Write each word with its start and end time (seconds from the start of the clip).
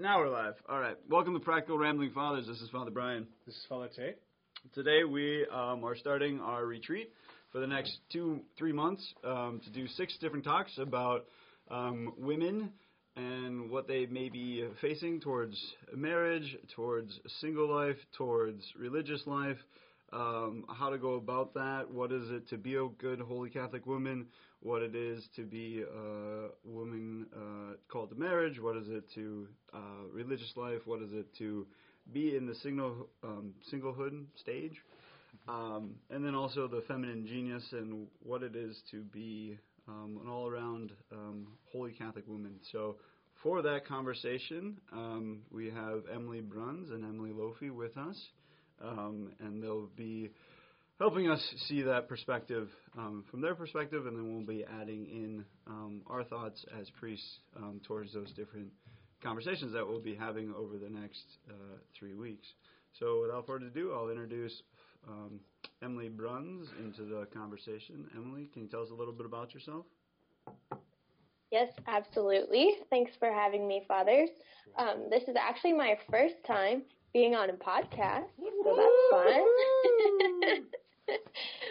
Now 0.00 0.18
we're 0.18 0.30
live. 0.30 0.54
All 0.66 0.80
right. 0.80 0.96
Welcome 1.10 1.34
to 1.34 1.40
Practical 1.40 1.76
Rambling 1.76 2.12
Fathers. 2.12 2.46
This 2.46 2.62
is 2.62 2.70
Father 2.70 2.90
Brian. 2.90 3.26
This 3.44 3.54
is 3.54 3.66
Father 3.68 3.90
Tate. 3.94 4.16
Today 4.72 5.04
we 5.04 5.46
um, 5.52 5.84
are 5.84 5.94
starting 5.94 6.40
our 6.40 6.64
retreat 6.64 7.12
for 7.52 7.58
the 7.58 7.66
next 7.66 7.98
two, 8.10 8.40
three 8.56 8.72
months 8.72 9.06
um, 9.24 9.60
to 9.62 9.70
do 9.70 9.86
six 9.88 10.16
different 10.16 10.42
talks 10.42 10.72
about 10.78 11.26
um, 11.70 12.14
women 12.16 12.70
and 13.14 13.70
what 13.70 13.86
they 13.86 14.06
may 14.06 14.30
be 14.30 14.66
facing 14.80 15.20
towards 15.20 15.54
marriage, 15.94 16.56
towards 16.74 17.20
single 17.42 17.70
life, 17.70 17.98
towards 18.16 18.64
religious 18.78 19.20
life, 19.26 19.58
um, 20.12 20.64
how 20.68 20.90
to 20.90 20.98
go 20.98 21.14
about 21.14 21.54
that, 21.54 21.90
what 21.90 22.10
is 22.12 22.30
it 22.30 22.48
to 22.48 22.58
be 22.58 22.74
a 22.74 22.86
good 22.98 23.20
holy 23.20 23.50
Catholic 23.50 23.86
woman, 23.86 24.26
what 24.60 24.82
it 24.82 24.94
is 24.94 25.28
to 25.36 25.44
be 25.44 25.82
a 25.82 26.48
woman 26.64 27.26
uh, 27.34 27.74
called 27.90 28.10
to 28.10 28.16
marriage, 28.16 28.60
what 28.60 28.76
is 28.76 28.88
it 28.88 29.04
to 29.14 29.46
uh, 29.72 30.06
religious 30.12 30.52
life, 30.56 30.80
what 30.84 31.00
is 31.00 31.12
it 31.12 31.26
to 31.38 31.66
be 32.12 32.36
in 32.36 32.46
the 32.46 32.54
single 32.56 33.08
um, 33.22 33.54
singlehood 33.72 34.24
stage, 34.36 34.74
um, 35.48 35.94
and 36.10 36.24
then 36.24 36.34
also 36.34 36.66
the 36.66 36.82
feminine 36.88 37.26
genius 37.26 37.64
and 37.72 38.06
what 38.22 38.42
it 38.42 38.56
is 38.56 38.76
to 38.90 39.02
be 39.02 39.56
um, 39.86 40.18
an 40.24 40.30
all-around 40.30 40.92
um, 41.12 41.46
holy 41.72 41.92
Catholic 41.92 42.26
woman. 42.26 42.54
So. 42.72 42.96
For 43.42 43.62
that 43.62 43.86
conversation, 43.86 44.76
um, 44.92 45.38
we 45.50 45.70
have 45.70 46.02
Emily 46.14 46.42
Bruns 46.42 46.90
and 46.90 47.02
Emily 47.02 47.30
Lofi 47.30 47.70
with 47.70 47.96
us 47.96 48.20
um, 48.82 49.30
and 49.40 49.62
they'll 49.62 49.90
be 49.96 50.30
helping 50.98 51.30
us 51.30 51.42
see 51.68 51.82
that 51.82 52.08
perspective 52.08 52.68
um, 52.98 53.24
from 53.30 53.40
their 53.40 53.54
perspective, 53.54 54.06
and 54.06 54.16
then 54.16 54.34
we'll 54.34 54.46
be 54.46 54.64
adding 54.80 55.06
in 55.06 55.44
um, 55.66 56.02
our 56.06 56.24
thoughts 56.24 56.64
as 56.78 56.88
priests 56.98 57.38
um, 57.56 57.80
towards 57.86 58.12
those 58.12 58.32
different 58.32 58.68
conversations 59.22 59.72
that 59.72 59.86
we'll 59.86 60.00
be 60.00 60.14
having 60.14 60.52
over 60.54 60.76
the 60.76 60.88
next 60.88 61.24
uh, 61.48 61.76
three 61.98 62.14
weeks. 62.14 62.46
So, 62.98 63.22
without 63.22 63.46
further 63.46 63.66
ado, 63.66 63.92
I'll 63.94 64.10
introduce 64.10 64.62
um, 65.08 65.40
Emily 65.82 66.08
Bruns 66.08 66.68
into 66.84 67.04
the 67.04 67.26
conversation. 67.32 68.06
Emily, 68.16 68.48
can 68.52 68.62
you 68.62 68.68
tell 68.68 68.82
us 68.82 68.90
a 68.90 68.94
little 68.94 69.14
bit 69.14 69.26
about 69.26 69.54
yourself? 69.54 69.86
Yes, 71.50 71.68
absolutely. 71.86 72.76
Thanks 72.90 73.12
for 73.18 73.32
having 73.32 73.66
me, 73.66 73.84
fathers. 73.88 74.28
Um, 74.76 75.06
this 75.10 75.24
is 75.24 75.34
actually 75.40 75.72
my 75.72 75.98
first 76.10 76.36
time 76.46 76.82
being 77.12 77.34
on 77.34 77.50
a 77.50 77.54
podcast, 77.54 78.26
so 78.64 78.76
that's 78.76 79.02
fun. 79.10 79.42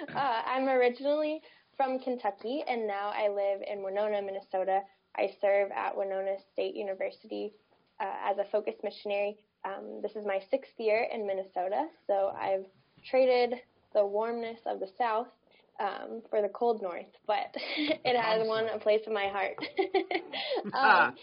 uh, 0.15 0.41
I'm 0.45 0.67
originally 0.67 1.41
from 1.77 1.99
Kentucky, 1.99 2.63
and 2.67 2.87
now 2.87 3.11
I 3.15 3.29
live 3.29 3.61
in 3.69 3.83
Winona, 3.83 4.21
Minnesota. 4.21 4.81
I 5.15 5.29
serve 5.41 5.71
at 5.71 5.95
Winona 5.95 6.35
State 6.53 6.75
University 6.75 7.53
uh, 7.99 8.31
as 8.31 8.37
a 8.37 8.45
focus 8.51 8.75
missionary. 8.83 9.37
Um, 9.65 10.01
this 10.01 10.15
is 10.15 10.25
my 10.25 10.39
sixth 10.49 10.73
year 10.77 11.07
in 11.13 11.27
Minnesota, 11.27 11.87
so 12.07 12.33
I've 12.39 12.65
traded 13.05 13.55
the 13.93 14.05
warmness 14.05 14.59
of 14.65 14.79
the 14.79 14.87
South 14.97 15.27
um, 15.79 16.21
for 16.29 16.41
the 16.41 16.49
cold 16.49 16.81
North, 16.81 17.05
but 17.27 17.55
it 17.77 18.19
has 18.19 18.45
won 18.47 18.67
a 18.67 18.79
place 18.79 19.01
in 19.07 19.13
my 19.13 19.27
heart. 19.27 19.55
um, 20.73 21.15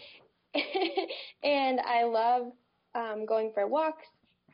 and 1.43 1.79
I 1.79 2.03
love 2.03 2.51
um, 2.95 3.25
going 3.25 3.51
for 3.53 3.67
walks 3.67 4.07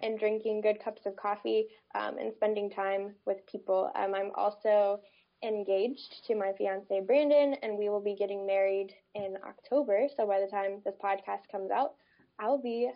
and 0.04 0.20
drinking 0.20 0.62
good 0.62 0.84
cups 0.84 1.02
of 1.06 1.16
coffee 1.16 1.68
um, 1.96 2.18
and 2.20 2.34
spending 2.36 2.70
time 2.70 3.16
with 3.26 3.38
people. 3.52 3.90
Um, 3.96 4.14
I'm 4.14 4.32
also 4.36 5.00
engaged 5.44 6.24
to 6.28 6.36
my 6.36 6.52
fiance 6.58 7.00
Brandon, 7.02 7.56
and 7.64 7.78
we 7.78 7.90
will 7.90 8.02
be 8.02 8.16
getting 8.16 8.46
married 8.46 8.94
in 9.16 9.36
October. 9.48 10.08
So 10.16 10.28
by 10.28 10.40
the 10.40 10.48
time 10.48 10.82
this 10.86 10.96
podcast 11.04 11.50
comes 11.52 11.72
out, 11.72 11.94
I'll 12.40 12.62
be 12.62 12.90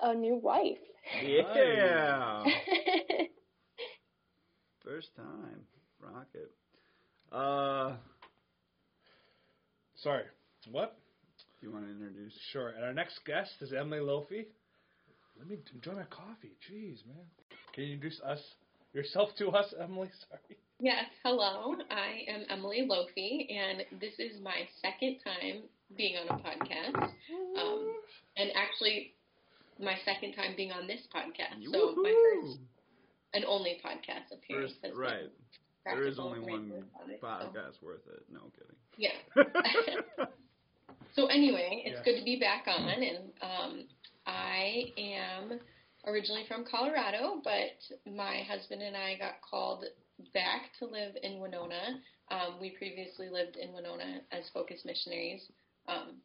a 0.00 0.14
new 0.14 0.36
wife. 0.36 0.78
Yeah. 1.22 2.44
First 4.84 5.14
time. 5.16 5.60
Rocket. 6.00 6.50
Uh, 7.32 7.96
Sorry. 9.96 10.24
What? 10.70 10.96
do 11.64 11.66
you 11.66 11.72
want 11.72 11.86
to 11.86 11.92
introduce? 11.92 12.34
Sure. 12.52 12.68
And 12.68 12.84
our 12.84 12.92
next 12.92 13.24
guest 13.24 13.52
is 13.60 13.72
Emily 13.72 14.00
Lofi. 14.00 14.46
Let 15.38 15.48
me 15.48 15.58
enjoy 15.74 15.92
my 15.92 16.04
coffee. 16.04 16.56
Jeez, 16.68 17.04
man. 17.06 17.24
Can 17.72 17.84
you 17.84 17.94
introduce 17.94 18.20
us 18.20 18.40
yourself 18.92 19.30
to 19.38 19.48
us, 19.50 19.74
Emily? 19.80 20.08
Sorry. 20.28 20.56
Yes, 20.80 21.04
hello. 21.22 21.74
I 21.90 22.24
am 22.28 22.44
Emily 22.50 22.86
Lofi, 22.88 23.46
and 23.52 23.84
this 24.00 24.14
is 24.18 24.40
my 24.42 24.66
second 24.82 25.18
time 25.24 25.62
being 25.96 26.16
on 26.16 26.28
a 26.38 26.42
podcast. 26.42 27.10
Um, 27.58 27.94
and 28.36 28.50
actually, 28.54 29.12
my 29.80 29.94
second 30.04 30.34
time 30.34 30.54
being 30.56 30.72
on 30.72 30.86
this 30.86 31.00
podcast. 31.14 31.62
So 31.72 31.94
my 31.96 32.14
first 32.42 32.58
and 33.34 33.44
only 33.44 33.80
podcast 33.84 34.32
appearance. 34.36 34.72
First, 34.82 34.96
right. 34.96 35.30
There 35.84 36.06
is 36.06 36.18
only 36.18 36.40
one 36.40 36.70
Rambling 36.70 36.84
Fathers, 37.20 37.20
so- 37.20 37.26
podcast 37.60 37.82
worth 37.86 38.06
it. 38.08 38.22
No 38.32 38.40
kidding. 38.56 38.76
Yeah. 38.96 40.24
So 41.14 41.26
anyway, 41.26 41.84
it's 41.86 41.94
Yes. 41.94 42.04
good 42.04 42.18
to 42.18 42.24
be 42.24 42.40
back 42.40 42.64
on, 42.66 42.88
and 42.88 43.30
um, 43.40 43.84
I 44.26 44.84
am 44.96 45.60
originally 46.06 46.44
from 46.46 46.64
Colorado, 46.64 47.40
but 47.42 47.76
my 48.10 48.42
husband 48.42 48.82
and 48.82 48.96
I 48.96 49.16
got 49.18 49.40
called 49.48 49.84
back 50.32 50.70
to 50.78 50.86
live 50.86 51.16
in 51.22 51.40
Winona. 51.40 52.00
Um, 52.30 52.58
we 52.60 52.70
previously 52.70 53.28
lived 53.28 53.56
in 53.56 53.72
Winona 53.72 54.20
as 54.32 54.44
focus 54.52 54.80
missionaries, 54.84 55.42
um, 55.88 56.16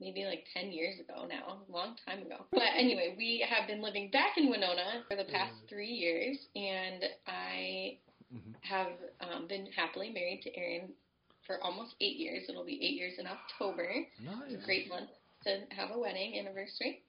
maybe 0.00 0.24
like 0.24 0.44
10 0.54 0.72
years 0.72 0.98
ago 1.00 1.26
now, 1.28 1.58
a 1.68 1.72
long 1.72 1.96
time 2.06 2.22
ago. 2.22 2.46
But 2.52 2.74
anyway, 2.76 3.14
we 3.16 3.44
have 3.48 3.66
been 3.66 3.82
living 3.82 4.10
back 4.10 4.36
in 4.36 4.48
Winona 4.50 5.02
for 5.08 5.16
the 5.16 5.24
past 5.24 5.54
three 5.68 5.90
years, 5.90 6.38
and 6.54 7.04
I 7.26 7.98
Mhm. 8.32 8.54
have 8.62 8.92
um, 9.20 9.46
been 9.48 9.66
happily 9.72 10.10
married 10.10 10.42
to 10.42 10.56
Aaron 10.56 10.94
for 11.42 11.62
almost 11.64 11.96
eight 12.00 12.16
years. 12.16 12.48
It'll 12.48 12.64
be 12.64 12.80
eight 12.80 12.94
years 12.94 13.18
in 13.18 13.26
October. 13.26 14.06
Nice. 14.20 14.52
It's 14.52 14.62
a 14.62 14.66
great 14.66 14.88
month 14.88 15.10
to 15.44 15.66
have 15.70 15.90
a 15.90 15.98
wedding 15.98 16.38
anniversary. 16.38 17.02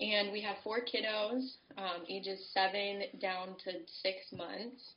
And 0.00 0.30
we 0.32 0.40
have 0.42 0.56
four 0.62 0.78
kiddos, 0.80 1.56
um, 1.76 2.04
ages 2.08 2.50
seven 2.54 3.02
down 3.20 3.56
to 3.64 3.72
six 4.02 4.18
months. 4.32 4.94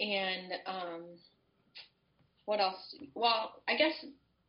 And 0.00 0.52
um, 0.66 1.02
what 2.44 2.60
else? 2.60 2.94
Well, 3.14 3.62
I 3.68 3.76
guess 3.76 3.94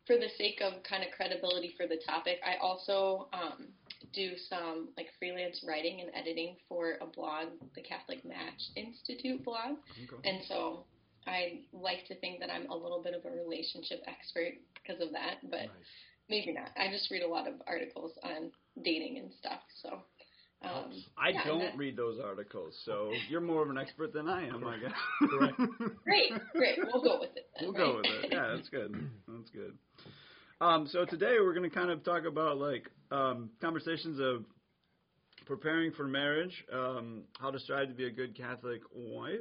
for 0.06 0.16
the 0.16 0.30
sake 0.38 0.62
of 0.62 0.84
kind 0.84 1.04
of 1.04 1.10
credibility 1.16 1.74
for 1.78 1.88
the 1.88 2.00
topic, 2.06 2.40
I 2.46 2.58
also 2.62 3.30
um, 3.34 3.68
do 4.14 4.32
some 4.50 4.90
like 4.96 5.08
freelance 5.18 5.64
writing 5.68 6.02
and 6.02 6.10
editing 6.14 6.58
for 6.70 6.94
a 7.02 7.06
blog, 7.06 7.48
the 7.76 7.82
Catholic 7.82 8.24
Match 8.26 8.62
Institute 8.76 9.44
blog. 9.44 9.78
Okay. 10.12 10.30
And 10.30 10.44
so 10.48 10.86
I 11.26 11.62
like 11.72 12.06
to 12.08 12.16
think 12.20 12.40
that 12.42 12.52
I'm 12.52 12.70
a 12.70 12.76
little 12.76 13.02
bit 13.02 13.14
of 13.14 13.26
a 13.26 13.36
relationship 13.36 14.04
expert 14.08 14.54
because 14.76 15.02
of 15.02 15.12
that, 15.14 15.38
but 15.44 15.72
Nice. 15.72 15.92
maybe 16.30 16.54
not. 16.54 16.70
I 16.78 16.92
just 16.92 17.10
read 17.10 17.24
a 17.24 17.28
lot 17.28 17.48
of 17.48 17.56
articles 17.66 18.12
on 18.24 18.52
dating 18.84 19.18
and 19.18 19.32
stuff. 19.40 19.60
So, 19.82 19.90
um, 20.68 20.92
I 21.18 21.30
yeah, 21.30 21.44
don't 21.46 21.60
that- 21.60 21.78
read 21.78 21.98
those 21.98 22.20
articles, 22.24 22.80
so 22.86 23.12
you're 23.30 23.42
more 23.42 23.64
of 23.64 23.70
an 23.70 23.78
expert 23.78 24.14
than 24.14 24.28
I 24.30 24.48
am, 24.48 24.66
I 24.66 24.78
guess. 24.80 25.30
Correct. 25.30 25.58
great, 26.04 26.32
great. 26.54 26.80
We'll 26.92 27.04
go 27.04 27.20
with 27.20 27.36
it. 27.36 27.48
Then, 27.60 27.68
we'll 27.70 27.74
go 27.74 27.98
with 27.98 28.06
it. 28.06 28.32
Yeah, 28.32 28.54
that's 28.56 28.70
good. 28.70 28.96
That's 29.28 29.50
good. 29.52 29.74
Um, 30.62 30.88
so 30.90 31.04
today 31.06 31.36
we're 31.42 31.54
going 31.54 31.70
to 31.70 31.76
kind 31.76 31.92
of 31.92 32.04
talk 32.06 32.24
about 32.26 32.58
like 32.58 32.90
um, 33.12 33.50
conversations 33.60 34.20
of 34.22 34.46
preparing 35.46 35.92
for 35.92 36.08
marriage, 36.08 36.64
um, 36.72 37.24
how 37.40 37.52
to 37.52 37.60
strive 37.60 37.90
to 37.90 37.94
be 37.94 38.06
a 38.08 38.12
good 38.12 38.34
Catholic 38.38 38.80
wife, 38.96 39.40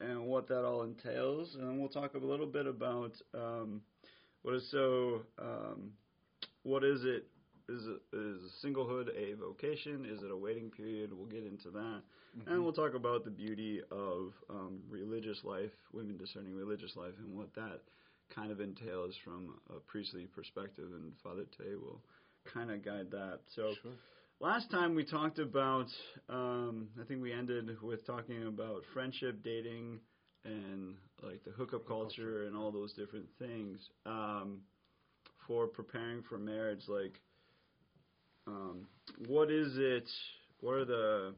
and 0.00 0.24
what 0.24 0.48
that 0.48 0.64
all 0.64 0.82
entails. 0.82 1.54
And 1.54 1.68
then 1.68 1.78
we'll 1.78 1.88
talk 1.88 2.14
a 2.14 2.18
little 2.18 2.46
bit 2.46 2.66
about 2.66 3.12
um, 3.34 3.80
what 4.42 4.54
is 4.56 4.68
so, 4.72 5.20
um, 5.40 5.92
what 6.64 6.82
is 6.82 7.02
it? 7.04 7.26
Is 7.70 7.84
is 8.12 8.52
singlehood 8.64 9.08
a 9.16 9.34
vocation? 9.36 10.04
Is 10.04 10.22
it 10.22 10.30
a 10.30 10.36
waiting 10.36 10.70
period? 10.70 11.12
We'll 11.12 11.26
get 11.26 11.44
into 11.44 11.70
that. 11.70 12.02
And 12.46 12.62
we'll 12.64 12.72
talk 12.72 12.94
about 12.94 13.24
the 13.24 13.30
beauty 13.30 13.80
of 13.90 14.32
um, 14.48 14.80
religious 14.88 15.38
life, 15.44 15.70
women 15.92 16.16
discerning 16.16 16.54
religious 16.54 16.96
life, 16.96 17.14
and 17.18 17.36
what 17.36 17.54
that 17.54 17.80
kind 18.34 18.50
of 18.50 18.60
entails 18.60 19.14
from 19.24 19.60
a 19.68 19.80
priestly 19.80 20.26
perspective. 20.26 20.86
And 20.92 21.12
Father 21.22 21.44
Tay 21.58 21.74
will 21.76 22.00
kind 22.52 22.70
of 22.70 22.84
guide 22.84 23.10
that. 23.10 23.40
So 23.54 23.74
Sure. 23.82 23.92
last 24.40 24.70
time 24.70 24.94
we 24.94 25.04
talked 25.04 25.38
about, 25.38 25.88
um, 26.28 26.88
I 27.00 27.04
think 27.04 27.22
we 27.22 27.32
ended 27.32 27.80
with 27.82 28.06
talking 28.06 28.46
about 28.46 28.84
friendship, 28.92 29.42
dating, 29.44 30.00
and 30.44 30.94
like 31.22 31.44
the 31.44 31.50
hookup 31.50 31.86
culture 31.86 32.46
and 32.46 32.56
all 32.56 32.70
those 32.72 32.92
different 32.94 33.26
things 33.38 33.78
um, 34.06 34.60
for 35.46 35.66
preparing 35.66 36.22
for 36.22 36.38
marriage. 36.38 36.88
Like, 36.88 37.20
um, 38.46 38.86
what 39.26 39.50
is 39.50 39.76
it? 39.76 40.08
What 40.60 40.74
are 40.74 40.84
the 40.84 41.34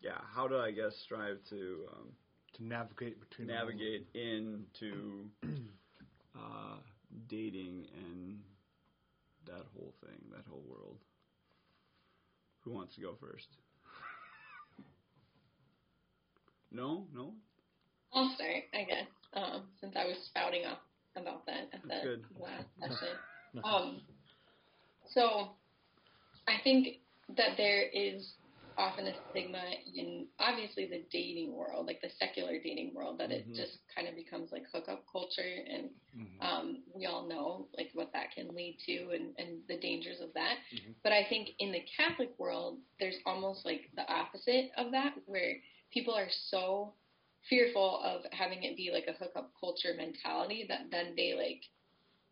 yeah, 0.00 0.18
how 0.34 0.46
do 0.46 0.58
I 0.58 0.70
guess 0.70 0.94
strive 1.04 1.38
to 1.50 1.86
um, 1.92 2.08
To 2.56 2.64
navigate 2.64 3.18
between 3.20 3.48
navigate 3.48 4.06
into 4.14 5.24
uh, 6.36 6.76
dating 7.28 7.86
and 7.94 8.38
that 9.46 9.64
whole 9.74 9.94
thing, 10.04 10.18
that 10.32 10.44
whole 10.48 10.64
world? 10.68 10.98
Who 12.64 12.72
wants 12.72 12.94
to 12.96 13.00
go 13.00 13.14
first? 13.20 13.46
no, 16.72 17.06
no. 17.14 17.32
I'll 18.14 18.32
start, 18.36 18.64
I 18.72 18.84
guess, 18.84 19.08
um, 19.34 19.64
since 19.80 19.94
I 19.96 20.04
was 20.04 20.16
spouting 20.26 20.64
off 20.66 20.78
about 21.16 21.44
that 21.46 21.68
at 21.72 21.80
That's 21.86 22.02
the 22.02 22.08
good. 22.08 22.24
last 22.40 22.68
session. 22.80 23.16
Um, 23.64 24.00
so 25.12 25.50
I 26.48 26.58
think 26.62 26.98
that 27.36 27.56
there 27.56 27.82
is 27.92 28.34
often 28.76 29.06
a 29.06 29.14
stigma 29.30 29.62
in 29.94 30.26
obviously 30.38 30.86
the 30.86 31.04
dating 31.10 31.52
world, 31.54 31.86
like 31.86 32.00
the 32.00 32.10
secular 32.18 32.58
dating 32.58 32.92
world, 32.94 33.18
that 33.18 33.30
Mhm. 33.30 33.32
it 33.32 33.46
just 33.54 33.78
kind 33.94 34.08
of 34.08 34.14
becomes 34.14 34.52
like 34.52 34.64
hookup 34.72 35.04
culture, 35.10 35.64
and 35.68 35.90
Mhm. 36.14 36.40
um, 36.40 36.82
we 36.94 37.06
all 37.06 37.26
know 37.26 37.68
like 37.76 37.90
what 37.94 38.12
that 38.12 38.30
can 38.32 38.48
lead 38.54 38.78
to 38.86 39.10
and, 39.12 39.34
and 39.38 39.60
the 39.68 39.76
dangers 39.78 40.20
of 40.20 40.32
that. 40.34 40.56
Mhm. 40.72 40.94
But 41.02 41.12
I 41.12 41.24
think 41.24 41.50
in 41.58 41.72
the 41.72 41.82
Catholic 41.96 42.30
world, 42.38 42.78
there's 42.98 43.18
almost 43.26 43.64
like 43.64 43.90
the 43.94 44.10
opposite 44.12 44.70
of 44.76 44.90
that, 44.92 45.14
where 45.26 45.56
people 45.92 46.14
are 46.14 46.28
so 46.50 46.94
fearful 47.48 48.00
of 48.02 48.22
having 48.32 48.62
it 48.64 48.76
be 48.76 48.90
like 48.92 49.06
a 49.06 49.12
hookup 49.12 49.50
culture 49.60 49.94
mentality 49.96 50.64
that 50.68 50.90
then 50.90 51.14
they 51.16 51.34
like 51.34 51.62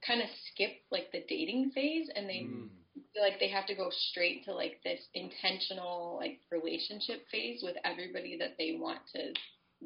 kind 0.07 0.21
of 0.23 0.29
skip 0.53 0.73
like 0.91 1.11
the 1.13 1.25
dating 1.29 1.71
phase 1.71 2.09
and 2.17 2.29
they 2.29 2.41
Mm. 2.41 2.69
Feel 3.13 3.23
like 3.23 3.39
they 3.39 3.49
have 3.49 3.67
to 3.67 3.75
go 3.75 3.89
straight 3.91 4.45
to 4.45 4.53
like 4.53 4.79
this 4.85 5.01
intentional 5.15 6.17
like 6.21 6.39
relationship 6.51 7.21
phase 7.31 7.61
with 7.63 7.77
everybody 7.85 8.37
that 8.39 8.55
they 8.59 8.77
want 8.79 8.99
to 9.15 9.33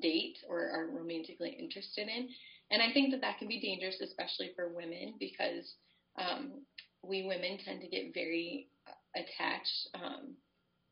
date 0.01 0.37
or 0.49 0.69
are 0.71 0.87
romantically 0.93 1.51
interested 1.59 2.09
in 2.09 2.29
and 2.71 2.83
i 2.83 2.91
think 2.93 3.11
that 3.11 3.21
that 3.21 3.39
can 3.39 3.49
be 3.49 3.61
dangerous 3.61 4.01
especially 4.01 4.51
for 4.55 4.69
women 4.69 5.15
because 5.19 5.75
um, 6.19 6.63
we 7.03 7.23
women 7.27 7.59
tend 7.65 7.81
to 7.81 7.89
get 7.89 8.13
very 8.15 8.67
uh, 8.87 8.93
attached 9.17 9.89
um, 9.95 10.35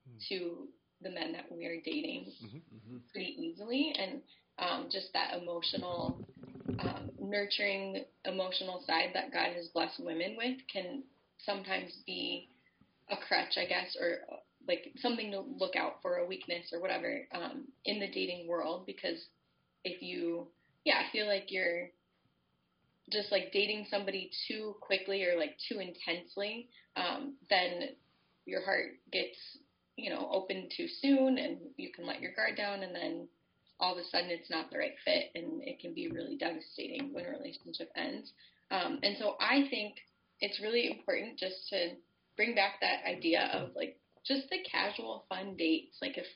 Hmm. 0.06 0.19
to 0.28 0.69
the 1.00 1.10
men 1.10 1.32
that 1.32 1.50
we 1.50 1.67
are 1.67 1.76
dating 1.84 2.32
Mm-hmm. 2.43 2.96
pretty 3.12 3.34
easily 3.38 3.93
and 3.99 4.20
um, 4.58 4.88
just 4.90 5.08
that 5.12 5.34
emotional 5.40 6.20
um, 6.78 7.10
nurturing 7.19 8.05
emotional 8.25 8.82
side 8.87 9.10
that 9.14 9.32
god 9.32 9.52
has 9.55 9.69
blessed 9.75 10.00
women 10.05 10.34
with 10.37 10.56
can 10.72 11.02
sometimes 11.44 11.93
be 12.06 12.49
a 13.11 13.17
crutch 13.17 13.56
i 13.56 13.67
guess 13.67 13.96
or 14.00 14.19
like 14.67 14.93
something 14.96 15.31
to 15.31 15.41
look 15.41 15.76
out 15.76 16.00
for 16.02 16.17
a 16.17 16.26
weakness 16.26 16.70
or 16.73 16.81
whatever 16.81 17.26
um, 17.35 17.64
in 17.85 18.00
the 18.00 18.11
dating 18.11 18.49
world 18.49 18.87
because 18.87 19.26
if 19.85 20.00
you 20.02 20.46
yeah 20.85 20.94
i 20.96 21.12
feel 21.12 21.26
like 21.26 21.46
you're 21.49 21.88
just 23.12 23.31
like 23.31 23.52
dating 23.52 23.87
somebody 23.91 24.31
too 24.49 24.75
quickly 24.81 25.25
or 25.25 25.37
like 25.38 25.56
too 25.69 25.79
intensely 25.81 26.69
um, 26.96 27.35
then 27.50 27.91
your 28.46 28.64
heart 28.64 28.93
gets 29.12 29.37
you 29.96 30.11
know 30.11 30.29
open 30.32 30.69
too 30.75 30.87
soon 31.00 31.38
and 31.38 31.58
you 31.76 31.91
can 31.93 32.06
let 32.06 32.20
your 32.20 32.32
guard 32.35 32.56
down 32.56 32.82
and 32.82 32.94
then 32.94 33.29
all 33.81 33.93
of 33.93 33.99
a 33.99 34.05
sudden 34.05 34.31
it's 34.31 34.50
not 34.50 34.70
the 34.70 34.79
right 34.79 34.94
fit 35.05 35.31
and 35.35 35.62
it 35.62 35.81
can 35.81 35.93
be 35.93 36.08
really 36.08 36.37
devastating 36.37 37.12
when 37.12 37.26
a 37.26 37.31
relationship 37.31 37.91
ends. 37.96 38.32
Um, 38.70 38.99
and 39.02 39.17
so 39.19 39.37
i 39.41 39.67
think 39.69 39.96
it's 40.44 40.61
really 40.61 40.87
important 40.91 41.38
just 41.38 41.69
to 41.70 41.96
bring 42.37 42.55
back 42.55 42.81
that 42.81 43.05
idea 43.08 43.49
of 43.52 43.70
like 43.76 43.96
just 44.26 44.49
the 44.50 44.58
casual 44.70 45.25
fun 45.29 45.56
dates. 45.56 45.96
Like 46.02 46.19
if 46.19 46.26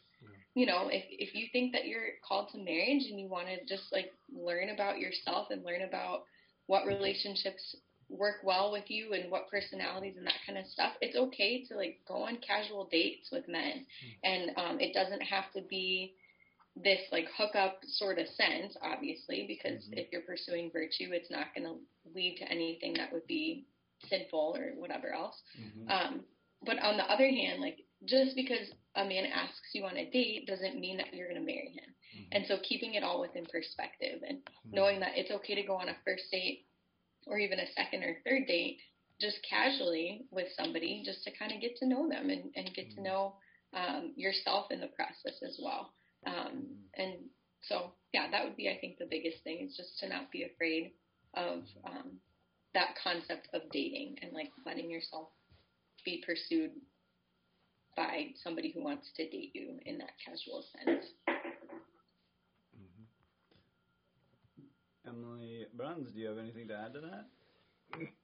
you 0.55 0.66
know 0.66 0.88
if 0.90 1.05
if 1.10 1.34
you 1.34 1.46
think 1.52 1.72
that 1.72 1.87
you're 1.87 2.12
called 2.26 2.49
to 2.52 2.58
marriage 2.58 3.05
and 3.10 3.20
you 3.20 3.28
want 3.28 3.49
to 3.49 3.64
just 3.66 3.93
like 3.93 4.10
learn 4.32 4.70
about 4.70 4.99
yourself 4.99 5.49
and 5.50 5.64
learn 5.64 5.82
about 5.82 6.25
what 6.66 6.87
relationships 6.87 7.76
work 8.10 8.37
well 8.43 8.72
with 8.72 8.90
you 8.90 9.12
and 9.12 9.31
what 9.31 9.50
personalities 9.50 10.16
and 10.16 10.26
that 10.26 10.40
kind 10.46 10.58
of 10.58 10.66
stuff 10.66 10.93
it's 11.00 11.16
okay 11.16 11.64
to 11.69 11.76
like 11.76 11.99
go 12.08 12.16
on 12.25 12.38
casual 12.46 12.88
dates 12.90 13.28
with 13.32 13.49
men. 13.49 13.84
And 14.25 14.50
um 14.56 14.81
it 14.81 14.94
doesn't 14.94 15.22
have 15.22 15.52
to 15.55 15.62
be 15.69 16.14
this 16.76 17.00
like 17.12 17.26
hookup 17.37 17.78
sort 17.87 18.19
of 18.19 18.26
sense 18.28 18.76
obviously 18.82 19.46
because 19.49 19.88
Mhm. 19.88 19.99
if 19.99 20.12
you're 20.12 20.22
pursuing 20.22 20.70
virtue 20.70 21.10
it's 21.12 21.31
not 21.31 21.55
going 21.55 21.66
to 21.66 21.76
lead 22.14 22.37
to 22.38 22.50
anything 22.50 22.94
that 22.94 23.12
would 23.12 23.26
be 23.26 23.66
sinful 24.08 24.56
or 24.56 24.72
whatever 24.76 25.12
else 25.12 25.42
Mhm. 25.58 25.90
um, 25.90 26.24
but 26.62 26.78
on 26.80 26.96
the 26.96 27.04
other 27.04 27.28
hand, 27.28 27.60
like 27.60 27.78
just 28.04 28.34
because 28.34 28.72
a 28.96 29.04
man 29.04 29.26
asks 29.26 29.74
you 29.74 29.84
on 29.84 29.96
a 29.96 30.10
date 30.10 30.46
doesn't 30.46 30.78
mean 30.78 30.96
that 30.96 31.14
you're 31.14 31.28
going 31.28 31.40
to 31.40 31.46
marry 31.46 31.70
him. 31.70 31.94
Mhm. 32.16 32.28
And 32.32 32.46
so 32.46 32.58
keeping 32.58 32.94
it 32.94 33.04
all 33.04 33.20
within 33.20 33.46
perspective 33.46 34.22
and 34.26 34.38
Mhm. 34.44 34.72
knowing 34.72 35.00
that 35.00 35.16
it's 35.16 35.30
okay 35.30 35.54
to 35.54 35.62
go 35.62 35.76
on 35.76 35.88
a 35.88 35.94
first 36.04 36.30
date 36.30 36.66
or 37.26 37.38
even 37.38 37.60
a 37.60 37.72
second 37.72 38.02
or 38.02 38.20
third 38.24 38.46
date 38.46 38.80
just 39.20 39.42
casually 39.42 40.26
with 40.30 40.50
somebody 40.52 41.02
just 41.04 41.22
to 41.24 41.30
kind 41.32 41.52
of 41.52 41.60
get 41.60 41.76
to 41.76 41.86
know 41.86 42.08
them 42.08 42.30
and, 42.30 42.52
and 42.56 42.74
get 42.74 42.90
to 42.90 43.00
Mhm. 43.00 43.04
know 43.04 43.36
um, 43.74 44.14
yourself 44.16 44.70
in 44.72 44.80
the 44.80 44.88
process 44.88 45.42
as 45.42 45.58
well. 45.62 45.92
Um, 46.24 46.88
and 46.94 47.30
so, 47.60 47.94
yeah, 48.12 48.30
that 48.30 48.44
would 48.44 48.56
be, 48.56 48.70
I 48.70 48.78
think, 48.78 48.98
the 48.98 49.06
biggest 49.06 49.44
thing 49.44 49.60
is 49.60 49.76
just 49.76 49.98
to 49.98 50.08
not 50.08 50.30
be 50.30 50.44
afraid 50.44 50.94
of 51.34 51.68
um, 51.84 52.20
that 52.75 52.94
concept 53.03 53.49
of 53.55 53.62
dating 53.73 54.17
and 54.23 54.32
like 54.32 54.50
letting 54.67 54.91
yourself 54.91 55.29
be 56.05 56.23
pursued 56.25 56.70
by 57.97 58.29
somebody 58.43 58.70
who 58.70 58.82
wants 58.82 59.09
to 59.17 59.29
date 59.29 59.50
you 59.55 59.79
in 59.85 59.99
that 59.99 60.11
casual 60.25 60.62
sense. 60.85 61.05
Mhm. 62.76 63.06
Emily 65.06 65.67
Bruns, 65.75 66.12
do 66.12 66.20
you 66.20 66.29
have 66.29 66.38
anything 66.38 66.69
to 66.69 66.75
add 66.76 66.93
to 66.94 67.00
that? 67.00 67.26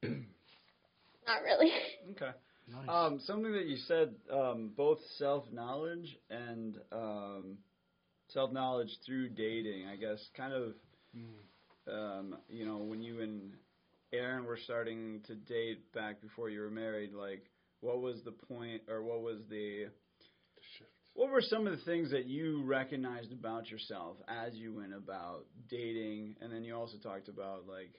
Not 1.27 1.41
really. 1.43 1.71
Okay. 2.11 2.31
Nice. 2.67 2.89
Um, 2.89 3.19
something 3.19 3.51
that 3.53 3.65
you 3.65 3.77
said, 3.77 4.15
um, 4.31 4.71
both 4.75 4.99
self 5.17 5.43
knowledge 5.51 6.17
and 6.29 6.77
um, 6.91 7.57
self 8.29 8.51
knowledge 8.51 8.89
through 9.05 9.29
dating. 9.29 9.87
I 9.87 9.95
guess 9.95 10.19
kind 10.35 10.53
of, 10.53 10.73
Mm. 11.15 11.39
um, 11.87 12.37
you 12.49 12.65
know, 12.65 12.77
when 12.77 13.01
you 13.01 13.21
and 13.21 13.53
Aaron 14.13 14.45
were 14.45 14.57
starting 14.57 15.21
to 15.27 15.35
date 15.35 15.91
back 15.93 16.21
before 16.21 16.49
you 16.49 16.61
were 16.61 16.69
married, 16.69 17.13
like, 17.13 17.43
what 17.81 18.01
was 18.01 18.23
the 18.23 18.31
point, 18.31 18.83
or 18.87 19.03
what 19.03 19.21
was 19.21 19.39
the 19.49 19.85
The 20.55 20.61
shift. 20.77 20.89
what 21.13 21.29
were 21.29 21.41
some 21.41 21.67
of 21.67 21.77
the 21.77 21.83
things 21.85 22.11
that 22.11 22.25
you 22.25 22.63
recognized 22.63 23.31
about 23.31 23.69
yourself 23.69 24.17
as 24.27 24.55
you 24.55 24.73
went 24.73 24.93
about 24.93 25.45
dating? 25.69 26.35
And 26.41 26.51
then 26.51 26.63
you 26.63 26.75
also 26.75 26.97
talked 26.97 27.27
about 27.27 27.67
like 27.67 27.93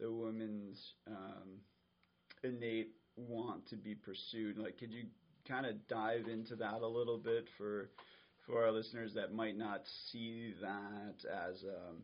the 0.00 0.12
women's 0.12 0.78
um, 1.06 1.60
innate 2.42 2.90
want 3.16 3.66
to 3.68 3.76
be 3.76 3.94
pursued. 3.94 4.58
Like, 4.58 4.78
could 4.78 4.92
you 4.92 5.04
kind 5.48 5.64
of 5.64 5.86
dive 5.88 6.26
into 6.28 6.56
that 6.56 6.82
a 6.82 6.86
little 6.86 7.18
bit 7.18 7.46
for 7.56 7.88
for 8.46 8.64
our 8.64 8.70
listeners 8.70 9.12
that 9.14 9.32
might 9.32 9.56
not 9.56 9.80
see 10.10 10.52
that 10.60 11.24
as 11.48 11.64
um, 11.64 12.02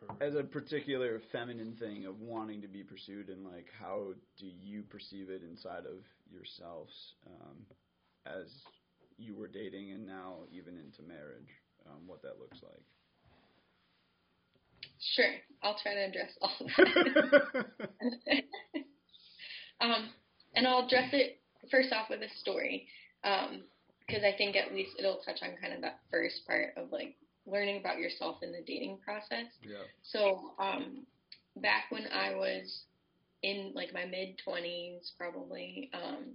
Perfect. 0.00 0.22
as 0.22 0.34
a 0.34 0.44
particular 0.44 1.20
feminine 1.32 1.74
thing 1.78 2.06
of 2.06 2.20
wanting 2.20 2.62
to 2.62 2.68
be 2.68 2.82
pursued, 2.82 3.28
and 3.28 3.44
like 3.44 3.66
how 3.78 4.14
do 4.38 4.46
you 4.46 4.82
perceive 4.82 5.28
it 5.30 5.42
inside 5.42 5.86
of 5.86 6.04
yourselves 6.30 7.14
um, 7.26 7.56
as 8.26 8.46
you 9.16 9.34
were 9.34 9.48
dating 9.48 9.90
and 9.90 10.06
now 10.06 10.36
even 10.52 10.78
into 10.78 11.02
marriage, 11.02 11.48
um, 11.86 12.06
what 12.06 12.22
that 12.22 12.38
looks 12.38 12.58
like. 12.62 12.82
Sure, 15.14 15.34
I'll 15.62 15.78
try 15.82 15.94
to 15.94 16.04
address 16.06 16.30
all 16.40 16.50
of 16.60 16.66
that. 16.76 17.64
um, 19.80 20.10
and 20.54 20.66
I'll 20.66 20.86
address 20.86 21.10
it 21.12 21.40
first 21.70 21.92
off 21.92 22.10
with 22.10 22.20
a 22.20 22.28
story, 22.40 22.86
because 23.22 24.22
I 24.24 24.36
think 24.36 24.56
at 24.56 24.72
least 24.74 24.92
it'll 24.98 25.20
touch 25.24 25.38
on 25.42 25.50
kind 25.60 25.72
of 25.74 25.80
that 25.82 26.00
first 26.10 26.46
part 26.46 26.74
of 26.76 26.90
like 26.92 27.16
learning 27.50 27.80
about 27.80 27.98
yourself 27.98 28.36
in 28.42 28.52
the 28.52 28.62
dating 28.66 28.98
process. 29.04 29.46
yeah. 29.62 29.84
So, 30.02 30.52
um, 30.58 31.06
back 31.56 31.84
when 31.90 32.04
I 32.12 32.34
was 32.34 32.82
in 33.42 33.72
like 33.74 33.92
my 33.92 34.04
mid 34.04 34.40
20s, 34.46 35.12
probably, 35.16 35.90
um, 35.94 36.34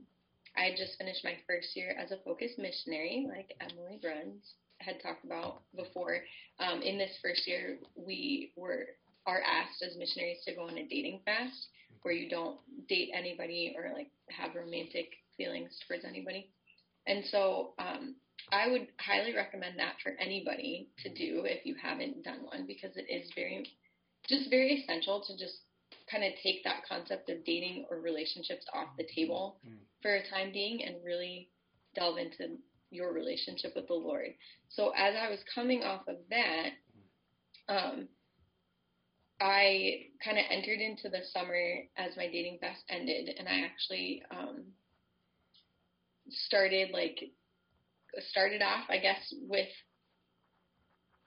I 0.57 0.65
had 0.65 0.77
just 0.77 0.97
finished 0.97 1.23
my 1.23 1.35
first 1.47 1.75
year 1.75 1.95
as 1.97 2.11
a 2.11 2.17
focused 2.23 2.59
missionary, 2.59 3.27
like 3.29 3.55
Emily 3.59 3.99
Bruns 4.01 4.55
had 4.79 5.01
talked 5.01 5.25
about 5.25 5.61
before. 5.75 6.19
Um, 6.59 6.81
in 6.81 6.97
this 6.97 7.11
first 7.21 7.47
year, 7.47 7.77
we 7.95 8.51
were 8.55 8.87
are 9.25 9.41
asked 9.41 9.81
as 9.81 9.97
missionaries 9.97 10.43
to 10.45 10.53
go 10.53 10.63
on 10.63 10.77
a 10.77 10.83
dating 10.87 11.21
fast, 11.23 11.67
where 12.01 12.13
you 12.13 12.29
don't 12.29 12.57
date 12.89 13.09
anybody 13.13 13.73
or 13.77 13.93
like 13.93 14.09
have 14.29 14.55
romantic 14.55 15.11
feelings 15.37 15.71
towards 15.87 16.03
anybody. 16.05 16.49
And 17.07 17.23
so, 17.25 17.73
um, 17.79 18.15
I 18.53 18.69
would 18.69 18.87
highly 18.99 19.35
recommend 19.35 19.79
that 19.79 19.95
for 20.03 20.11
anybody 20.19 20.89
to 20.99 21.09
do 21.09 21.41
if 21.45 21.65
you 21.65 21.75
haven't 21.81 22.23
done 22.23 22.43
one 22.43 22.65
because 22.67 22.95
it 22.95 23.07
is 23.09 23.31
very, 23.33 23.65
just 24.29 24.49
very 24.51 24.73
essential 24.75 25.23
to 25.25 25.33
just 25.37 25.55
kind 26.09 26.23
of 26.23 26.33
take 26.43 26.63
that 26.63 26.83
concept 26.87 27.29
of 27.29 27.43
dating 27.45 27.85
or 27.89 27.99
relationships 27.99 28.65
off 28.73 28.89
the 28.97 29.07
table 29.15 29.57
Mm. 29.65 29.77
for 30.01 30.15
a 30.15 30.29
time 30.29 30.51
being 30.51 30.83
and 30.83 31.03
really 31.03 31.49
delve 31.95 32.17
into 32.17 32.57
your 32.91 33.11
relationship 33.11 33.73
with 33.75 33.87
the 33.87 33.93
Lord. 33.93 34.35
So 34.69 34.91
as 34.95 35.15
I 35.15 35.29
was 35.29 35.39
coming 35.55 35.83
off 35.83 36.07
of 36.07 36.17
that, 36.29 36.69
um, 37.67 38.07
I 39.41 40.07
kind 40.23 40.37
of 40.37 40.45
entered 40.49 40.79
into 40.79 41.09
the 41.09 41.23
summer 41.33 41.83
as 41.97 42.15
my 42.15 42.27
dating 42.27 42.59
fast 42.59 42.83
ended, 42.89 43.29
and 43.37 43.47
I 43.47 43.61
actually 43.61 44.23
um, 44.29 44.63
started 46.29 46.91
like 46.91 47.31
started 48.21 48.61
off, 48.61 48.85
I 48.89 48.97
guess, 48.97 49.33
with 49.47 49.67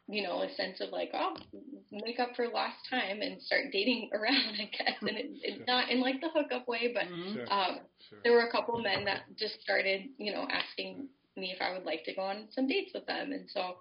you 0.09 0.23
know 0.23 0.43
a 0.43 0.53
sense 0.55 0.81
of 0.81 0.91
like, 0.91 1.11
oh, 1.15 1.35
make 1.91 2.19
up 2.21 2.31
for 2.37 2.49
lost 2.49 2.77
time 2.91 3.23
and 3.23 3.41
start 3.43 3.67
dating 3.73 4.11
around, 4.15 4.55
I 4.61 4.71
guess, 4.77 4.97
and 5.01 5.17
it, 5.17 5.27
it's 5.43 5.67
not 5.67 5.91
in 5.91 6.01
like 6.01 6.21
the 6.21 6.31
hookup 6.35 6.69
way, 6.69 6.93
but 6.95 7.05
Mhm. 7.05 7.35
Sure. 7.35 7.47
um, 7.51 7.79
Sure. 8.09 8.19
there 8.25 8.33
were 8.33 8.47
a 8.47 8.51
couple 8.53 8.79
men 8.81 9.05
that 9.05 9.23
just 9.39 9.61
started, 9.61 10.03
you 10.19 10.33
know, 10.33 10.47
asking 10.51 11.09
me 11.37 11.53
if 11.53 11.61
I 11.61 11.73
would 11.73 11.85
like 11.85 12.05
to 12.05 12.15
go 12.15 12.23
on 12.23 12.49
some 12.53 12.67
dates 12.69 12.93
with 12.95 13.07
them, 13.07 13.33
and 13.33 13.49
so 13.51 13.77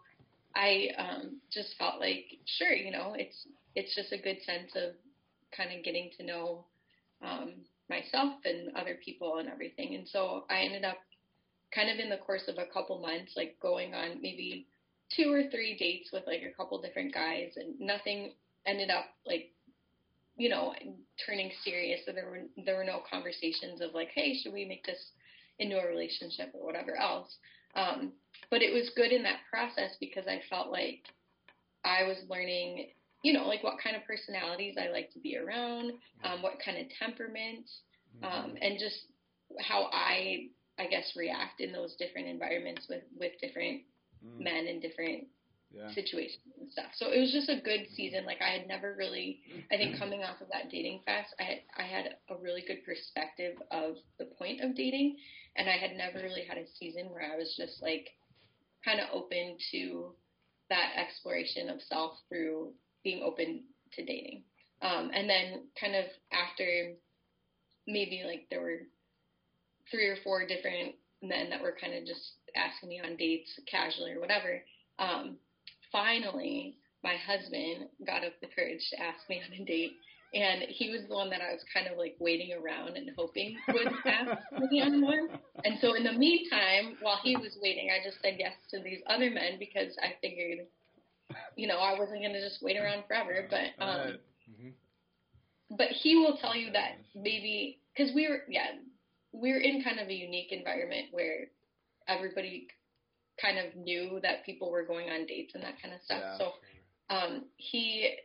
I 0.56 0.90
um, 0.98 1.42
just 1.52 1.76
felt 1.78 2.00
like, 2.00 2.26
sure, 2.58 2.74
you 2.74 2.92
know, 2.92 3.14
it's 3.18 3.48
it's 3.76 3.96
just 3.96 4.12
a 4.14 4.18
good 4.22 4.38
sense 4.46 4.72
of 4.76 4.96
kind 5.56 5.72
of 5.78 5.84
getting 5.84 6.10
to 6.18 6.26
know 6.26 6.66
um, 7.24 7.54
myself 7.90 8.34
and 8.46 8.76
other 8.76 8.98
people 9.04 9.38
and 9.38 9.50
everything, 9.50 9.96
and 9.96 10.08
so 10.08 10.46
I 10.50 10.62
ended 10.62 10.84
up 10.86 10.98
kind 11.76 11.90
of 11.90 12.00
in 12.00 12.10
the 12.10 12.18
course 12.18 12.48
of 12.48 12.58
a 12.58 12.72
couple 12.74 13.00
months, 13.00 13.34
like 13.36 13.58
going 13.62 13.94
on 13.94 14.22
maybe 14.22 14.66
two 15.16 15.32
or 15.32 15.44
three 15.52 15.78
dates 15.78 16.10
with 16.12 16.24
like 16.26 16.42
a 16.42 16.56
couple 16.56 16.82
different 16.82 17.14
guys, 17.14 17.52
and 17.58 17.80
nothing 17.80 18.32
ended 18.66 18.90
up 18.90 19.06
like 19.26 19.52
you 20.38 20.50
know, 20.50 20.74
turning 21.26 21.52
serious. 21.64 22.02
So 22.06 22.12
there 22.12 22.30
were 22.30 22.42
there 22.66 22.76
were 22.76 22.84
no 22.84 23.02
conversations 23.10 23.82
of 23.82 23.94
like, 23.94 24.10
hey, 24.14 24.38
should 24.38 24.54
we 24.54 24.66
make 24.66 24.86
this 24.86 25.12
into 25.60 25.80
a 25.80 25.88
relationship 25.88 26.52
or 26.54 26.66
whatever 26.66 26.96
else. 26.98 27.38
Um, 27.76 28.14
but 28.50 28.62
it 28.62 28.74
was 28.74 28.92
good 28.96 29.12
in 29.12 29.24
that 29.24 29.40
process 29.50 29.96
because 30.00 30.26
I 30.28 30.42
felt 30.50 30.72
like 30.72 31.04
I 31.84 32.04
was 32.04 32.18
learning, 32.30 32.90
you 33.24 33.34
know, 33.34 33.48
like 33.48 33.64
what 33.64 33.76
kind 33.82 33.96
of 33.96 34.06
personalities 34.06 34.76
I 34.80 34.90
like 34.92 35.12
to 35.14 35.20
be 35.20 35.38
around, 35.38 35.94
um, 36.24 36.42
what 36.42 36.60
kind 36.64 36.78
of 36.78 36.88
temperament, 37.00 37.70
um, 38.24 38.56
and 38.62 38.80
just 38.80 38.96
how 39.60 39.90
I, 39.92 40.48
I 40.78 40.88
guess, 40.88 41.16
react 41.16 41.62
in 41.62 41.72
those 41.72 41.96
different 41.96 42.28
environments 42.28 42.88
with 42.90 43.04
with 43.18 43.34
different 43.42 43.82
Mm. 44.24 44.40
men 44.42 44.68
and 44.68 44.82
different 44.82 45.28
Yeah. 45.74 45.92
situations 45.94 46.54
and 46.60 46.72
stuff. 46.72 46.96
So 46.96 47.12
it 47.12 47.20
was 47.20 47.32
just 47.32 47.50
a 47.50 47.60
good 47.62 47.88
season. 47.96 48.26
Like 48.26 48.42
I 48.42 48.50
had 48.50 48.68
never 48.68 48.96
really, 48.96 49.42
I 49.72 49.76
think 49.78 49.98
coming 50.00 50.24
off 50.24 50.40
of 50.42 50.48
that 50.50 50.70
dating 50.70 51.02
fest, 51.06 51.34
I 51.40 51.44
had, 51.44 51.62
I 51.78 51.84
had 51.84 52.18
a 52.30 52.36
really 52.38 52.62
good 52.62 52.84
perspective 52.86 53.62
of 53.72 53.98
the 54.18 54.26
point 54.26 54.62
of 54.62 54.74
dating, 54.76 55.18
and 55.58 55.70
I 55.70 55.74
had 55.78 55.96
never 55.98 56.20
really 56.20 56.46
had 56.46 56.58
a 56.58 56.68
season 56.80 57.10
where 57.12 57.22
I 57.24 57.36
was 57.38 57.56
just 57.58 57.82
like 57.82 58.10
kind 58.86 59.00
of 59.00 59.10
open 59.12 59.58
to 59.72 60.16
that 60.70 60.94
exploration 60.96 61.70
of 61.70 61.82
self 61.82 62.18
through 62.30 62.74
being 63.04 63.22
open 63.22 63.64
to 63.94 64.06
dating. 64.06 64.44
Um, 64.82 65.12
and 65.14 65.30
then 65.30 65.68
kind 65.80 65.96
of 65.96 66.06
after 66.32 66.94
maybe 67.88 68.24
like 68.26 68.48
there 68.50 68.62
were 68.62 68.88
three 69.92 70.08
or 70.08 70.18
four 70.24 70.46
different 70.48 70.96
men 71.22 71.50
that 71.50 71.62
were 71.62 71.76
kind 71.80 71.94
of 71.94 72.06
just 72.06 72.34
asking 72.56 72.90
me 72.90 73.02
on 73.04 73.16
dates 73.16 73.50
casually 73.70 74.12
or 74.12 74.20
whatever. 74.20 74.62
Um, 75.00 75.38
finally, 75.92 76.76
my 77.04 77.16
husband 77.16 77.90
got 78.06 78.24
up 78.24 78.34
the 78.42 78.48
courage 78.56 78.82
to 78.92 79.02
ask 79.02 79.28
me 79.30 79.42
on 79.46 79.62
a 79.62 79.66
date, 79.66 79.94
and 80.34 80.64
he 80.70 80.90
was 80.90 81.02
the 81.08 81.16
one 81.16 81.30
that 81.30 81.42
I 81.42 81.52
was 81.54 81.64
kind 81.74 81.88
of 81.88 81.98
like 81.98 82.16
waiting 82.20 82.52
around 82.54 82.98
and 82.98 83.10
hoping 83.16 83.58
would 83.70 83.88
ask 84.06 84.42
me 84.70 84.82
on 84.82 85.02
one. 85.02 85.30
And 85.64 85.78
so 85.82 85.94
in 85.94 86.04
the 86.04 86.12
meantime, 86.14 86.98
while 87.02 87.20
he 87.24 87.36
was 87.36 87.58
waiting, 87.62 87.90
I 87.90 88.04
just 88.04 88.22
said 88.22 88.36
yes 88.40 88.54
to 88.72 88.82
these 88.82 89.00
other 89.08 89.30
men 89.30 89.58
because 89.60 89.96
I 90.02 90.16
figured, 90.22 90.66
you 91.56 91.68
know, 91.68 91.78
I 91.78 91.98
wasn't 91.98 92.22
gonna 92.22 92.42
just 92.42 92.62
wait 92.62 92.78
around 92.78 93.04
forever. 93.08 93.48
But 93.50 93.84
um. 93.84 94.18
Mhm. 94.46 94.74
but 95.72 95.88
he 95.90 96.16
will 96.16 96.38
tell 96.38 96.56
you 96.56 96.72
that 96.72 96.98
maybe 97.16 97.80
because 97.96 98.14
we 98.14 98.28
were 98.28 98.44
yeah 98.48 98.68
we're 99.42 99.60
in 99.60 99.84
kind 99.84 100.00
of 100.00 100.08
a 100.10 100.14
unique 100.14 100.52
environment 100.52 101.08
where 101.12 101.48
everybody 102.08 102.68
kind 103.42 103.58
of 103.58 103.76
knew 103.76 104.20
that 104.22 104.46
people 104.46 104.72
were 104.72 104.86
going 104.86 105.10
on 105.10 105.26
dates 105.26 105.54
and 105.56 105.64
that 105.64 105.82
kind 105.82 105.94
of 105.94 106.02
stuff 106.02 106.22
Yeah. 106.22 106.38
so 106.38 106.52
um 107.16 107.46
he 107.58 108.16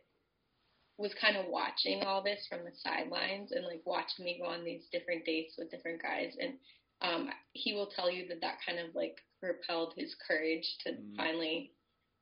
was 0.97 1.13
kind 1.19 1.35
of 1.35 1.45
watching 1.47 2.03
all 2.03 2.21
this 2.23 2.45
from 2.49 2.59
the 2.63 2.71
sidelines 2.83 3.51
and 3.51 3.65
like 3.65 3.81
watching 3.85 4.25
me 4.25 4.39
go 4.41 4.47
on 4.47 4.63
these 4.63 4.83
different 4.91 5.25
dates 5.25 5.55
with 5.57 5.71
different 5.71 6.01
guys 6.01 6.33
and 6.39 6.53
um 7.01 7.29
he 7.53 7.73
will 7.73 7.87
tell 7.87 8.09
you 8.11 8.27
that 8.27 8.41
that 8.41 8.57
kind 8.65 8.79
of 8.79 8.93
like 8.95 9.17
propelled 9.39 9.93
his 9.97 10.15
courage 10.27 10.77
to 10.83 10.91
Mhm. 10.91 11.17
finally 11.17 11.71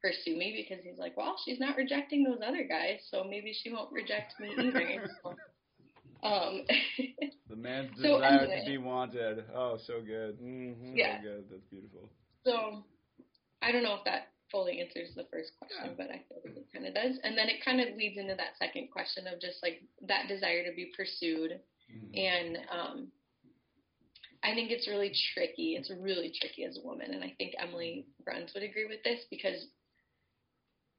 pursue 0.02 0.38
me 0.38 0.54
because 0.56 0.84
he's 0.84 0.98
like 0.98 1.18
well 1.18 1.36
she's 1.44 1.60
not 1.60 1.76
rejecting 1.76 2.24
those 2.24 2.40
other 2.46 2.64
guys 2.64 3.00
so 3.12 3.24
maybe 3.24 3.54
she 3.54 3.72
won't 3.72 3.92
reject 3.92 4.40
me 4.40 4.50
either 4.58 5.04
So, 5.24 5.36
um 6.24 6.66
The 7.50 7.56
man's 7.56 7.92
So 8.02 8.16
desire 8.20 8.42
anyway. 8.42 8.62
to 8.66 8.72
be 8.72 8.78
wanted. 8.78 9.46
Oh, 9.56 9.78
so 9.78 10.02
good. 10.02 10.40
Mhm. 10.40 10.96
Yeah. 10.96 11.18
So 11.18 11.24
good. 11.24 11.44
That's 11.50 11.66
beautiful. 11.70 12.10
So 12.46 12.84
I 13.62 13.72
don't 13.72 13.84
know 13.84 13.96
if 13.96 14.04
that 14.06 14.30
fully 14.52 14.80
answers 14.82 15.14
the 15.16 15.26
first 15.32 15.52
question, 15.60 15.92
Yeah. 15.92 15.94
but 15.98 16.10
I 16.10 16.24
feel 16.28 16.40
like 16.44 16.58
it 16.58 16.66
kind 16.74 16.86
of 16.88 16.94
does. 16.96 17.20
And 17.24 17.38
then 17.38 17.50
it 17.50 17.64
kind 17.64 17.80
of 17.82 17.96
leads 17.96 18.18
into 18.18 18.36
that 18.36 18.58
second 18.58 18.90
question 18.92 19.28
of 19.28 19.40
just 19.40 19.62
like 19.62 19.82
that 20.08 20.28
desire 20.28 20.64
to 20.64 20.76
be 20.76 20.92
pursued. 20.96 21.60
Mhm. 21.92 22.18
And 22.18 22.58
um, 22.72 23.12
I 24.44 24.54
think 24.56 24.72
it's 24.72 24.88
really 24.88 25.14
tricky. 25.34 25.76
It's 25.76 25.92
really 25.92 26.32
tricky 26.40 26.64
as 26.64 26.78
a 26.78 26.82
woman. 26.86 27.14
And 27.14 27.24
I 27.24 27.36
think 27.38 27.54
Emily 27.60 28.08
Bruns 28.24 28.52
would 28.54 28.64
agree 28.64 28.86
with 28.88 29.04
this 29.04 29.20
because, 29.30 29.68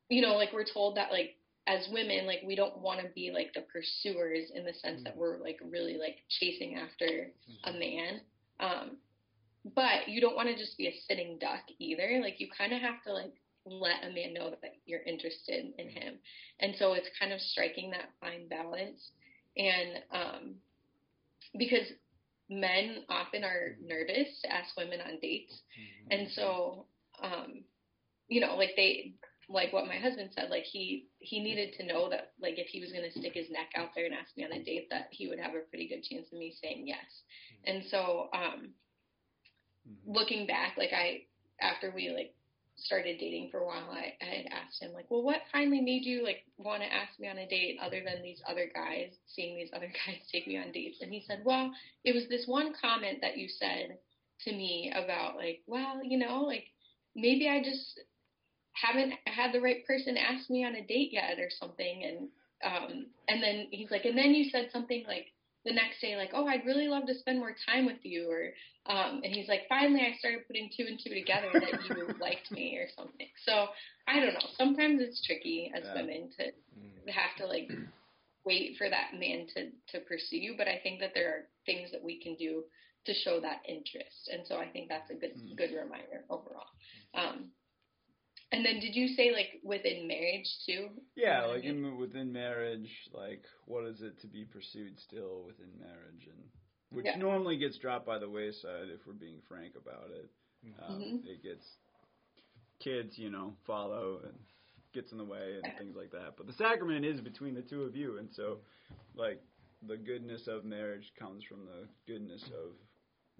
you 0.08 0.20
know, 0.22 0.34
like 0.36 0.52
we're 0.52 0.64
told 0.64 0.96
that 0.96 1.10
like 1.10 1.36
as 1.70 1.88
women, 1.92 2.26
like 2.26 2.40
we 2.44 2.56
don't 2.56 2.78
want 2.78 3.00
to 3.00 3.06
be 3.14 3.30
like 3.32 3.52
the 3.54 3.64
pursuers 3.72 4.50
in 4.54 4.64
the 4.64 4.74
sense 4.74 5.02
that 5.04 5.16
we're 5.16 5.38
like 5.38 5.60
really 5.70 5.96
like 5.96 6.16
chasing 6.28 6.76
after 6.76 7.30
a 7.64 7.72
man. 7.72 8.20
Um, 8.58 8.96
but 9.76 10.08
you 10.08 10.20
don't 10.20 10.34
want 10.34 10.48
to 10.48 10.56
just 10.56 10.76
be 10.76 10.88
a 10.88 11.00
sitting 11.06 11.38
duck 11.40 11.62
either. 11.78 12.18
Like 12.20 12.40
you 12.40 12.48
kind 12.56 12.72
of 12.72 12.80
have 12.80 13.02
to 13.06 13.12
like 13.12 13.32
let 13.64 14.02
a 14.02 14.12
man 14.12 14.34
know 14.34 14.50
that 14.50 14.72
you're 14.84 15.02
interested 15.02 15.72
in 15.78 15.88
him. 15.88 16.14
And 16.58 16.74
so 16.76 16.94
it's 16.94 17.08
kind 17.18 17.32
of 17.32 17.40
striking 17.40 17.90
that 17.92 18.10
fine 18.20 18.48
balance. 18.48 19.12
And 19.56 20.02
um, 20.12 20.54
because 21.56 21.86
men 22.48 23.04
often 23.08 23.44
are 23.44 23.76
nervous 23.80 24.40
to 24.42 24.52
ask 24.52 24.76
women 24.76 25.00
on 25.00 25.18
dates, 25.20 25.60
and 26.10 26.28
so 26.32 26.86
um, 27.22 27.62
you 28.28 28.40
know, 28.40 28.56
like 28.56 28.70
they 28.76 29.14
like 29.50 29.72
what 29.72 29.86
my 29.88 29.98
husband 29.98 30.30
said, 30.34 30.50
like 30.50 30.64
he 30.64 31.08
he 31.18 31.40
needed 31.42 31.74
to 31.78 31.86
know 31.86 32.08
that 32.10 32.32
like 32.40 32.58
if 32.58 32.68
he 32.68 32.80
was 32.80 32.92
going 32.92 33.04
to 33.04 33.18
stick 33.18 33.34
his 33.34 33.50
neck 33.50 33.68
out 33.76 33.90
there 33.94 34.06
and 34.06 34.14
ask 34.14 34.36
me 34.36 34.44
on 34.44 34.52
a 34.52 34.64
date, 34.64 34.88
that 34.90 35.08
he 35.10 35.28
would 35.28 35.40
have 35.40 35.54
a 35.54 35.68
pretty 35.70 35.88
good 35.88 36.04
chance 36.04 36.28
of 36.32 36.38
me 36.38 36.54
saying 36.62 36.86
yes. 36.86 37.22
And 37.64 37.84
so 37.90 38.28
um, 38.34 38.74
Mhm. 39.88 40.14
looking 40.14 40.46
back, 40.46 40.76
like 40.78 40.92
I 40.92 41.26
after 41.60 41.92
we 41.92 42.10
like 42.10 42.34
started 42.76 43.18
dating 43.18 43.50
for 43.50 43.60
a 43.60 43.66
while, 43.66 43.90
I, 43.90 44.14
I 44.22 44.26
had 44.36 44.46
asked 44.52 44.82
him 44.82 44.92
like, 44.92 45.10
well, 45.10 45.22
what 45.22 45.42
finally 45.52 45.80
made 45.80 46.04
you 46.06 46.24
like 46.24 46.44
want 46.58 46.82
to 46.82 46.92
ask 46.92 47.18
me 47.18 47.28
on 47.28 47.38
a 47.38 47.46
date 47.48 47.78
other 47.82 48.02
than 48.04 48.22
these 48.22 48.42
other 48.48 48.70
guys, 48.74 49.12
seeing 49.26 49.56
these 49.56 49.70
other 49.74 49.92
guys 50.06 50.18
take 50.32 50.46
me 50.46 50.58
on 50.58 50.72
dates? 50.72 51.00
And 51.00 51.12
he 51.12 51.22
said, 51.26 51.42
well, 51.44 51.72
it 52.04 52.14
was 52.14 52.28
this 52.28 52.46
one 52.46 52.72
comment 52.80 53.20
that 53.22 53.36
you 53.36 53.48
said 53.48 53.98
to 54.44 54.52
me 54.52 54.92
about 54.94 55.36
like, 55.36 55.60
well, 55.66 56.02
you 56.04 56.18
know, 56.18 56.42
like 56.42 56.64
maybe 57.16 57.48
I 57.48 57.62
just 57.62 58.00
haven't 58.72 59.14
had 59.26 59.52
the 59.52 59.60
right 59.60 59.84
person 59.86 60.16
ask 60.16 60.48
me 60.50 60.64
on 60.64 60.74
a 60.76 60.86
date 60.86 61.10
yet 61.12 61.38
or 61.38 61.48
something. 61.50 62.04
And 62.04 62.28
um, 62.62 63.06
and 63.28 63.42
then 63.42 63.68
he's 63.70 63.90
like, 63.90 64.04
and 64.04 64.16
then 64.18 64.34
you 64.34 64.50
said 64.50 64.68
something 64.72 65.04
like 65.06 65.26
the 65.64 65.72
next 65.72 66.00
day, 66.00 66.16
like, 66.16 66.30
oh, 66.34 66.46
I'd 66.46 66.64
really 66.66 66.88
love 66.88 67.06
to 67.06 67.14
spend 67.18 67.38
more 67.38 67.54
time 67.66 67.86
with 67.86 68.02
you, 68.02 68.30
or 68.30 68.50
um, 68.86 69.20
and 69.24 69.32
he's 69.34 69.48
like, 69.48 69.62
finally, 69.68 70.00
I 70.00 70.16
started 70.18 70.46
putting 70.46 70.70
two 70.76 70.84
and 70.86 70.98
two 71.02 71.10
together 71.14 71.48
that 71.60 71.80
you 71.80 72.14
liked 72.20 72.50
me 72.50 72.76
or 72.78 72.88
something. 72.96 73.28
So 73.44 73.68
I 74.08 74.20
don't 74.20 74.34
know. 74.34 74.48
Sometimes 74.56 75.00
it's 75.00 75.24
tricky 75.24 75.72
as 75.74 75.84
Yeah. 75.84 75.94
women 76.02 76.30
to 76.38 76.44
Mhm. 76.46 77.12
have 77.12 77.36
to 77.38 77.46
like 77.46 77.70
wait 78.44 78.76
for 78.78 78.88
that 78.88 79.14
man 79.18 79.46
to 79.54 79.70
to 79.92 80.00
pursue 80.06 80.38
you. 80.38 80.54
But 80.56 80.68
I 80.68 80.78
think 80.82 81.00
that 81.00 81.12
there 81.14 81.28
are 81.30 81.48
things 81.66 81.90
that 81.92 82.02
we 82.02 82.20
can 82.22 82.36
do 82.36 82.64
to 83.06 83.14
show 83.14 83.40
that 83.40 83.62
interest, 83.66 84.28
and 84.32 84.46
so 84.46 84.56
I 84.56 84.68
think 84.68 84.88
that's 84.88 85.10
a 85.10 85.14
good 85.14 85.34
Mm. 85.36 85.56
good 85.56 85.72
reminder 85.72 86.24
overall. 86.28 86.68
Um, 87.14 87.52
and 88.52 88.64
then 88.64 88.80
did 88.80 88.94
you 88.94 89.08
say 89.08 89.32
like 89.32 89.60
within 89.62 90.06
marriage 90.08 90.48
too? 90.66 90.88
Yeah, 91.16 91.44
like 91.44 91.64
in 91.64 91.96
within 91.96 92.32
marriage, 92.32 92.88
like 93.12 93.44
what 93.66 93.84
is 93.84 94.00
it 94.02 94.18
to 94.20 94.26
be 94.26 94.44
pursued 94.44 94.98
still 94.98 95.44
within 95.46 95.70
marriage, 95.78 96.26
and 96.26 96.50
which 96.90 97.06
Yeah. 97.06 97.16
normally 97.16 97.56
gets 97.56 97.78
dropped 97.78 98.06
by 98.06 98.18
the 98.18 98.28
wayside 98.28 98.88
if 98.88 99.06
we're 99.06 99.12
being 99.12 99.40
frank 99.48 99.74
about 99.76 100.10
it. 100.10 100.30
Um, 100.82 101.00
Mhm. 101.00 101.26
It 101.26 101.42
gets 101.42 101.78
kids, 102.80 103.18
you 103.18 103.30
know, 103.30 103.56
follow 103.66 104.20
and 104.24 104.38
gets 104.92 105.12
in 105.12 105.18
the 105.18 105.24
way 105.24 105.54
and 105.54 105.64
Yeah. 105.64 105.78
things 105.78 105.94
like 105.96 106.10
that. 106.10 106.36
But 106.36 106.46
the 106.46 106.52
sacrament 106.52 107.04
is 107.04 107.20
between 107.20 107.54
the 107.54 107.62
two 107.62 107.84
of 107.84 107.94
you, 107.94 108.18
and 108.18 108.32
so 108.34 108.60
like 109.14 109.40
the 109.82 109.96
goodness 109.96 110.48
of 110.48 110.64
marriage 110.64 111.12
comes 111.14 111.44
from 111.44 111.64
the 111.64 111.88
goodness 112.06 112.42
of 112.50 112.76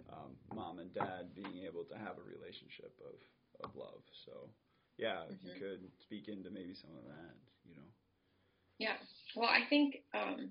um, 0.09 0.37
mom 0.55 0.79
and 0.79 0.93
dad 0.95 1.35
being 1.35 1.59
able 1.64 1.85
to 1.85 1.99
have 1.99 2.17
a 2.19 2.23
relationship 2.23 2.99
of 3.05 3.14
of 3.62 3.75
love. 3.76 4.02
So 4.25 4.49
yeah, 5.00 5.25
if 5.33 5.40
you 5.42 5.57
could 5.57 5.80
speak 6.04 6.28
into 6.28 6.50
maybe 6.50 6.75
some 6.76 6.92
of 6.92 7.04
that, 7.09 7.35
you 7.64 7.75
know. 7.75 7.88
Yeah. 8.78 9.00
Well, 9.35 9.49
I 9.49 9.69
think, 9.69 10.04
um, 10.12 10.50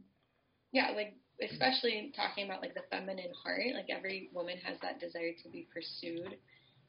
yeah, 0.72 0.92
like 0.96 1.14
especially 1.42 2.12
talking 2.16 2.46
about 2.46 2.62
like 2.62 2.74
the 2.74 2.90
feminine 2.90 3.32
heart, 3.44 3.74
like 3.76 3.90
every 3.90 4.30
woman 4.34 4.58
has 4.66 4.78
that 4.82 5.00
desire 5.00 5.32
to 5.44 5.50
be 5.50 5.68
pursued. 5.72 6.36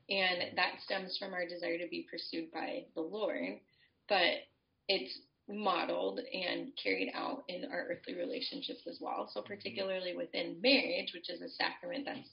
And 0.09 0.57
that 0.57 0.81
stems 0.85 1.17
from 1.19 1.35
our 1.35 1.47
desire 1.47 1.79
to 1.79 1.89
be 1.89 2.07
pursued 2.11 2.51
by 2.51 2.85
the 2.95 3.01
Lord. 3.01 3.61
But 4.09 4.49
it's 4.89 5.17
modeled 5.49 6.19
and 6.19 6.73
carried 6.83 7.13
out 7.15 7.45
in 7.49 7.71
our 7.71 7.87
earthly 7.91 8.15
relationships 8.15 8.83
as 8.89 8.99
well. 9.01 9.31
So, 9.33 9.43
particularly 9.43 10.17
within 10.17 10.57
marriage, 10.63 11.13
which 11.15 11.31
is 11.31 11.43
a 11.43 11.49
sacrament 11.49 12.07
that's 12.07 12.31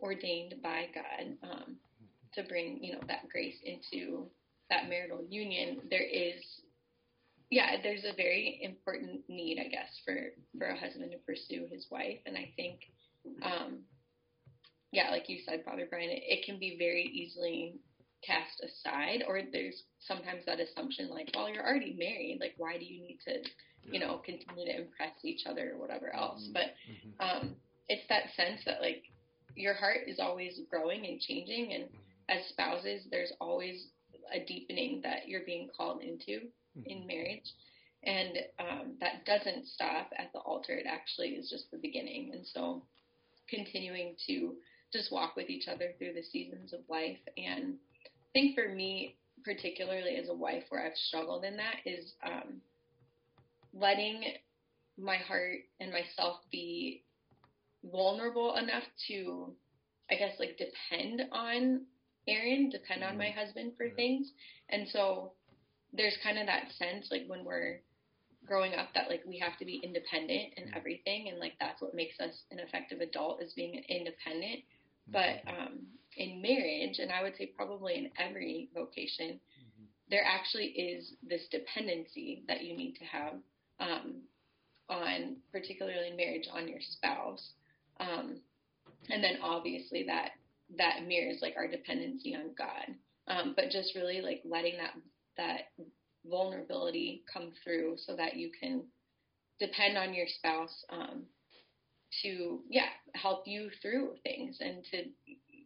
ordained 0.00 0.54
by 0.62 0.86
God 0.94 1.36
um, 1.42 1.76
to 2.34 2.42
bring, 2.42 2.82
you 2.82 2.94
know, 2.94 3.00
that 3.06 3.28
grace 3.30 3.58
into 3.64 4.26
that 4.70 4.88
marital 4.88 5.24
union, 5.28 5.80
there 5.90 6.06
is, 6.06 6.42
yeah, 7.50 7.76
there's 7.82 8.04
a 8.04 8.14
very 8.16 8.60
important 8.62 9.22
need, 9.28 9.58
I 9.58 9.68
guess, 9.68 9.90
for 10.04 10.16
for 10.58 10.66
a 10.68 10.78
husband 10.78 11.10
to 11.10 11.18
pursue 11.18 11.66
his 11.70 11.86
wife, 11.90 12.18
and 12.26 12.36
I 12.36 12.52
think, 12.56 12.80
um, 13.42 13.80
yeah, 14.92 15.10
like 15.10 15.28
you 15.28 15.38
said, 15.46 15.64
Father 15.64 15.86
Brian, 15.88 16.10
it, 16.10 16.22
it 16.24 16.46
can 16.46 16.58
be 16.58 16.76
very 16.78 17.02
easily 17.02 17.74
cast 18.24 18.62
aside, 18.62 19.24
or 19.26 19.40
there's 19.52 19.82
sometimes 20.00 20.44
that 20.46 20.60
assumption 20.60 21.08
like, 21.10 21.30
well, 21.34 21.48
you're 21.48 21.66
already 21.66 21.96
married, 21.98 22.38
like 22.40 22.54
why 22.58 22.76
do 22.78 22.84
you 22.84 23.00
need 23.00 23.18
to, 23.26 23.42
you 23.90 23.98
know, 23.98 24.20
continue 24.24 24.66
to 24.66 24.82
impress 24.82 25.14
each 25.24 25.46
other 25.48 25.72
or 25.74 25.80
whatever 25.80 26.14
else? 26.14 26.48
Mm-hmm. 26.48 26.52
But 27.18 27.24
um, 27.24 27.56
it's 27.88 28.06
that 28.08 28.24
sense 28.36 28.60
that 28.66 28.80
like 28.80 29.02
your 29.56 29.74
heart 29.74 30.06
is 30.06 30.20
always 30.20 30.60
growing 30.70 31.06
and 31.06 31.20
changing, 31.20 31.72
and 31.72 31.84
Mm-hmm. 32.30 32.38
as 32.38 32.48
spouses, 32.48 33.08
there's 33.10 33.32
always 33.40 33.88
a 34.34 34.44
deepening 34.44 35.00
that 35.02 35.28
you're 35.28 35.44
being 35.46 35.68
called 35.76 36.02
into 36.02 36.48
Mm-hmm. 36.78 36.90
in 36.90 37.06
marriage. 37.06 37.52
And 38.04 38.38
um, 38.60 38.94
that 39.00 39.26
doesn't 39.26 39.66
stop 39.66 40.10
at 40.16 40.32
the 40.32 40.38
altar. 40.38 40.72
It 40.72 40.86
actually 40.86 41.30
is 41.30 41.50
just 41.50 41.70
the 41.70 41.78
beginning. 41.78 42.30
And 42.32 42.46
so, 42.46 42.84
continuing 43.48 44.14
to 44.28 44.54
just 44.92 45.10
walk 45.12 45.34
with 45.36 45.50
each 45.50 45.66
other 45.68 45.92
through 45.98 46.14
the 46.14 46.22
seasons 46.22 46.72
of 46.72 46.80
life. 46.88 47.18
And 47.36 47.74
I 48.04 48.28
think 48.32 48.54
for 48.54 48.72
me, 48.72 49.16
particularly 49.44 50.16
as 50.16 50.28
a 50.28 50.34
wife, 50.34 50.64
where 50.68 50.86
I've 50.86 50.96
struggled 50.96 51.44
in 51.44 51.56
that 51.56 51.76
is 51.84 52.14
um, 52.24 52.60
letting 53.74 54.22
my 54.96 55.16
heart 55.16 55.58
and 55.80 55.92
myself 55.92 56.36
be 56.52 57.02
vulnerable 57.84 58.56
enough 58.56 58.84
to, 59.08 59.52
I 60.10 60.14
guess, 60.14 60.38
like 60.38 60.56
depend 60.56 61.22
on 61.32 61.82
Aaron, 62.30 62.70
depend 62.70 63.04
on 63.04 63.18
my 63.18 63.30
husband 63.30 63.72
for 63.76 63.90
things. 63.90 64.30
And 64.70 64.86
so 64.88 65.32
there's 65.92 66.16
kind 66.22 66.38
of 66.38 66.46
that 66.46 66.70
sense, 66.78 67.08
like 67.10 67.24
when 67.26 67.44
we're 67.44 67.80
growing 68.46 68.74
up, 68.74 68.88
that 68.94 69.10
like 69.10 69.22
we 69.26 69.38
have 69.38 69.58
to 69.58 69.64
be 69.64 69.80
independent 69.82 70.54
in 70.56 70.72
everything, 70.74 71.28
and 71.28 71.38
like 71.38 71.54
that's 71.60 71.82
what 71.82 71.94
makes 71.94 72.18
us 72.20 72.32
an 72.50 72.58
effective 72.58 73.00
adult 73.00 73.42
is 73.42 73.52
being 73.54 73.82
independent. 73.88 74.60
But 75.12 75.42
um, 75.48 75.80
in 76.16 76.40
marriage, 76.40 76.98
and 76.98 77.10
I 77.10 77.22
would 77.22 77.36
say 77.36 77.52
probably 77.56 77.96
in 77.96 78.10
every 78.18 78.68
vocation, 78.74 79.40
there 80.08 80.24
actually 80.24 80.66
is 80.66 81.12
this 81.28 81.42
dependency 81.50 82.44
that 82.48 82.62
you 82.62 82.76
need 82.76 82.94
to 82.94 83.04
have 83.04 83.34
um, 83.80 84.22
on, 84.88 85.36
particularly 85.52 86.08
in 86.10 86.16
marriage, 86.16 86.48
on 86.52 86.68
your 86.68 86.80
spouse. 86.80 87.52
Um, 87.98 88.40
and 89.08 89.22
then 89.22 89.38
obviously 89.42 90.04
that 90.06 90.32
that 90.78 91.06
mirrors 91.06 91.38
like 91.42 91.54
our 91.56 91.68
dependency 91.68 92.34
on 92.34 92.54
God. 92.56 92.94
Um, 93.28 93.54
but 93.54 93.70
just 93.70 93.94
really 93.94 94.20
like 94.20 94.42
letting 94.44 94.78
that 94.78 94.94
that 95.36 95.84
vulnerability 96.28 97.22
come 97.32 97.52
through 97.64 97.96
so 97.96 98.16
that 98.16 98.36
you 98.36 98.50
can 98.60 98.82
depend 99.58 99.96
on 99.96 100.14
your 100.14 100.26
spouse 100.26 100.84
um, 100.90 101.22
to 102.22 102.60
yeah 102.68 102.88
help 103.14 103.46
you 103.46 103.70
through 103.80 104.14
things 104.22 104.58
and 104.60 104.84
to 104.90 105.04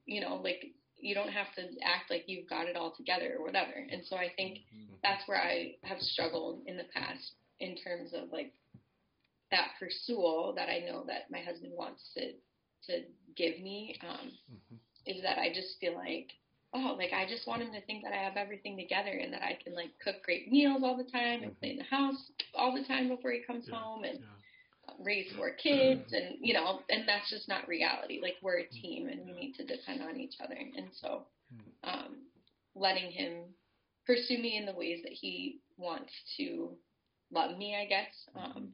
you 0.04 0.20
know 0.20 0.36
like 0.36 0.66
you 0.96 1.14
don't 1.14 1.32
have 1.32 1.52
to 1.54 1.62
act 1.82 2.10
like 2.10 2.24
you've 2.26 2.48
got 2.48 2.66
it 2.66 2.76
all 2.76 2.94
together 2.96 3.36
or 3.38 3.44
whatever. 3.44 3.72
And 3.90 4.02
so 4.04 4.16
i 4.16 4.30
think 4.36 4.58
that's 5.02 5.26
where 5.26 5.40
i 5.40 5.74
have 5.84 5.98
struggled 6.00 6.62
in 6.66 6.76
the 6.76 6.86
past 6.94 7.34
in 7.60 7.76
terms 7.76 8.12
of 8.14 8.30
like 8.32 8.52
that 9.50 9.68
pursuit 9.78 10.54
that 10.56 10.68
i 10.68 10.80
know 10.80 11.04
that 11.06 11.30
my 11.30 11.40
husband 11.40 11.72
wants 11.76 12.02
to 12.16 12.32
to 12.86 13.02
give 13.36 13.60
me 13.62 13.98
um, 14.02 14.30
is 15.06 15.22
that 15.22 15.38
i 15.38 15.52
just 15.52 15.78
feel 15.80 15.94
like 15.94 16.32
oh 16.74 16.94
like 16.98 17.12
i 17.12 17.26
just 17.28 17.46
want 17.46 17.62
him 17.62 17.72
to 17.72 17.80
think 17.86 18.02
that 18.04 18.12
i 18.12 18.22
have 18.22 18.36
everything 18.36 18.76
together 18.76 19.10
and 19.10 19.32
that 19.32 19.42
i 19.42 19.58
can 19.64 19.74
like 19.74 19.90
cook 20.02 20.16
great 20.24 20.50
meals 20.50 20.82
all 20.82 20.96
the 20.96 21.10
time 21.10 21.42
and 21.42 21.58
clean 21.60 21.76
the 21.78 21.84
house 21.84 22.30
all 22.54 22.74
the 22.74 22.84
time 22.84 23.08
before 23.08 23.32
he 23.32 23.40
comes 23.40 23.68
home 23.68 24.04
and 24.04 24.18
raise 25.00 25.32
four 25.36 25.50
kids 25.50 26.12
and 26.12 26.36
you 26.40 26.52
know 26.54 26.80
and 26.90 27.08
that's 27.08 27.30
just 27.30 27.48
not 27.48 27.66
reality. 27.68 28.20
Like 28.22 28.34
we're 28.42 28.58
a 28.60 28.68
team 28.68 29.08
and 29.08 29.24
we 29.24 29.32
need 29.32 29.54
to 29.54 29.64
depend 29.64 30.02
on 30.02 30.18
each 30.20 30.34
other. 30.42 30.56
And 30.76 30.88
so 31.00 31.26
um 31.84 32.16
letting 32.74 33.10
him 33.10 33.54
pursue 34.06 34.38
me 34.38 34.56
in 34.56 34.66
the 34.66 34.74
ways 34.74 35.00
that 35.02 35.12
he 35.12 35.60
wants 35.76 36.12
to 36.36 36.76
love 37.32 37.56
me 37.56 37.76
i 37.76 37.84
guess 37.86 38.12
um 38.36 38.72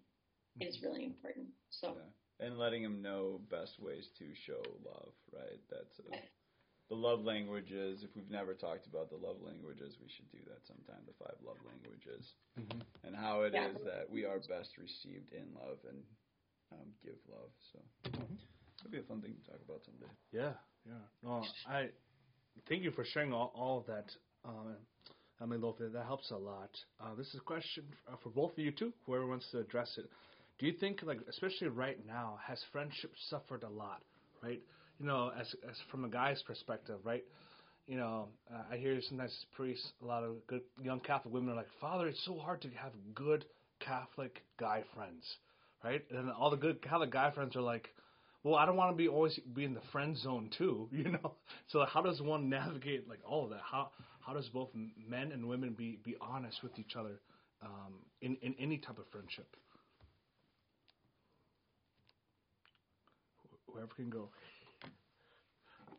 is 0.61 0.83
really 0.83 1.05
important. 1.05 1.47
So 1.71 1.89
Yeah. 1.97 2.03
And 2.41 2.59
letting 2.59 2.83
him 2.83 3.03
know 3.03 3.41
best 3.51 3.79
ways 3.81 4.09
to 4.19 4.25
show 4.47 4.63
love, 4.85 5.13
right? 5.33 5.61
That's 5.71 5.99
a, 6.09 6.17
the 6.89 6.95
love 6.97 7.21
languages. 7.23 8.03
If 8.03 8.17
we've 8.17 8.31
never 8.31 8.55
talked 8.55 8.87
about 8.87 9.11
the 9.11 9.17
love 9.17 9.37
languages, 9.45 9.97
we 10.01 10.09
should 10.09 10.31
do 10.33 10.39
that 10.49 10.65
sometime. 10.67 11.05
The 11.07 11.13
five 11.23 11.37
love 11.45 11.59
languages, 11.69 12.33
and 13.05 13.15
how 13.15 13.43
it 13.43 13.55
is 13.55 13.77
Yeah. 13.77 13.85
that 13.93 14.11
we 14.11 14.25
are 14.25 14.39
best 14.49 14.79
received 14.79 15.33
in 15.33 15.53
love 15.55 15.79
and 15.89 16.01
um, 16.73 16.89
give 17.05 17.19
love. 17.29 17.51
So 17.73 17.79
it'll 18.81 18.91
be 18.91 18.99
a 18.99 19.03
fun 19.03 19.21
thing 19.21 19.35
to 19.37 19.51
talk 19.51 19.61
about 19.69 19.83
someday. 19.85 20.11
Yeah, 20.33 20.53
yeah. 20.87 21.05
No, 21.23 21.45
I 21.69 21.91
thank 22.69 22.83
you 22.83 22.91
for 22.91 23.05
sharing 23.05 23.33
all, 23.35 23.53
all 23.55 23.79
of 23.81 23.87
that. 23.87 24.11
Um, 24.45 24.77
I 25.41 25.47
mean, 25.47 25.61
Lofi, 25.61 25.93
that 25.93 26.07
helps 26.07 26.31
a 26.31 26.37
lot. 26.37 26.71
Uh, 27.01 27.15
this 27.17 27.29
is 27.29 27.35
a 27.37 27.41
question 27.45 27.85
uh, 28.11 28.17
for 28.23 28.31
both 28.31 28.53
of 28.53 28.59
you 28.59 28.71
too. 28.73 28.93
Whoever 29.07 29.27
wants 29.27 29.47
to 29.53 29.59
address 29.59 29.99
it. 29.99 30.07
Do 30.61 30.67
you 30.67 30.73
think, 30.73 31.03
like, 31.03 31.21
especially 31.29 31.69
right 31.69 31.99
now, 32.07 32.39
has 32.47 32.63
friendship 32.73 33.13
suffered 33.31 33.65
a 33.65 33.71
lot? 33.71 34.03
Right. 34.43 34.63
You 35.01 35.07
know, 35.07 35.33
as 35.39 35.55
as 35.69 35.77
from 35.91 36.05
a 36.05 36.09
guy's 36.11 36.43
perspective, 36.43 37.01
right? 37.05 37.25
You 37.87 37.99
know, 37.99 38.29
uh, 38.53 38.63
I 38.73 38.79
hear 38.79 39.01
sometimes 39.03 39.47
priests, 39.57 39.93
a 40.03 40.07
lot 40.07 40.25
of 40.25 40.47
good 40.49 40.63
young 40.83 41.01
Catholic 41.01 41.35
women 41.35 41.51
are 41.53 41.57
like, 41.57 41.69
Father, 41.81 42.09
it's 42.09 42.25
so 42.25 42.39
hard 42.39 42.63
to 42.63 42.69
have 42.71 42.93
good 43.15 43.47
Catholic 43.81 44.43
guy 44.59 44.85
friends, 44.95 45.25
right? 45.85 46.03
And 46.11 46.31
all 46.33 46.51
the 46.51 46.57
good 46.59 46.83
Catholic 46.83 47.11
guy 47.11 47.31
friends 47.33 47.57
are 47.57 47.63
like, 47.63 47.91
well, 48.45 48.57
I 48.57 48.67
don't 48.67 48.77
want 48.77 48.93
to 48.93 48.97
be 48.97 49.09
always 49.09 49.39
be 49.55 49.65
in 49.65 49.75
the 49.75 49.83
friend 49.93 50.17
zone 50.17 50.51
too, 50.59 50.89
you 50.93 51.11
know. 51.11 51.35
So 51.69 51.85
how 51.87 52.03
does 52.03 52.23
one 52.23 52.49
navigate 52.51 53.09
like 53.09 53.21
all 53.27 53.45
of 53.45 53.51
that? 53.51 53.63
How 53.71 53.91
how 54.21 54.35
does 54.35 54.49
both 54.51 54.71
men 54.75 55.33
and 55.33 55.49
women 55.49 55.75
be 55.75 55.99
be 56.05 56.17
honest 56.21 56.63
with 56.63 56.79
each 56.79 56.97
other 56.97 57.21
um, 57.63 57.95
in 58.23 58.37
in 58.43 58.55
any 58.61 58.79
type 58.79 58.99
of 58.99 59.07
friendship? 59.13 59.49
Wh- 63.69 63.70
Whoever 63.81 63.95
can 63.95 64.11
go. 64.11 64.29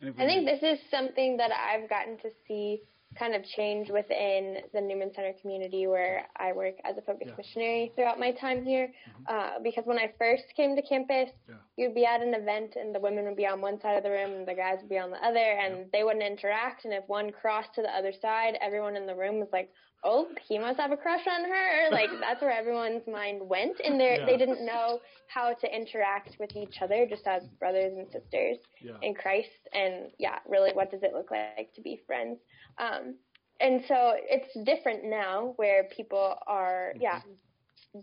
And 0.02 0.10
if 0.10 0.18
we 0.18 0.24
I 0.24 0.28
think 0.28 0.46
this 0.46 0.62
is 0.62 0.80
something 0.92 1.38
that 1.38 1.50
I've 1.52 1.90
gotten 1.90 2.18
to 2.18 2.30
see 2.48 2.82
kind 3.18 3.34
of 3.34 3.44
change 3.44 3.90
within 3.90 4.58
the 4.74 4.80
Newman 4.80 5.12
Center 5.14 5.34
community 5.42 5.88
where 5.88 6.28
I 6.38 6.54
work 6.54 6.76
as 6.86 6.96
a 6.98 7.02
focus 7.02 7.28
Yeah. 7.28 7.34
missionary 7.38 7.92
throughout 7.96 8.20
my 8.20 8.32
time 8.32 8.64
here. 8.64 8.94
Uh, 9.26 9.60
because 9.64 9.86
when 9.86 9.98
I 9.98 10.14
first 10.20 10.46
came 10.56 10.76
to 10.76 10.82
campus, 10.84 11.32
Yeah. 11.50 11.56
you'd 11.76 11.96
be 11.96 12.06
at 12.06 12.22
an 12.22 12.34
event 12.36 12.76
and 12.76 12.94
the 12.94 13.00
women 13.00 13.26
would 13.26 13.36
be 13.36 13.48
on 13.48 13.62
one 13.62 13.80
side 13.82 13.98
of 13.98 14.04
the 14.04 14.12
room 14.12 14.32
and 14.32 14.48
the 14.48 14.54
guys 14.54 14.80
would 14.80 14.90
be 14.90 15.00
on 15.00 15.10
the 15.10 15.24
other 15.26 15.40
and 15.40 15.92
they 15.92 16.04
wouldn't 16.04 16.24
interact. 16.24 16.86
And 16.86 16.94
if 16.94 17.06
one 17.10 17.32
crossed 17.32 17.74
to 17.76 17.82
the 17.82 17.94
other 17.94 18.14
side, 18.14 18.58
everyone 18.62 18.96
in 18.96 19.08
the 19.08 19.16
room 19.16 19.40
was 19.40 19.50
like, 19.52 19.74
oh, 20.04 20.28
he 20.48 20.58
must 20.58 20.80
have 20.80 20.92
a 20.92 20.98
crush 20.98 21.26
on 21.28 21.44
her. 21.50 21.90
Like 21.92 22.10
that's 22.20 22.42
where 22.42 22.52
everyone's 22.52 23.08
mind 23.08 23.42
went. 23.48 23.80
And 23.84 24.00
they 24.00 24.18
Yeah. 24.18 24.26
they 24.26 24.38
didn't 24.38 24.66
know 24.66 25.00
how 25.28 25.54
to 25.54 25.76
interact 25.76 26.38
with 26.40 26.56
each 26.56 26.82
other 26.82 27.06
just 27.08 27.28
as 27.28 27.44
brothers 27.60 27.94
and 27.98 28.08
sisters 28.12 28.58
Yeah. 28.82 28.98
in 29.02 29.14
Christ 29.16 29.68
and 29.74 30.12
yeah, 30.20 30.40
really 30.48 30.72
what 30.74 30.92
does 30.92 31.04
it 31.04 31.14
look 31.14 31.32
like 31.32 31.58
to 31.58 31.64
be 31.66 31.82
friends? 31.88 32.24
Um, 32.60 32.98
and 33.44 33.68
so 33.88 34.00
it's 34.16 34.40
different 34.66 35.04
now 35.06 35.54
where 35.58 35.84
people 35.96 36.36
are, 36.48 36.94
yeah, 37.00 37.20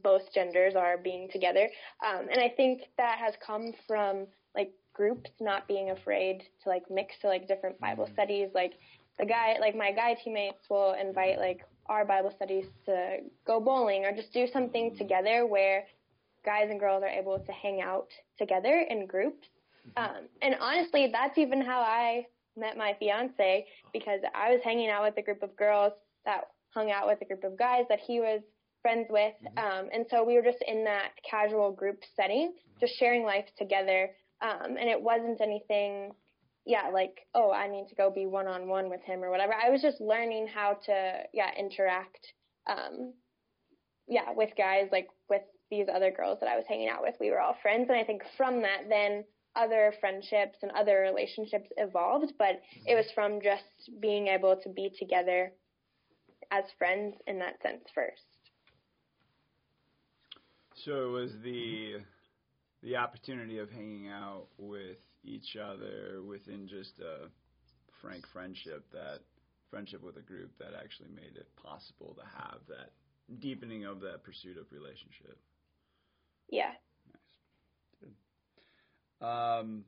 both 0.02 0.32
genders 0.32 0.74
are 0.76 0.96
being 0.98 1.28
together. 1.30 1.68
Um, 2.06 2.26
and 2.30 2.40
I 2.40 2.48
think 2.56 2.82
that 2.96 3.18
has 3.18 3.34
come 3.44 3.72
from 3.86 4.26
like 4.54 4.72
groups 4.94 5.30
not 5.40 5.66
being 5.66 5.90
afraid 5.90 6.42
to 6.62 6.68
like 6.68 6.82
mix 6.90 7.18
to 7.20 7.28
like 7.28 7.48
different 7.48 7.80
Bible 7.80 8.06
studies. 8.12 8.50
Like 8.54 8.74
the 9.18 9.26
guy, 9.26 9.56
like 9.60 9.74
my 9.76 9.92
guy 9.92 10.14
teammates 10.22 10.68
will 10.70 10.94
invite 11.00 11.38
like 11.38 11.60
our 11.88 12.04
Bible 12.04 12.32
studies 12.34 12.66
to 12.86 13.18
go 13.46 13.60
bowling 13.60 14.04
or 14.04 14.12
just 14.14 14.32
do 14.32 14.46
something 14.46 14.96
together 14.96 15.46
where 15.46 15.84
guys 16.44 16.68
and 16.70 16.80
girls 16.80 17.02
are 17.02 17.08
able 17.08 17.38
to 17.38 17.52
hang 17.52 17.80
out 17.80 18.08
together 18.38 18.86
in 18.88 19.06
groups. 19.06 19.48
Um, 19.96 20.28
and 20.42 20.54
honestly, 20.60 21.10
that's 21.12 21.38
even 21.38 21.62
how 21.62 21.80
I 21.80 22.26
met 22.56 22.76
my 22.76 22.94
fiance 22.98 23.66
because 23.92 24.20
I 24.34 24.52
was 24.52 24.60
hanging 24.62 24.90
out 24.90 25.04
with 25.04 25.16
a 25.16 25.22
group 25.22 25.42
of 25.42 25.56
girls 25.56 25.92
that 26.24 26.44
hung 26.70 26.90
out 26.90 27.06
with 27.06 27.20
a 27.22 27.24
group 27.24 27.44
of 27.44 27.56
guys 27.58 27.84
that 27.88 28.00
he 28.00 28.20
was 28.20 28.42
friends 28.82 29.06
with. 29.10 29.34
Mhm. 29.42 29.58
Um, 29.58 29.88
and 29.92 30.06
so 30.08 30.22
we 30.24 30.34
were 30.34 30.42
just 30.42 30.62
in 30.62 30.84
that 30.84 31.12
casual 31.28 31.72
group 31.72 32.04
setting, 32.14 32.54
just 32.80 32.94
sharing 32.96 33.24
life 33.24 33.46
together. 33.56 34.14
Um, 34.40 34.76
and 34.76 34.88
it 34.88 35.00
wasn't 35.00 35.40
anything, 35.40 36.14
yeah, 36.68 36.90
like, 36.92 37.26
oh, 37.34 37.50
I 37.50 37.66
need 37.66 37.88
to 37.88 37.94
go 37.94 38.10
be 38.10 38.26
one 38.26 38.46
on 38.46 38.68
one 38.68 38.90
with 38.90 39.00
him 39.00 39.24
or 39.24 39.30
whatever. 39.30 39.54
I 39.54 39.70
was 39.70 39.80
just 39.80 40.02
learning 40.02 40.48
how 40.54 40.74
to, 40.84 41.20
yeah, 41.32 41.50
interact, 41.58 42.34
um, 42.66 43.14
yeah, 44.06 44.32
with 44.36 44.50
guys, 44.54 44.88
like 44.92 45.08
with 45.30 45.40
these 45.70 45.86
other 45.92 46.10
girls 46.10 46.40
that 46.40 46.48
I 46.50 46.56
was 46.56 46.66
hanging 46.68 46.90
out 46.90 47.00
with. 47.00 47.14
We 47.18 47.30
were 47.30 47.40
all 47.40 47.56
friends. 47.62 47.86
And 47.88 47.98
I 47.98 48.04
think 48.04 48.20
from 48.36 48.60
that, 48.60 48.82
then 48.90 49.24
other 49.56 49.94
friendships 49.98 50.58
and 50.60 50.70
other 50.72 51.00
relationships 51.00 51.70
evolved. 51.78 52.34
But 52.38 52.60
it 52.84 52.94
was 52.94 53.06
from 53.14 53.40
just 53.40 53.64
being 53.98 54.26
able 54.26 54.54
to 54.62 54.68
be 54.68 54.92
together 54.98 55.52
as 56.50 56.64
friends 56.76 57.16
in 57.26 57.38
that 57.38 57.62
sense 57.62 57.84
first. 57.94 58.24
So 60.84 61.08
it 61.08 61.10
was 61.12 61.30
the 61.42 61.96
the 62.82 62.96
opportunity 62.96 63.58
of 63.58 63.70
hanging 63.70 64.08
out 64.08 64.48
with 64.58 64.98
each 65.24 65.56
other 65.56 66.22
within 66.26 66.68
just 66.68 66.98
a 67.00 67.28
frank 68.00 68.24
friendship 68.32 68.84
that 68.92 69.20
friendship 69.70 70.02
with 70.02 70.16
a 70.16 70.22
group 70.22 70.50
that 70.58 70.70
actually 70.82 71.10
made 71.14 71.36
it 71.36 71.48
possible 71.62 72.14
to 72.14 72.22
have 72.40 72.60
that 72.68 72.90
deepening 73.40 73.84
of 73.84 74.00
that 74.00 74.22
pursuit 74.24 74.56
of 74.56 74.64
relationship. 74.70 75.38
Yeah. 76.48 76.70
Nice. 79.20 79.60
Um, 79.60 79.84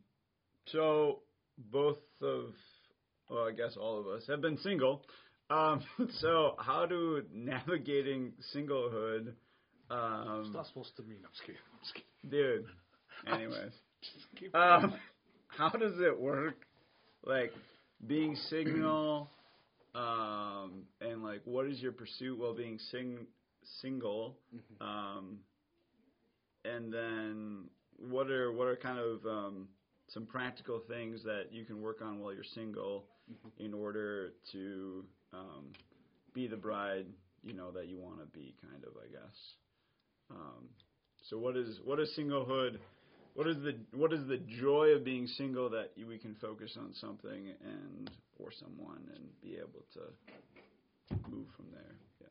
so 0.67 1.21
both 1.73 1.99
of, 2.21 2.53
well, 3.31 3.49
I 3.49 3.53
guess 3.53 3.77
all 3.81 3.99
of 3.99 4.07
us 4.07 4.25
have 4.29 4.43
been 4.43 4.59
single. 4.59 5.03
Um, 5.49 5.83
so 6.21 6.57
how 6.59 6.85
do 6.85 7.23
navigating 7.33 8.33
singlehood, 8.55 9.33
What's 9.89 10.47
um, 10.47 10.53
that 10.55 10.67
supposed 10.67 10.95
to 10.97 11.03
mean? 11.03 11.19
I'm 11.25 11.31
just 11.33 11.41
kidding. 11.41 11.61
I'm 11.73 11.79
just 11.83 11.95
kidding. 11.95 12.31
dude? 12.31 12.67
Anyways, 13.27 13.73
Just 14.01 14.27
keep 14.37 14.55
um, 14.55 14.95
how 15.61 15.69
does 15.69 16.01
it 16.01 16.19
work? 16.19 16.57
Like 17.23 17.53
being 18.07 18.35
single, 18.49 19.29
um, 19.95 20.85
and 21.03 21.23
like 21.23 21.43
what 21.45 21.67
is 21.67 21.79
your 21.81 21.93
pursuit 21.93 22.39
while 22.39 22.55
being 22.55 22.79
sing 22.91 23.27
single? 23.83 24.39
Mhm. 24.55 24.81
Um, 24.87 25.39
and 26.65 26.91
then 26.91 27.65
what 27.99 28.31
are 28.31 28.51
what 28.53 28.69
are 28.69 28.77
kind 28.77 28.99
of 28.99 29.27
um, 29.27 29.69
some 30.09 30.25
practical 30.25 30.81
things 30.89 31.23
that 31.25 31.49
you 31.53 31.67
can 31.67 31.83
work 31.83 32.01
on 32.01 32.21
while 32.21 32.33
you're 32.33 32.43
single 32.55 33.05
Mhm. 33.31 33.51
in 33.59 33.75
order 33.75 34.33
to 34.53 35.05
um, 35.35 35.73
be 36.33 36.47
the 36.47 36.57
bride 36.57 37.07
you 37.43 37.53
know 37.53 37.71
that 37.71 37.87
you 37.87 37.99
want 37.99 38.19
to 38.21 38.27
be, 38.27 38.55
kind 38.63 38.83
of, 38.85 38.93
I 38.97 39.09
guess. 39.13 39.37
Um, 40.31 40.69
so 41.29 41.39
what 41.39 41.57
is 41.57 41.81
what 41.85 42.01
is 42.01 42.09
singlehood? 42.19 42.79
What 43.35 43.47
is 43.47 43.57
the 43.63 43.77
what 43.97 44.13
is 44.13 44.27
the 44.27 44.39
joy 44.39 44.89
of 44.89 45.05
being 45.05 45.27
single 45.27 45.71
that 45.71 45.93
we 45.97 46.19
can 46.19 46.35
focus 46.41 46.77
on 46.79 46.93
something 46.95 47.55
and 47.63 48.11
or 48.39 48.51
someone 48.53 49.03
and 49.15 49.25
be 49.41 49.57
able 49.57 49.85
to 49.95 50.01
move 51.31 51.47
from 51.57 51.67
there? 51.73 51.97
Yeah. 52.21 52.29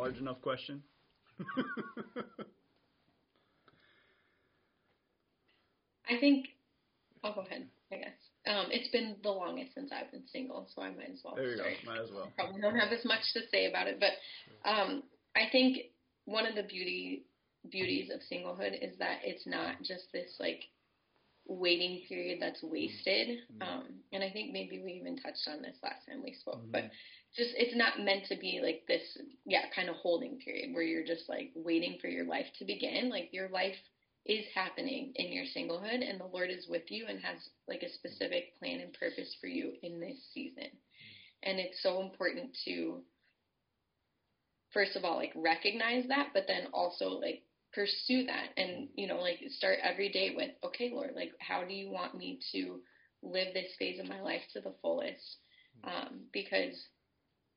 Large 0.00 0.18
enough 0.18 0.40
question. 0.42 0.82
I 6.08 6.18
think 6.18 6.48
I'll 7.22 7.34
go 7.34 7.42
ahead. 7.42 7.68
I 7.92 7.96
guess 7.96 8.14
um, 8.46 8.66
it's 8.70 8.88
been 8.88 9.16
the 9.22 9.30
longest 9.30 9.74
since 9.74 9.90
I've 9.92 10.10
been 10.10 10.26
single, 10.32 10.68
so 10.74 10.82
I 10.82 10.90
might 10.90 11.10
as 11.12 11.20
well 11.24 11.34
there 11.34 11.50
you 11.50 11.56
go. 11.56 11.64
Might 11.86 12.00
as 12.00 12.10
well. 12.12 12.32
Probably 12.36 12.60
don't 12.60 12.76
have 12.76 12.92
as 12.92 13.04
much 13.04 13.20
to 13.34 13.40
say 13.50 13.68
about 13.68 13.86
it, 13.86 14.00
but 14.00 14.12
um, 14.68 15.02
I 15.36 15.50
think 15.52 15.78
one 16.24 16.46
of 16.46 16.54
the 16.54 16.62
beauty 16.62 17.24
beauties 17.68 18.10
of 18.10 18.20
singlehood 18.30 18.78
is 18.80 18.96
that 18.98 19.18
it's 19.22 19.46
not 19.46 19.82
just 19.82 20.04
this 20.12 20.36
like 20.40 20.64
waiting 21.46 22.02
period 22.08 22.38
that's 22.40 22.62
wasted. 22.62 23.40
Mhm. 23.52 23.62
Um, 23.62 24.04
and 24.12 24.22
I 24.22 24.30
think 24.30 24.52
maybe 24.52 24.80
we 24.80 24.92
even 24.92 25.16
touched 25.16 25.48
on 25.48 25.62
this 25.62 25.76
last 25.82 26.06
time 26.06 26.22
we 26.22 26.32
spoke, 26.34 26.62
Mhm. 26.66 26.72
but 26.72 26.90
just 27.34 27.54
it's 27.56 27.74
not 27.74 28.00
meant 28.00 28.24
to 28.26 28.36
be 28.36 28.60
like 28.60 28.84
this 28.86 29.16
yeah 29.44 29.68
kind 29.70 29.88
of 29.88 29.96
holding 29.96 30.38
period 30.38 30.72
where 30.72 30.82
you're 30.82 31.04
just 31.04 31.28
like 31.28 31.52
waiting 31.54 31.98
for 31.98 32.08
your 32.08 32.24
life 32.24 32.46
to 32.58 32.64
begin 32.64 33.08
like 33.08 33.32
your 33.32 33.48
life 33.48 33.76
is 34.26 34.44
happening 34.54 35.12
in 35.14 35.32
your 35.32 35.44
singlehood 35.44 36.08
and 36.08 36.20
the 36.20 36.26
lord 36.26 36.50
is 36.50 36.66
with 36.68 36.90
you 36.90 37.06
and 37.06 37.20
has 37.20 37.48
like 37.68 37.82
a 37.82 37.88
specific 37.88 38.56
plan 38.58 38.80
and 38.80 38.92
purpose 38.94 39.34
for 39.40 39.46
you 39.46 39.72
in 39.82 40.00
this 40.00 40.18
season 40.34 40.66
and 41.44 41.58
it's 41.60 41.80
so 41.82 42.00
important 42.02 42.50
to 42.64 43.04
first 44.72 44.96
of 44.96 45.04
all 45.04 45.16
like 45.16 45.32
recognize 45.34 46.06
that 46.08 46.28
but 46.34 46.46
then 46.46 46.66
also 46.72 47.10
like 47.10 47.42
pursue 47.74 48.24
that 48.26 48.48
and 48.56 48.88
you 48.94 49.06
know 49.06 49.18
like 49.20 49.38
start 49.48 49.78
every 49.82 50.10
day 50.10 50.32
with 50.36 50.50
okay 50.64 50.90
lord 50.92 51.12
like 51.14 51.30
how 51.38 51.62
do 51.64 51.72
you 51.72 51.90
want 51.90 52.16
me 52.16 52.38
to 52.52 52.80
live 53.22 53.54
this 53.54 53.70
phase 53.78 54.00
of 54.00 54.08
my 54.08 54.20
life 54.20 54.42
to 54.52 54.60
the 54.60 54.74
fullest 54.82 55.36
um, 55.84 56.20
because 56.32 56.74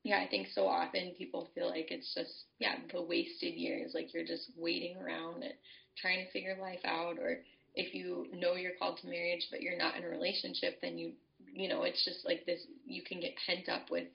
yeah, 0.03 0.19
I 0.19 0.27
think 0.27 0.47
so 0.53 0.67
often 0.67 1.13
people 1.17 1.49
feel 1.55 1.69
like 1.69 1.89
it's 1.89 2.13
just 2.13 2.45
yeah 2.59 2.75
the 2.91 3.01
wasted 3.01 3.53
years, 3.53 3.91
like 3.93 4.13
you're 4.13 4.25
just 4.25 4.51
waiting 4.57 4.97
around 4.97 5.43
and 5.43 5.53
trying 5.97 6.25
to 6.25 6.31
figure 6.31 6.57
life 6.59 6.81
out, 6.85 7.17
or 7.19 7.39
if 7.75 7.93
you 7.93 8.27
know 8.33 8.55
you're 8.55 8.75
called 8.77 8.99
to 8.99 9.07
marriage 9.07 9.47
but 9.49 9.61
you're 9.61 9.77
not 9.77 9.95
in 9.95 10.03
a 10.03 10.09
relationship, 10.09 10.79
then 10.81 10.97
you 10.97 11.13
you 11.53 11.69
know 11.69 11.83
it's 11.83 12.03
just 12.03 12.25
like 12.25 12.45
this. 12.45 12.59
You 12.85 13.01
can 13.01 13.21
get 13.21 13.33
pent 13.45 13.69
up 13.69 13.89
with 13.89 14.07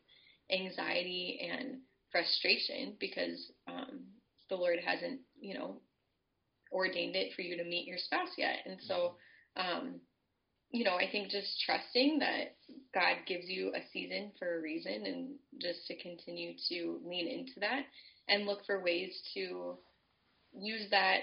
anxiety 0.50 1.40
and 1.50 1.78
frustration 2.12 2.96
because 3.00 3.50
um, 3.66 4.00
the 4.50 4.56
Lord 4.56 4.78
hasn't 4.84 5.20
you 5.40 5.54
know 5.54 5.80
ordained 6.72 7.16
it 7.16 7.32
for 7.34 7.42
you 7.42 7.56
to 7.56 7.64
meet 7.64 7.86
your 7.86 7.98
spouse 7.98 8.30
yet, 8.36 8.58
and 8.66 8.78
so. 8.82 9.16
Um, 9.56 10.00
you 10.70 10.84
know, 10.84 10.96
I 10.96 11.10
think 11.10 11.30
just 11.30 11.60
trusting 11.64 12.18
that 12.18 12.56
God 12.92 13.16
gives 13.26 13.48
you 13.48 13.72
a 13.74 13.80
season 13.90 14.32
for 14.38 14.58
a 14.58 14.60
reason 14.60 15.06
and 15.06 15.30
just 15.62 15.86
to 15.86 15.96
continue 15.96 16.52
to 16.68 17.00
lean 17.04 17.26
into 17.26 17.58
that 17.60 17.84
and 18.28 18.44
look 18.44 18.64
for 18.66 18.82
ways 18.82 19.18
to 19.34 19.78
use 20.52 20.90
that 20.90 21.20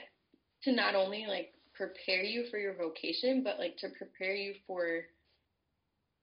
to 0.64 0.72
not 0.72 0.96
only 0.96 1.26
like 1.28 1.54
prepare 1.74 2.24
you 2.24 2.46
for 2.50 2.58
your 2.58 2.74
vocation, 2.74 3.44
but 3.44 3.60
like 3.60 3.78
to 3.78 3.90
prepare 3.90 4.34
you 4.34 4.56
for 4.66 5.02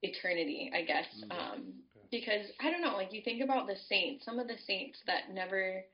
eternity, 0.02 0.72
I 0.74 0.82
guess. 0.82 1.06
Mhm. 1.22 1.30
Um, 1.30 1.82
because 2.10 2.50
I 2.60 2.70
don't 2.70 2.82
know, 2.82 2.96
like 2.96 3.12
you 3.12 3.22
think 3.22 3.42
about 3.42 3.66
the 3.68 3.76
saints, 3.76 4.24
some 4.24 4.38
of 4.38 4.48
the 4.48 4.58
saints 4.58 5.00
that 5.06 5.30
never 5.30 5.84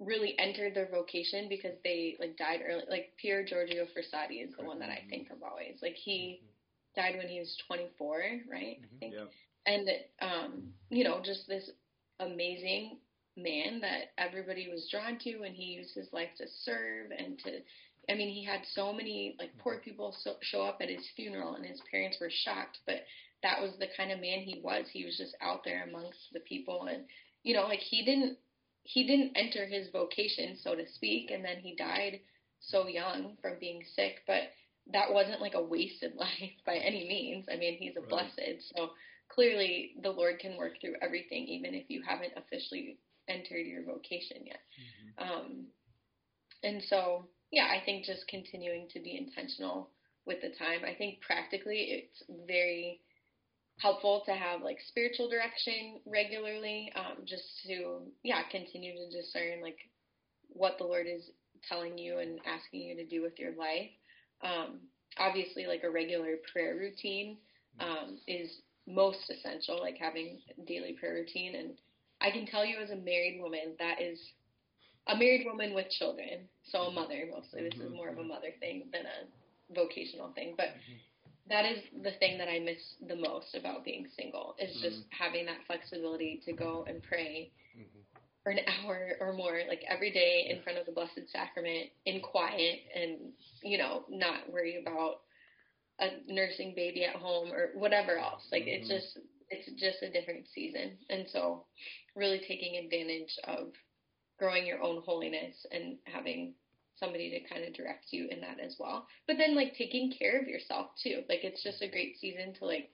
really 0.00 0.38
entered 0.38 0.74
their 0.74 0.88
vocation 0.88 1.48
because 1.48 1.74
they 1.82 2.16
like 2.20 2.36
died 2.36 2.60
early. 2.66 2.84
Like 2.88 3.12
Pier 3.20 3.44
Giorgio 3.44 3.84
Frassati 3.84 4.44
is 4.46 4.54
the 4.56 4.64
one 4.64 4.78
that 4.78 4.90
I 4.90 5.02
think 5.10 5.30
of 5.30 5.42
always. 5.42 5.76
Like 5.82 5.94
he 5.94 6.40
mm-hmm. 6.42 7.00
died 7.00 7.18
when 7.18 7.28
he 7.28 7.40
was 7.40 7.56
24, 7.66 8.18
right? 8.50 8.54
I 8.54 8.60
mm-hmm. 8.60 8.98
think. 9.00 9.14
Yep. 9.14 9.30
And 9.66 9.88
um, 10.22 10.62
you 10.90 11.04
know, 11.04 11.20
just 11.22 11.48
this 11.48 11.70
amazing 12.20 12.98
man 13.36 13.80
that 13.80 14.12
everybody 14.18 14.68
was 14.70 14.88
drawn 14.90 15.18
to, 15.20 15.42
and 15.42 15.54
he 15.54 15.64
used 15.64 15.94
his 15.94 16.08
life 16.12 16.30
to 16.38 16.44
serve 16.62 17.10
and 17.16 17.38
to. 17.40 17.50
I 18.10 18.14
mean, 18.14 18.32
he 18.32 18.42
had 18.42 18.60
so 18.72 18.92
many 18.92 19.36
like 19.38 19.50
poor 19.58 19.74
mm-hmm. 19.74 19.82
people 19.82 20.16
so, 20.22 20.34
show 20.42 20.62
up 20.62 20.78
at 20.80 20.88
his 20.88 21.04
funeral, 21.16 21.54
and 21.54 21.66
his 21.66 21.82
parents 21.90 22.18
were 22.20 22.30
shocked, 22.30 22.78
but 22.86 23.02
that 23.42 23.60
was 23.60 23.72
the 23.78 23.88
kind 23.96 24.10
of 24.10 24.20
man 24.20 24.40
he 24.40 24.60
was. 24.62 24.86
He 24.92 25.04
was 25.04 25.16
just 25.16 25.36
out 25.40 25.64
there 25.64 25.84
amongst 25.88 26.18
the 26.32 26.40
people, 26.40 26.86
and 26.90 27.04
you 27.42 27.54
know, 27.54 27.64
like 27.64 27.80
he 27.80 28.04
didn't 28.04 28.38
he 28.88 29.06
didn't 29.06 29.36
enter 29.36 29.66
his 29.66 29.90
vocation, 29.92 30.56
so 30.56 30.74
to 30.74 30.86
speak, 30.94 31.30
and 31.30 31.44
then 31.44 31.58
he 31.60 31.76
died 31.76 32.20
so 32.60 32.88
young 32.88 33.36
from 33.42 33.58
being 33.60 33.82
sick. 33.94 34.22
But 34.26 34.44
that 34.92 35.12
wasn't 35.12 35.42
like 35.42 35.54
a 35.54 35.62
wasted 35.62 36.14
life 36.16 36.56
by 36.66 36.76
any 36.76 37.06
means. 37.08 37.46
I 37.52 37.56
mean, 37.56 37.76
he's 37.78 37.96
a 37.96 38.00
Right. 38.00 38.08
blessed. 38.08 38.72
So 38.76 38.90
clearly, 39.28 39.92
the 40.02 40.10
Lord 40.10 40.38
can 40.40 40.56
work 40.56 40.80
through 40.80 40.96
everything, 41.02 41.46
even 41.48 41.74
if 41.74 41.84
you 41.88 42.02
haven't 42.06 42.32
officially 42.36 42.98
entered 43.28 43.66
your 43.66 43.84
vocation 43.84 44.46
yet. 44.46 44.60
Um, 45.18 45.66
and 46.62 46.82
so, 46.88 47.28
yeah, 47.52 47.66
I 47.66 47.82
think 47.84 48.04
just 48.06 48.26
continuing 48.28 48.88
to 48.90 49.00
be 49.00 49.16
intentional 49.16 49.90
with 50.26 50.40
the 50.42 50.50
time. 50.50 50.80
I 50.84 50.94
think 50.94 51.20
practically 51.20 51.88
it's 51.90 52.22
very 52.46 53.00
helpful 53.78 54.22
to 54.26 54.32
have 54.32 54.62
like 54.62 54.78
spiritual 54.88 55.28
direction 55.28 56.00
regularly, 56.06 56.92
um, 56.96 57.24
just 57.24 57.44
to, 57.66 58.00
yeah, 58.22 58.42
continue 58.50 58.94
to 58.94 59.10
discern 59.10 59.62
like 59.62 59.78
what 60.48 60.78
the 60.78 60.84
Lord 60.84 61.06
is 61.06 61.30
telling 61.68 61.98
you 61.98 62.18
and 62.18 62.40
asking 62.46 62.82
you 62.82 62.96
to 62.96 63.06
do 63.06 63.22
with 63.22 63.38
your 63.38 63.52
life. 63.54 63.90
Um, 64.42 64.80
obviously, 65.18 65.66
like 65.66 65.84
a 65.84 65.90
regular 65.90 66.36
prayer 66.52 66.76
routine 66.76 67.38
um, 67.80 68.18
is 68.26 68.50
most 68.86 69.30
essential, 69.30 69.80
like 69.80 69.96
having 69.98 70.38
daily 70.66 70.92
prayer 70.98 71.14
routine. 71.14 71.54
And 71.54 71.70
I 72.20 72.30
can 72.30 72.46
tell 72.46 72.64
you 72.64 72.76
as 72.82 72.90
a 72.90 72.96
married 72.96 73.40
woman, 73.40 73.74
that 73.78 74.00
is 74.00 74.18
a 75.08 75.16
married 75.16 75.46
woman 75.46 75.74
with 75.74 75.88
children, 75.90 76.48
so 76.64 76.82
a 76.82 76.90
mother 76.92 77.28
mostly. 77.30 77.62
This 77.62 77.80
is 77.80 77.90
Mhm. 77.90 77.96
more 77.96 78.08
of 78.08 78.18
a 78.18 78.24
mother 78.24 78.52
thing 78.60 78.90
than 78.92 79.06
a 79.06 79.74
vocational 79.74 80.32
thing, 80.32 80.54
but 80.56 80.68
that 81.48 81.64
is 81.64 81.78
the 82.02 82.12
thing 82.18 82.38
that 82.38 82.48
I 82.48 82.58
miss 82.58 82.78
the 83.06 83.16
most 83.16 83.54
about 83.54 83.84
being 83.84 84.06
single 84.16 84.54
is 84.58 84.80
just 84.82 85.04
having 85.10 85.46
that 85.46 85.66
flexibility 85.66 86.42
to 86.44 86.52
go 86.52 86.84
and 86.88 87.02
pray 87.02 87.50
for 88.42 88.50
an 88.50 88.60
hour 88.84 89.12
or 89.20 89.32
more, 89.32 89.60
like 89.68 89.82
every 89.88 90.10
day 90.10 90.48
in 90.50 90.62
front 90.62 90.78
of 90.78 90.86
the 90.86 90.92
Blessed 90.92 91.28
Sacrament 91.32 91.90
in 92.06 92.20
quiet 92.20 92.80
and, 92.94 93.32
you 93.62 93.78
know, 93.78 94.04
not 94.08 94.50
worry 94.52 94.80
about 94.80 95.20
a 96.00 96.08
nursing 96.28 96.74
baby 96.76 97.04
at 97.04 97.16
home 97.16 97.52
or 97.52 97.70
whatever 97.74 98.18
else. 98.18 98.42
Like 98.52 98.62
mm-hmm. 98.62 98.82
it's 98.82 98.88
just 98.88 99.18
it's 99.50 99.80
just 99.80 100.02
a 100.02 100.10
different 100.10 100.46
season. 100.54 100.98
And 101.08 101.26
so 101.32 101.64
really 102.14 102.40
taking 102.46 102.76
advantage 102.76 103.32
of 103.44 103.72
growing 104.38 104.66
your 104.66 104.82
own 104.82 105.02
holiness 105.04 105.54
and 105.72 105.96
having 106.04 106.54
somebody 106.98 107.30
to 107.30 107.54
kind 107.54 107.64
of 107.64 107.74
direct 107.74 108.06
you 108.10 108.28
in 108.30 108.40
that 108.40 108.60
as 108.60 108.76
well. 108.78 109.06
But 109.26 109.36
then 109.38 109.56
like 109.56 109.74
taking 109.76 110.12
care 110.12 110.40
of 110.40 110.48
yourself 110.48 110.88
too. 111.02 111.22
Like 111.28 111.44
it's 111.44 111.62
just 111.62 111.82
a 111.82 111.90
great 111.90 112.18
season 112.18 112.54
to 112.58 112.64
like 112.64 112.90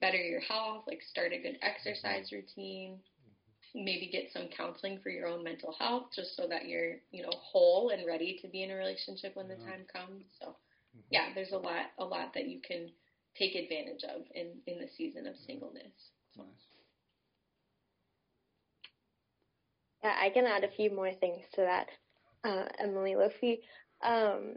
better 0.00 0.18
your 0.18 0.40
health, 0.40 0.84
like 0.86 1.02
start 1.02 1.32
a 1.32 1.42
good 1.42 1.58
exercise 1.62 2.32
routine, 2.32 2.98
maybe 3.74 4.10
get 4.10 4.32
some 4.32 4.48
counseling 4.56 4.98
for 5.02 5.10
your 5.10 5.26
own 5.26 5.44
mental 5.44 5.74
health 5.78 6.08
just 6.14 6.36
so 6.36 6.46
that 6.48 6.66
you're, 6.66 6.96
you 7.10 7.22
know, 7.22 7.32
whole 7.32 7.90
and 7.90 8.06
ready 8.06 8.38
to 8.42 8.48
be 8.48 8.62
in 8.62 8.70
a 8.70 8.76
relationship 8.76 9.34
when 9.34 9.48
the 9.48 9.56
time 9.56 9.84
comes. 9.92 10.24
So 10.40 10.48
mm-hmm. 10.48 11.00
yeah, 11.10 11.28
there's 11.34 11.52
a 11.52 11.58
lot 11.58 11.86
a 11.98 12.04
lot 12.04 12.34
that 12.34 12.48
you 12.48 12.60
can 12.66 12.90
take 13.36 13.54
advantage 13.54 14.04
of 14.04 14.22
in 14.34 14.58
in 14.66 14.78
the 14.78 14.88
season 14.96 15.26
of 15.26 15.34
singleness. 15.46 15.92
So. 16.34 16.42
Nice. 16.42 16.68
Yeah, 20.02 20.14
I 20.20 20.30
can 20.30 20.46
add 20.46 20.64
a 20.64 20.70
few 20.76 20.90
more 20.94 21.12
things 21.12 21.42
to 21.54 21.62
that, 21.62 21.88
uh, 22.44 22.64
Emily 22.78 23.14
Lofi. 23.14 23.60
Um, 24.04 24.56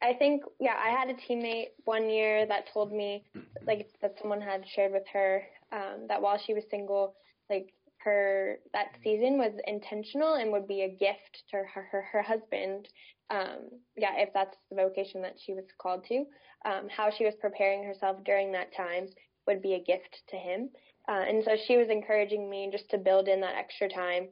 I 0.00 0.14
think, 0.14 0.44
yeah, 0.60 0.76
I 0.82 0.90
had 0.90 1.10
a 1.10 1.14
teammate 1.14 1.70
one 1.84 2.08
year 2.08 2.46
that 2.46 2.72
told 2.72 2.92
me, 2.92 3.24
like, 3.66 3.88
that 4.00 4.14
someone 4.20 4.40
had 4.40 4.64
shared 4.74 4.92
with 4.92 5.02
her 5.12 5.42
um, 5.72 6.06
that 6.08 6.22
while 6.22 6.38
she 6.38 6.54
was 6.54 6.64
single, 6.70 7.14
like, 7.50 7.72
her 7.98 8.60
that 8.72 8.94
season 9.02 9.38
was 9.38 9.52
intentional 9.66 10.34
and 10.34 10.52
would 10.52 10.68
be 10.68 10.82
a 10.82 10.88
gift 10.88 11.42
to 11.50 11.56
her 11.56 11.88
her, 11.90 12.02
her 12.12 12.22
husband. 12.22 12.88
Um, 13.28 13.70
yeah, 13.96 14.12
if 14.16 14.32
that's 14.32 14.56
the 14.70 14.76
vocation 14.76 15.20
that 15.22 15.34
she 15.44 15.52
was 15.52 15.64
called 15.78 16.06
to, 16.08 16.24
um, 16.64 16.88
how 16.88 17.10
she 17.10 17.24
was 17.24 17.34
preparing 17.40 17.82
herself 17.82 18.22
during 18.24 18.52
that 18.52 18.74
time 18.74 19.08
would 19.48 19.60
be 19.60 19.74
a 19.74 19.82
gift 19.82 20.22
to 20.28 20.36
him. 20.36 20.70
Uh, 21.08 21.24
and 21.26 21.42
so 21.44 21.56
she 21.66 21.76
was 21.76 21.88
encouraging 21.90 22.48
me 22.48 22.68
just 22.70 22.88
to 22.90 22.98
build 22.98 23.28
in 23.28 23.40
that 23.40 23.56
extra 23.56 23.88
time 23.88 24.28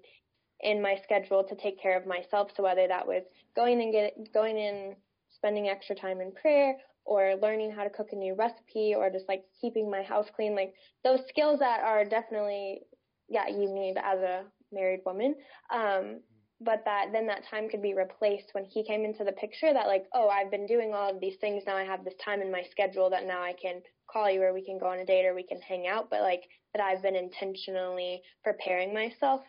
in 0.61 0.81
my 0.81 0.97
schedule 1.03 1.45
to 1.45 1.55
take 1.55 1.81
care 1.81 1.97
of 1.97 2.07
myself. 2.07 2.51
So 2.57 2.63
whether 2.63 2.89
that 2.89 3.07
was 3.07 3.23
going 3.55 3.81
and 3.83 3.93
get 3.93 4.33
going 4.33 4.59
in, 4.59 4.97
spending 5.31 5.69
extra 5.69 5.95
time 5.95 6.21
in 6.21 6.33
prayer, 6.33 6.77
or 7.05 7.35
learning 7.41 7.71
how 7.71 7.85
to 7.85 7.91
cook 7.91 8.09
a 8.13 8.17
new 8.17 8.35
recipe, 8.35 8.95
or 8.97 9.11
just 9.11 9.29
like 9.29 9.45
keeping 9.61 9.91
my 9.91 10.03
house 10.03 10.27
clean, 10.35 10.55
like 10.55 10.75
those 11.05 11.21
skills 11.29 11.61
that 11.61 11.81
are 11.85 12.05
definitely 12.05 12.81
yeah, 13.29 13.49
you 13.49 13.73
need 13.73 13.97
as 13.97 14.21
a 14.21 14.45
married 14.73 15.01
woman. 15.05 15.35
Um, 15.73 16.21
but 16.61 16.83
that 16.87 17.09
then 17.13 17.27
that 17.27 17.45
time 17.51 17.69
could 17.69 17.83
be 17.83 17.95
replaced 17.95 18.51
when 18.53 18.65
he 18.65 18.83
came 18.83 19.05
into 19.05 19.25
the 19.25 19.33
picture 19.33 19.73
that 19.73 19.87
like, 19.87 20.07
oh, 20.15 20.29
I've 20.29 20.51
been 20.51 20.67
doing 20.67 20.93
all 20.95 21.11
of 21.11 21.21
these 21.21 21.37
things. 21.41 21.65
Now 21.67 21.77
I 21.77 21.85
have 21.85 22.05
this 22.05 22.15
time 22.25 22.41
in 22.41 22.51
my 22.51 22.63
schedule 22.71 23.11
that 23.11 23.27
now 23.27 23.43
I 23.43 23.53
can 23.53 23.83
call 24.11 24.31
you 24.31 24.43
or 24.43 24.55
we 24.55 24.65
can 24.65 24.79
go 24.79 24.87
on 24.87 24.99
a 24.99 25.05
date 25.05 25.27
or 25.27 25.35
we 25.35 25.43
can 25.43 25.61
hang 25.61 25.87
out. 25.87 26.09
But 26.09 26.23
like 26.23 26.45
that 26.73 26.83
I've 26.83 27.03
been 27.03 27.17
intentionally 27.17 28.23
preparing 28.43 28.95
myself 28.95 29.43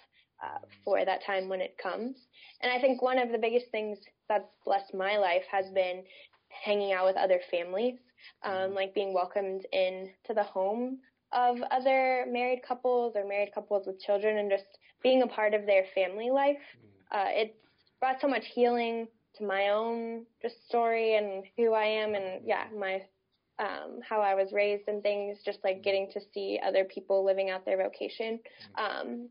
uh, 0.43 0.59
for 0.83 1.03
that 1.03 1.23
time 1.25 1.49
when 1.49 1.61
it 1.61 1.77
comes. 1.81 2.27
And 2.61 2.71
I 2.71 2.79
think 2.79 3.01
one 3.01 3.19
of 3.19 3.31
the 3.31 3.37
biggest 3.37 3.71
things 3.71 3.97
that's 4.29 4.55
blessed 4.65 4.93
my 4.93 5.17
life 5.17 5.43
has 5.51 5.69
been 5.73 6.03
hanging 6.49 6.93
out 6.93 7.05
with 7.05 7.15
other 7.15 7.39
families, 7.51 7.99
um, 8.43 8.73
like 8.73 8.93
being 8.93 9.13
welcomed 9.13 9.65
in 9.71 10.09
to 10.25 10.33
the 10.33 10.43
home 10.43 10.99
of 11.33 11.57
other 11.71 12.25
married 12.29 12.61
couples 12.67 13.13
or 13.15 13.27
married 13.27 13.53
couples 13.53 13.85
with 13.85 13.99
children 13.99 14.37
and 14.37 14.49
just 14.49 14.79
being 15.03 15.21
a 15.21 15.27
part 15.27 15.53
of 15.53 15.65
their 15.65 15.85
family 15.93 16.29
life. 16.29 16.57
Mm. 17.11 17.17
Uh, 17.19 17.29
it's 17.29 17.57
brought 17.99 18.21
so 18.21 18.27
much 18.27 18.45
healing 18.53 19.07
to 19.35 19.45
my 19.45 19.69
own 19.69 20.25
just 20.41 20.67
story 20.67 21.15
and 21.15 21.43
who 21.57 21.73
I 21.73 21.85
am 21.85 22.15
and 22.15 22.41
yeah, 22.45 22.65
my 22.77 23.01
um, 23.59 24.01
how 24.07 24.21
I 24.21 24.35
was 24.35 24.53
raised 24.53 24.87
and 24.87 25.01
things, 25.01 25.39
just 25.43 25.59
like 25.63 25.83
getting 25.83 26.09
to 26.11 26.21
see 26.31 26.59
other 26.63 26.83
people 26.83 27.25
living 27.25 27.49
out 27.49 27.65
their 27.65 27.77
vocation. 27.77 28.39
Um, 28.77 29.29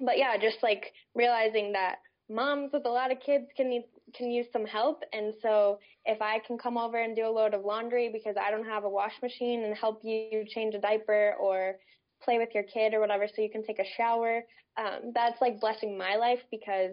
but 0.00 0.18
yeah, 0.18 0.36
just 0.36 0.62
like 0.62 0.92
realizing 1.14 1.72
that 1.72 1.96
moms 2.28 2.70
with 2.72 2.86
a 2.86 2.90
lot 2.90 3.12
of 3.12 3.20
kids 3.20 3.46
can 3.56 3.70
need 3.70 3.84
can 4.14 4.30
use 4.30 4.46
some 4.52 4.64
help. 4.64 5.02
And 5.12 5.34
so 5.42 5.78
if 6.04 6.22
I 6.22 6.38
can 6.46 6.58
come 6.58 6.78
over 6.78 6.96
and 6.96 7.16
do 7.16 7.26
a 7.26 7.30
load 7.30 7.54
of 7.54 7.64
laundry 7.64 8.08
because 8.12 8.36
I 8.40 8.50
don't 8.50 8.66
have 8.66 8.84
a 8.84 8.88
wash 8.88 9.14
machine 9.22 9.64
and 9.64 9.76
help 9.76 10.00
you 10.04 10.44
change 10.48 10.74
a 10.74 10.78
diaper 10.78 11.34
or 11.40 11.76
play 12.22 12.38
with 12.38 12.50
your 12.54 12.62
kid 12.62 12.94
or 12.94 13.00
whatever 13.00 13.26
so 13.26 13.42
you 13.42 13.50
can 13.50 13.64
take 13.64 13.78
a 13.78 13.84
shower 13.96 14.42
um, 14.76 15.12
that's 15.14 15.40
like 15.40 15.60
blessing 15.60 15.96
my 15.96 16.16
life 16.16 16.40
because 16.50 16.92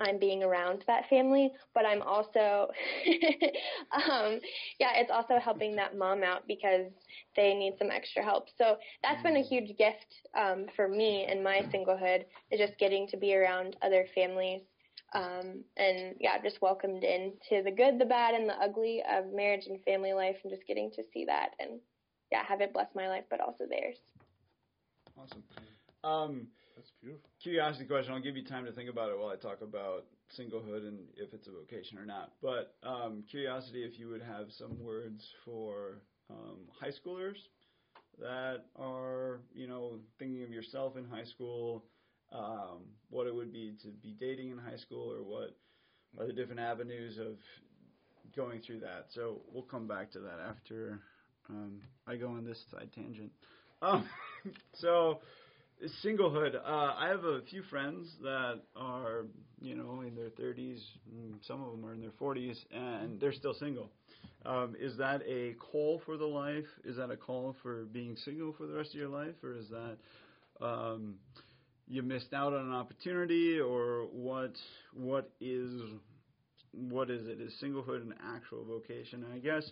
I'm 0.00 0.18
being 0.18 0.42
around 0.42 0.84
that 0.86 1.08
family, 1.08 1.52
but 1.74 1.84
I'm 1.84 2.02
also, 2.02 2.68
um, 3.92 4.40
yeah, 4.78 4.96
it's 4.96 5.10
also 5.10 5.38
helping 5.38 5.76
that 5.76 5.96
mom 5.96 6.22
out 6.22 6.46
because 6.48 6.86
they 7.36 7.54
need 7.54 7.74
some 7.78 7.90
extra 7.90 8.22
help. 8.22 8.48
So 8.56 8.76
that's 9.02 9.22
been 9.22 9.36
a 9.36 9.42
huge 9.42 9.76
gift 9.76 10.06
um, 10.36 10.66
for 10.74 10.88
me 10.88 11.26
in 11.30 11.42
my 11.42 11.62
singlehood, 11.72 12.24
is 12.50 12.58
just 12.58 12.78
getting 12.78 13.06
to 13.08 13.16
be 13.16 13.34
around 13.36 13.76
other 13.82 14.06
families. 14.14 14.62
Um, 15.14 15.64
and 15.76 16.14
yeah, 16.20 16.40
just 16.42 16.62
welcomed 16.62 17.04
in 17.04 17.32
to 17.48 17.62
the 17.62 17.70
good, 17.70 17.98
the 17.98 18.04
bad, 18.04 18.34
and 18.34 18.48
the 18.48 18.54
ugly 18.54 19.02
of 19.10 19.32
marriage 19.32 19.66
and 19.66 19.82
family 19.84 20.12
life, 20.12 20.36
and 20.42 20.52
just 20.52 20.66
getting 20.66 20.90
to 20.92 21.02
see 21.12 21.24
that 21.26 21.50
and 21.58 21.80
yeah, 22.30 22.44
have 22.44 22.60
it 22.60 22.72
bless 22.72 22.88
my 22.94 23.08
life, 23.08 23.24
but 23.28 23.40
also 23.40 23.64
theirs. 23.68 23.96
Awesome. 25.18 25.42
Um, 26.04 26.46
That's 26.80 26.92
beautiful. 27.02 27.28
Curiosity 27.42 27.84
question. 27.84 28.14
I'll 28.14 28.22
give 28.22 28.38
you 28.38 28.44
time 28.44 28.64
to 28.64 28.72
think 28.72 28.88
about 28.88 29.10
it 29.10 29.18
while 29.18 29.28
I 29.28 29.36
talk 29.36 29.60
about 29.60 30.06
singlehood 30.38 30.88
and 30.88 31.00
if 31.14 31.34
it's 31.34 31.46
a 31.46 31.50
vocation 31.50 31.98
or 31.98 32.06
not. 32.06 32.32
But 32.40 32.74
um, 32.82 33.22
curiosity, 33.30 33.84
if 33.84 33.98
you 33.98 34.08
would 34.08 34.22
have 34.22 34.46
some 34.56 34.82
words 34.82 35.22
for 35.44 36.00
um, 36.30 36.56
high 36.80 36.88
schoolers 36.88 37.36
that 38.18 38.64
are, 38.76 39.40
you 39.54 39.66
know, 39.66 39.98
thinking 40.18 40.42
of 40.42 40.48
yourself 40.48 40.96
in 40.96 41.04
high 41.04 41.24
school, 41.24 41.84
um, 42.32 42.86
what 43.10 43.26
it 43.26 43.34
would 43.34 43.52
be 43.52 43.74
to 43.82 43.88
be 43.88 44.16
dating 44.18 44.50
in 44.50 44.56
high 44.56 44.78
school, 44.78 45.12
or 45.12 45.22
what 45.22 45.58
are 46.18 46.26
the 46.26 46.32
different 46.32 46.60
avenues 46.60 47.18
of 47.18 47.36
going 48.34 48.62
through 48.62 48.80
that. 48.80 49.08
So 49.10 49.42
we'll 49.52 49.64
come 49.64 49.86
back 49.86 50.10
to 50.12 50.20
that 50.20 50.38
after 50.48 50.98
um, 51.50 51.82
I 52.06 52.16
go 52.16 52.28
on 52.28 52.46
this 52.46 52.64
side 52.70 52.88
tangent. 52.94 53.32
Um, 53.82 54.08
so 54.74 55.20
singlehood. 56.04 56.54
Uh, 56.56 56.94
I 56.96 57.08
have 57.08 57.24
a 57.24 57.40
few 57.42 57.62
friends 57.62 58.08
that 58.22 58.60
are, 58.76 59.26
you 59.60 59.74
know, 59.74 60.02
in 60.06 60.14
their 60.14 60.30
30s. 60.30 60.80
Mm, 61.12 61.44
some 61.46 61.62
of 61.62 61.72
them 61.72 61.84
are 61.84 61.94
in 61.94 62.00
their 62.00 62.10
40s, 62.10 62.56
and 62.70 63.20
they're 63.20 63.32
still 63.32 63.54
single. 63.54 63.90
Um, 64.44 64.74
is 64.78 64.96
that 64.98 65.22
a 65.26 65.54
call 65.54 66.00
for 66.04 66.16
the 66.16 66.26
life? 66.26 66.66
Is 66.84 66.96
that 66.96 67.10
a 67.10 67.16
call 67.16 67.56
for 67.62 67.84
being 67.84 68.16
single 68.16 68.52
for 68.52 68.66
the 68.66 68.74
rest 68.74 68.90
of 68.90 69.00
your 69.00 69.08
life, 69.08 69.34
or 69.42 69.56
is 69.56 69.68
that 69.68 69.96
um, 70.64 71.16
you 71.88 72.02
missed 72.02 72.32
out 72.32 72.52
on 72.52 72.66
an 72.66 72.72
opportunity, 72.72 73.58
or 73.60 74.06
what? 74.12 74.52
What 74.94 75.30
is 75.40 75.82
what 76.72 77.10
is 77.10 77.26
it? 77.26 77.40
Is 77.40 77.52
singlehood 77.62 78.02
an 78.02 78.14
actual 78.34 78.64
vocation? 78.64 79.24
And 79.24 79.34
I 79.34 79.38
guess 79.38 79.70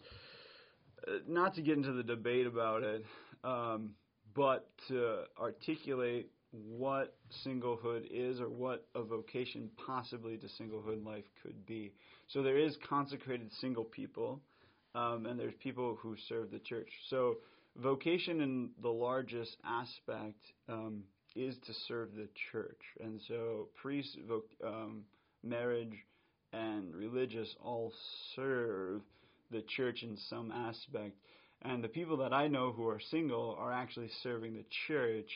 uh, 1.07 1.19
not 1.27 1.55
to 1.55 1.63
get 1.63 1.77
into 1.77 1.93
the 1.93 2.03
debate 2.03 2.47
about 2.47 2.83
it. 2.83 3.05
Um, 3.45 3.91
but 4.39 4.69
to 4.87 5.25
articulate 5.37 6.31
what 6.53 7.17
singlehood 7.45 8.07
is 8.09 8.41
or 8.41 8.49
what 8.49 8.87
a 8.95 9.03
vocation 9.03 9.69
possibly 9.85 10.37
to 10.37 10.47
singlehood 10.47 11.05
life 11.05 11.25
could 11.43 11.67
be. 11.67 11.93
So 12.29 12.43
there 12.43 12.57
is 12.57 12.77
consecrated 12.89 13.51
single 13.61 13.83
people, 13.83 14.41
um, 14.95 15.27
and 15.27 15.39
there's 15.39 15.55
people 15.61 15.99
who 16.01 16.15
serve 16.29 16.53
the 16.53 16.61
church. 16.61 16.89
So 17.11 17.39
vocation 17.77 18.41
in 18.41 18.71
the 18.81 18.89
largest 18.89 19.57
aspect 19.65 20.39
um, 20.69 21.03
is 21.35 21.57
to 21.67 21.75
serve 21.89 22.15
the 22.15 22.29
church, 22.53 22.81
and 23.01 23.21
so 23.27 23.69
priest, 23.83 24.17
um, 24.65 25.03
marriage, 25.43 25.95
and 26.53 26.95
religious 26.95 27.57
all 27.61 27.93
serve 28.37 29.03
the 29.51 29.63
church 29.63 30.05
in 30.05 30.17
some 30.29 30.53
aspect. 30.53 31.17
And 31.63 31.83
the 31.83 31.89
people 31.89 32.19
that 32.19 32.33
I 32.33 32.49
know 32.49 32.73
who 32.73 32.89
are 32.89 33.01
single 33.11 33.57
are 33.59 33.73
actually 33.73 34.11
serving 34.23 34.55
the 34.55 34.65
church 34.87 35.31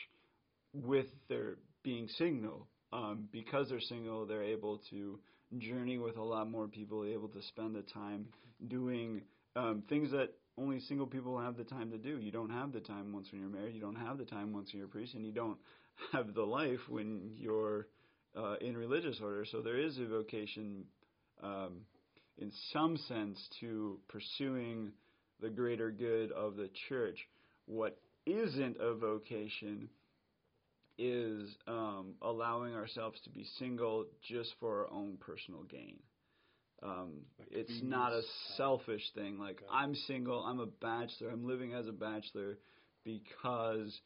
with 0.73 1.07
their 1.29 1.55
being 1.83 2.07
single. 2.17 2.67
Um, 2.91 3.27
because 3.31 3.69
they're 3.69 3.81
single, 3.81 4.27
they're 4.27 4.43
able 4.43 4.79
to 4.91 5.19
journey 5.57 5.97
with 5.97 6.17
a 6.17 6.23
lot 6.23 6.49
more 6.49 6.67
people, 6.67 7.05
able 7.05 7.27
to 7.29 7.41
spend 7.41 7.75
the 7.75 7.81
time 7.81 8.27
doing 8.67 9.21
um, 9.55 9.83
things 9.89 10.11
that 10.11 10.29
only 10.57 10.79
single 10.81 11.07
people 11.07 11.39
have 11.39 11.57
the 11.57 11.63
time 11.63 11.89
to 11.91 11.97
do. 11.97 12.19
You 12.19 12.31
don't 12.31 12.51
have 12.51 12.71
the 12.71 12.79
time 12.79 13.11
once 13.11 13.31
when 13.31 13.41
you're 13.41 13.49
married. 13.49 13.73
You 13.73 13.81
don't 13.81 13.95
have 13.95 14.17
the 14.17 14.25
time 14.25 14.53
once 14.53 14.69
you're 14.71 14.85
a 14.85 14.87
priest, 14.87 15.15
and 15.15 15.25
you 15.25 15.31
don't 15.31 15.57
have 16.11 16.33
the 16.33 16.43
life 16.43 16.79
when 16.87 17.31
you're 17.35 17.87
uh, 18.37 18.55
in 18.61 18.77
religious 18.77 19.19
order. 19.21 19.45
So 19.51 19.61
there 19.61 19.77
is 19.77 19.97
a 19.97 20.05
vocation, 20.05 20.85
um, 21.41 21.81
in 22.37 22.51
some 22.71 22.97
sense, 22.97 23.39
to 23.59 23.99
pursuing 24.07 24.91
the 25.43 25.51
greater 25.51 25.91
good 25.91 26.31
of 26.33 26.57
the 26.57 26.69
church. 26.89 27.19
What 27.67 27.99
isn't 28.25 28.77
a 28.81 28.95
vocation 28.95 29.89
is 30.97 31.55
um, 31.67 32.15
allowing 32.21 32.75
ourselves 32.75 33.19
to 33.25 33.29
be 33.31 33.45
single 33.59 34.05
just 34.27 34.53
for 34.59 34.81
our 34.85 34.91
own 34.93 35.17
personal 35.19 35.63
gain. 35.63 35.99
Um, 36.83 37.21
Like 37.39 37.49
it's 37.51 37.81
not 37.83 38.13
a 38.13 38.21
selfish 38.57 39.03
thing. 39.15 39.39
Like 39.39 39.57
Okay. 39.57 39.67
I'm 39.71 39.95
single, 39.95 40.43
I'm 40.43 40.59
a 40.59 40.67
bachelor, 40.67 41.29
I'm 41.31 41.45
living 41.47 41.73
as 41.73 41.87
a 41.87 41.93
bachelor 41.93 42.59
because 43.03 44.01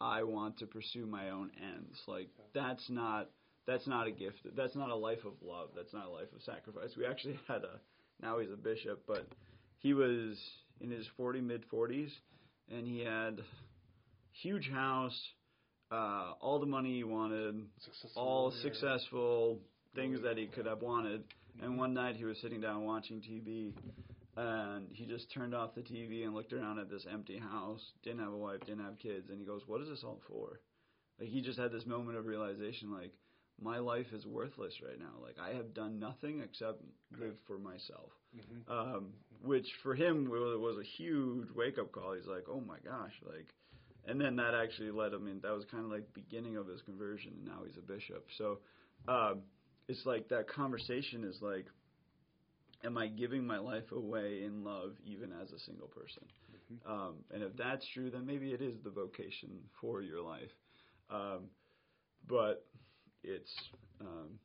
I 0.00 0.22
want 0.24 0.58
to 0.58 0.66
pursue 0.66 1.06
my 1.06 1.30
own 1.30 1.50
ends. 1.62 2.00
Like 2.06 2.28
Okay. 2.38 2.48
that's 2.54 2.88
not 2.90 3.30
that's 3.66 3.86
not 3.86 4.06
a 4.06 4.12
gift. 4.12 4.38
That's 4.56 4.74
not 4.76 4.90
a 4.90 4.96
life 4.96 5.24
of 5.24 5.34
love. 5.42 5.70
That's 5.76 5.92
not 5.92 6.06
a 6.06 6.10
life 6.10 6.32
of 6.34 6.42
sacrifice. 6.42 6.96
We 6.96 7.06
actually 7.06 7.38
had 7.48 7.64
a 7.64 7.80
now 8.22 8.38
he's 8.40 8.50
a 8.52 8.56
bishop, 8.56 9.04
but 9.06 9.28
he 9.78 9.94
was 9.94 10.38
in 10.82 10.90
his 10.90 11.06
40 11.16 11.40
mid 11.40 11.64
40s 11.70 12.10
and 12.70 12.86
he 12.86 13.00
had 13.00 13.40
huge 14.42 14.68
house, 14.70 15.18
uh, 15.90 16.32
all 16.40 16.58
the 16.58 16.66
money 16.66 16.96
he 16.96 17.04
wanted, 17.04 17.54
Successful 17.80 18.22
all 18.22 18.48
lawyer. 18.48 18.62
successful 18.62 19.58
things 19.94 20.20
that 20.22 20.36
he 20.38 20.46
could 20.46 20.66
have 20.66 20.80
wanted. 20.82 21.22
And 21.62 21.76
one 21.76 21.92
night 21.92 22.16
he 22.16 22.24
was 22.24 22.38
sitting 22.40 22.60
down 22.62 22.84
watching 22.84 23.20
TV, 23.20 23.72
and 24.36 24.88
he 24.92 25.04
just 25.04 25.30
turned 25.32 25.54
off 25.54 25.74
the 25.74 25.82
TV 25.82 26.24
and 26.24 26.34
looked 26.34 26.52
around 26.54 26.78
at 26.78 26.88
this 26.88 27.04
empty 27.12 27.38
house. 27.38 27.82
Didn't 28.02 28.20
have 28.20 28.32
a 28.32 28.36
wife, 28.36 28.60
didn't 28.60 28.84
have 28.84 28.98
kids, 28.98 29.28
and 29.28 29.38
he 29.38 29.44
goes, 29.44 29.60
"What 29.66 29.82
is 29.82 29.88
this 29.88 30.02
all 30.02 30.20
for?" 30.26 30.60
Like 31.20 31.28
he 31.28 31.42
just 31.42 31.58
had 31.58 31.70
this 31.72 31.84
moment 31.84 32.16
of 32.16 32.24
realization, 32.24 32.90
like 32.90 33.12
my 33.62 33.78
life 33.78 34.12
is 34.12 34.26
worthless 34.26 34.74
right 34.82 34.98
now. 34.98 35.14
Like 35.22 35.36
I 35.38 35.54
have 35.54 35.74
done 35.74 35.98
nothing 35.98 36.40
except 36.40 36.80
live 37.18 37.36
for 37.46 37.58
myself. 37.58 38.10
Mhm. 38.36 38.62
Um, 38.68 39.12
which 39.42 39.68
for 39.82 39.94
him 39.94 40.28
was, 40.30 40.58
was 40.58 40.78
a 40.78 40.82
huge 40.84 41.50
wake 41.50 41.78
up 41.78 41.92
call. 41.92 42.14
He's 42.14 42.26
like, 42.26 42.44
"Oh 42.48 42.60
my 42.60 42.78
gosh!" 42.84 43.14
Like, 43.22 43.54
and 44.06 44.20
then 44.20 44.36
that 44.36 44.54
actually 44.54 44.90
led 44.90 45.12
him 45.12 45.26
in. 45.28 45.40
That 45.40 45.52
was 45.52 45.64
kind 45.66 45.84
of 45.84 45.90
like 45.90 46.06
the 46.12 46.20
beginning 46.20 46.56
of 46.56 46.66
his 46.66 46.82
conversion, 46.82 47.32
and 47.36 47.44
now 47.44 47.62
he's 47.66 47.76
a 47.76 47.82
bishop. 47.82 48.26
So 48.38 48.60
um, 49.08 49.42
it's 49.88 50.06
like 50.06 50.28
that 50.28 50.48
conversation 50.48 51.24
is 51.24 51.40
like, 51.42 51.66
am 52.84 52.96
I 52.98 53.06
giving 53.06 53.46
my 53.46 53.58
life 53.58 53.90
away 53.92 54.42
in 54.44 54.64
love, 54.64 54.92
even 55.04 55.32
as 55.32 55.52
a 55.52 55.58
single 55.58 55.88
person? 55.88 56.22
Mhm. 56.52 56.86
Um, 56.90 57.24
and 57.30 57.42
if 57.42 57.56
that's 57.56 57.86
true, 57.88 58.10
then 58.10 58.26
maybe 58.26 58.52
it 58.52 58.60
is 58.60 58.80
the 58.82 58.90
vocation 58.90 59.68
for 59.80 60.02
your 60.02 60.20
life. 60.22 60.50
Um, 61.10 61.50
but 62.26 62.66
it's 63.22 63.52
um, 64.00 64.38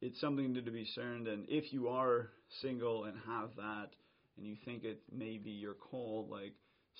it's 0.00 0.20
something 0.20 0.54
to, 0.54 0.62
be 0.62 0.84
discerned. 0.84 1.26
And 1.26 1.44
if 1.48 1.72
you 1.72 1.88
are 1.88 2.28
single 2.62 3.04
and 3.04 3.16
have 3.26 3.50
that, 3.56 3.90
and 4.36 4.46
you 4.46 4.56
think 4.64 4.84
it 4.84 5.00
may 5.12 5.38
be 5.38 5.50
your 5.50 5.74
call, 5.74 6.28
like 6.30 6.52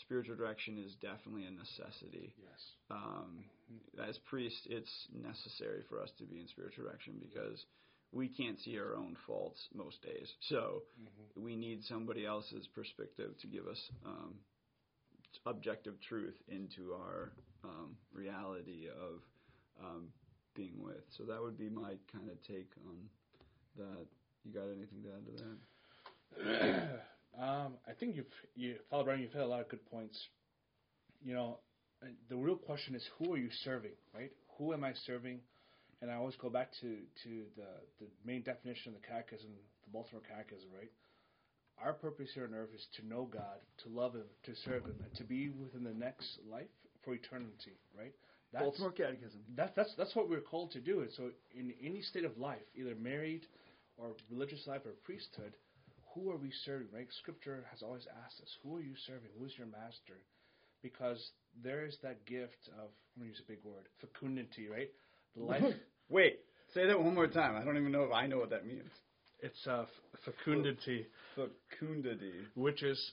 spiritual 0.03 0.37
direction 0.37 0.79
is 0.85 0.95
definitely 1.01 1.45
a 1.47 1.51
necessity. 1.51 2.35
Yes. 2.41 2.61
Um, 2.91 3.45
as 4.09 4.19
priests, 4.29 4.67
it's 4.69 4.91
necessary 5.13 5.83
for 5.89 6.01
us 6.01 6.11
to 6.19 6.25
be 6.25 6.41
in 6.41 6.49
spiritual 6.49 6.85
direction 6.85 7.15
because 7.21 7.65
we 8.13 8.29
can't 8.29 8.59
see 8.61 8.79
our 8.79 8.97
own 8.97 9.17
faults 9.27 9.61
most 9.75 10.03
days. 10.03 10.33
So 10.49 10.83
Mhm. 10.99 11.43
we 11.43 11.57
need 11.57 11.85
somebody 11.85 12.25
else's 12.25 12.67
perspective 12.69 13.37
to 13.39 13.47
give 13.47 13.67
us 13.69 13.91
um, 14.05 14.41
objective 15.47 16.01
truth 16.01 16.37
into 16.49 16.95
our 16.95 17.33
um, 17.65 17.97
reality 18.13 18.89
of 18.89 19.23
um, 19.81 20.13
being 20.59 20.75
with. 20.83 21.07
So 21.17 21.23
that 21.23 21.41
would 21.41 21.57
be 21.57 21.71
my 21.71 21.95
kind 22.11 22.29
of 22.29 22.43
take 22.43 22.75
on 22.85 22.99
that. 23.79 24.07
You 24.45 24.53
got 24.53 24.67
anything 24.67 25.03
to 25.07 25.11
add 25.15 25.25
to 25.27 25.35
that? 25.39 27.01
um, 27.41 27.75
I 27.87 27.93
think 27.99 28.17
you've, 28.17 28.27
you, 28.57 28.75
Father 28.91 29.05
Brian, 29.05 29.21
you've 29.21 29.33
had 29.33 29.43
a 29.43 29.47
lot 29.47 29.61
of 29.61 29.69
good 29.69 29.85
points. 29.87 30.19
You 31.23 31.35
know, 31.35 31.59
the 32.29 32.37
real 32.37 32.57
question 32.57 32.95
is 32.95 33.07
who 33.19 33.35
are 33.35 33.39
you 33.39 33.51
serving, 33.65 33.97
right? 34.13 34.33
Who 34.59 34.73
am 34.73 34.83
I 34.83 34.93
serving? 35.07 35.39
And 36.03 36.11
I 36.11 36.15
always 36.15 36.37
go 36.37 36.51
back 36.51 36.71
to, 36.81 36.97
to 37.23 37.31
the, 37.57 37.71
the 38.01 38.07
main 38.25 38.43
definition 38.43 38.95
of 38.95 39.01
the 39.01 39.07
catechism, 39.07 39.51
the 39.85 39.91
Baltimore 39.93 40.23
Catechism, 40.29 40.69
right? 40.77 40.91
Our 41.85 41.93
purpose 41.93 42.31
here 42.35 42.45
on 42.45 42.55
earth 42.55 42.71
is 42.75 42.87
to 42.97 43.07
know 43.07 43.29
God, 43.31 43.63
to 43.85 43.89
love 43.89 44.15
Him, 44.15 44.27
to 44.45 44.55
serve 44.65 44.85
Him, 44.85 44.99
and 45.05 45.15
to 45.17 45.25
be 45.25 45.51
within 45.51 45.85
the 45.85 45.95
next 45.95 46.39
life 46.51 46.71
for 47.05 47.15
eternity, 47.15 47.79
right? 47.97 48.15
That's, 48.53 48.65
Baltimore 48.65 48.93
Catechism. 48.93 49.41
That's 49.57 49.73
that's 49.77 49.95
that's 49.97 50.15
what 50.17 50.29
we're 50.31 50.41
called 50.41 50.73
to 50.73 50.81
do. 50.81 51.01
And 51.01 51.11
so, 51.17 51.31
in 51.55 51.73
any 51.83 52.01
state 52.03 52.25
of 52.25 52.39
life, 52.39 52.63
either 52.75 52.95
married 52.95 53.47
or 53.97 54.09
religious 54.31 54.67
life 54.67 54.83
or 54.87 54.93
priesthood, 55.05 55.53
who 56.15 56.31
are 56.31 56.37
we 56.37 56.51
serving? 56.65 56.89
Right? 56.93 57.07
Scripture 57.21 57.65
has 57.71 57.83
always 57.83 58.07
asked 58.25 58.41
us, 58.41 58.49
"Who 58.63 58.77
are 58.77 58.81
you 58.81 58.95
serving? 59.07 59.31
Who's 59.39 59.57
your 59.59 59.67
master?" 59.67 60.17
Because 60.83 61.21
there 61.63 61.85
is 61.85 61.99
that 62.03 62.25
gift 62.25 62.69
of 62.79 62.89
I'm 63.17 63.23
gonna 63.23 63.31
use 63.31 63.41
a 63.45 63.51
big 63.51 63.63
word, 63.65 63.89
fecundity, 64.01 64.69
right? 64.69 64.89
The 65.37 65.43
life. 65.43 65.63
Wait, 66.09 66.39
say 66.73 66.87
that 66.87 66.99
one 66.99 67.15
more 67.15 67.27
time. 67.27 67.57
I 67.57 67.65
don't 67.65 67.77
even 67.77 67.93
know 67.93 68.05
if 68.05 68.13
I 68.13 68.27
know 68.27 68.39
what 68.39 68.51
that 68.51 68.65
means. 68.67 68.89
it's 69.41 69.67
uh, 69.67 69.85
fecundity, 70.25 71.07
Fecundity. 71.35 72.33
which 72.55 72.83
is, 72.83 73.13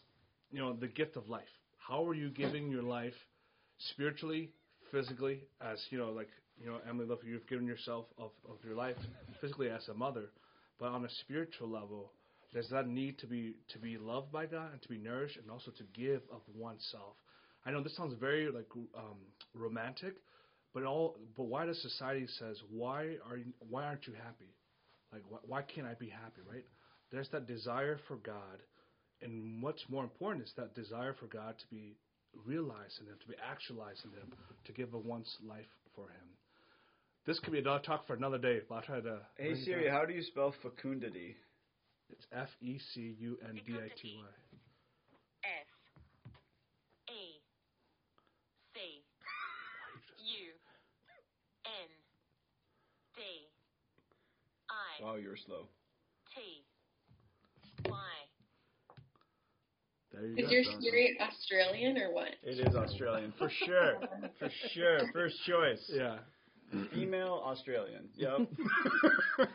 you 0.51 0.59
know, 0.59 0.73
the 0.73 0.87
gift 0.87 1.17
of 1.17 1.27
life. 1.27 1.43
How 1.77 2.07
are 2.07 2.13
you 2.13 2.29
giving 2.29 2.69
your 2.71 2.83
life 2.83 3.13
spiritually, 3.79 4.51
physically, 4.91 5.41
as 5.61 5.79
you 5.89 5.97
know, 5.97 6.11
like 6.11 6.29
you 6.61 6.67
know, 6.67 6.77
Emily, 6.89 7.05
look, 7.05 7.21
you've 7.25 7.47
given 7.47 7.67
yourself 7.67 8.05
of, 8.17 8.31
of 8.49 8.57
your 8.63 8.75
life 8.75 8.95
physically 9.41 9.69
as 9.69 9.87
a 9.89 9.93
mother, 9.93 10.25
but 10.79 10.89
on 10.89 11.03
a 11.03 11.09
spiritual 11.21 11.69
level, 11.69 12.11
there's 12.53 12.69
that 12.69 12.87
need 12.87 13.19
to 13.19 13.27
be 13.27 13.55
to 13.73 13.79
be 13.79 13.97
loved 13.97 14.31
by 14.31 14.45
God 14.45 14.71
and 14.71 14.81
to 14.81 14.89
be 14.89 14.97
nourished, 14.97 15.37
and 15.37 15.51
also 15.51 15.71
to 15.71 15.83
give 15.93 16.21
of 16.31 16.41
oneself. 16.55 17.15
I 17.65 17.71
know 17.71 17.81
this 17.81 17.95
sounds 17.97 18.15
very 18.19 18.49
like 18.51 18.67
um, 18.95 19.17
romantic, 19.53 20.15
but 20.73 20.83
all 20.83 21.17
but 21.35 21.43
why 21.43 21.65
does 21.65 21.81
society 21.81 22.27
says 22.39 22.57
why 22.71 23.17
are 23.29 23.37
you, 23.37 23.53
why 23.69 23.83
aren't 23.83 24.07
you 24.07 24.13
happy? 24.13 24.53
Like 25.11 25.23
why, 25.29 25.39
why 25.45 25.61
can't 25.63 25.87
I 25.87 25.95
be 25.95 26.09
happy? 26.09 26.41
Right? 26.49 26.65
There's 27.11 27.29
that 27.29 27.47
desire 27.47 27.99
for 28.07 28.15
God, 28.17 28.61
and 29.21 29.61
what's 29.61 29.83
more 29.89 30.03
important 30.03 30.45
is 30.45 30.53
that 30.57 30.75
desire 30.75 31.15
for 31.19 31.27
God 31.27 31.55
to 31.57 31.65
be 31.69 31.97
realized 32.45 32.99
in 32.99 33.05
them, 33.07 33.17
to 33.21 33.27
be 33.27 33.35
actualized 33.39 34.03
in 34.03 34.11
them, 34.11 34.33
to 34.65 34.71
give 34.73 34.93
a 34.93 34.97
one's 34.97 35.37
life 35.47 35.69
for 35.95 36.03
Him. 36.09 36.27
This 37.25 37.39
could 37.39 37.53
be 37.53 37.59
a 37.59 37.63
talk 37.63 38.05
for 38.05 38.13
another 38.13 38.37
day, 38.37 38.59
but 38.67 38.75
I'll 38.75 38.81
try 38.81 38.99
to. 38.99 39.19
Hey 39.37 39.53
bring 39.53 39.63
Siri, 39.63 39.85
down. 39.85 39.93
how 39.93 40.05
do 40.05 40.13
you 40.13 40.21
spell 40.21 40.53
fecundity? 40.61 41.35
It's 42.09 42.25
F 42.31 42.49
E 42.61 42.77
C 42.93 43.15
U 43.19 43.37
N 43.47 43.55
D 43.65 43.73
I 43.73 43.89
T 43.99 44.15
Y. 44.17 44.29
F 45.43 45.67
E 47.09 47.41
C 48.73 48.79
U 50.21 50.53
N 51.65 51.89
D 53.15 53.21
I 54.69 55.03
Wow, 55.03 55.15
you're 55.15 55.37
slow. 55.37 55.67
T 56.35 56.63
Y. 57.89 57.91
There 60.11 60.14
you 60.14 60.14
Is 60.37 60.45
go. 60.45 60.51
your 60.51 60.63
spirit 60.63 61.11
Australian 61.21 61.97
or 61.97 62.13
what? 62.13 62.29
It 62.43 62.59
is 62.59 62.75
Australian 62.75 63.33
for 63.37 63.49
sure, 63.65 63.99
for 64.39 64.49
sure. 64.73 64.99
First 65.13 65.35
choice. 65.45 65.91
Yeah. 65.93 66.17
Female 66.93 67.43
Australian. 67.45 68.09
Yep. 68.15 68.47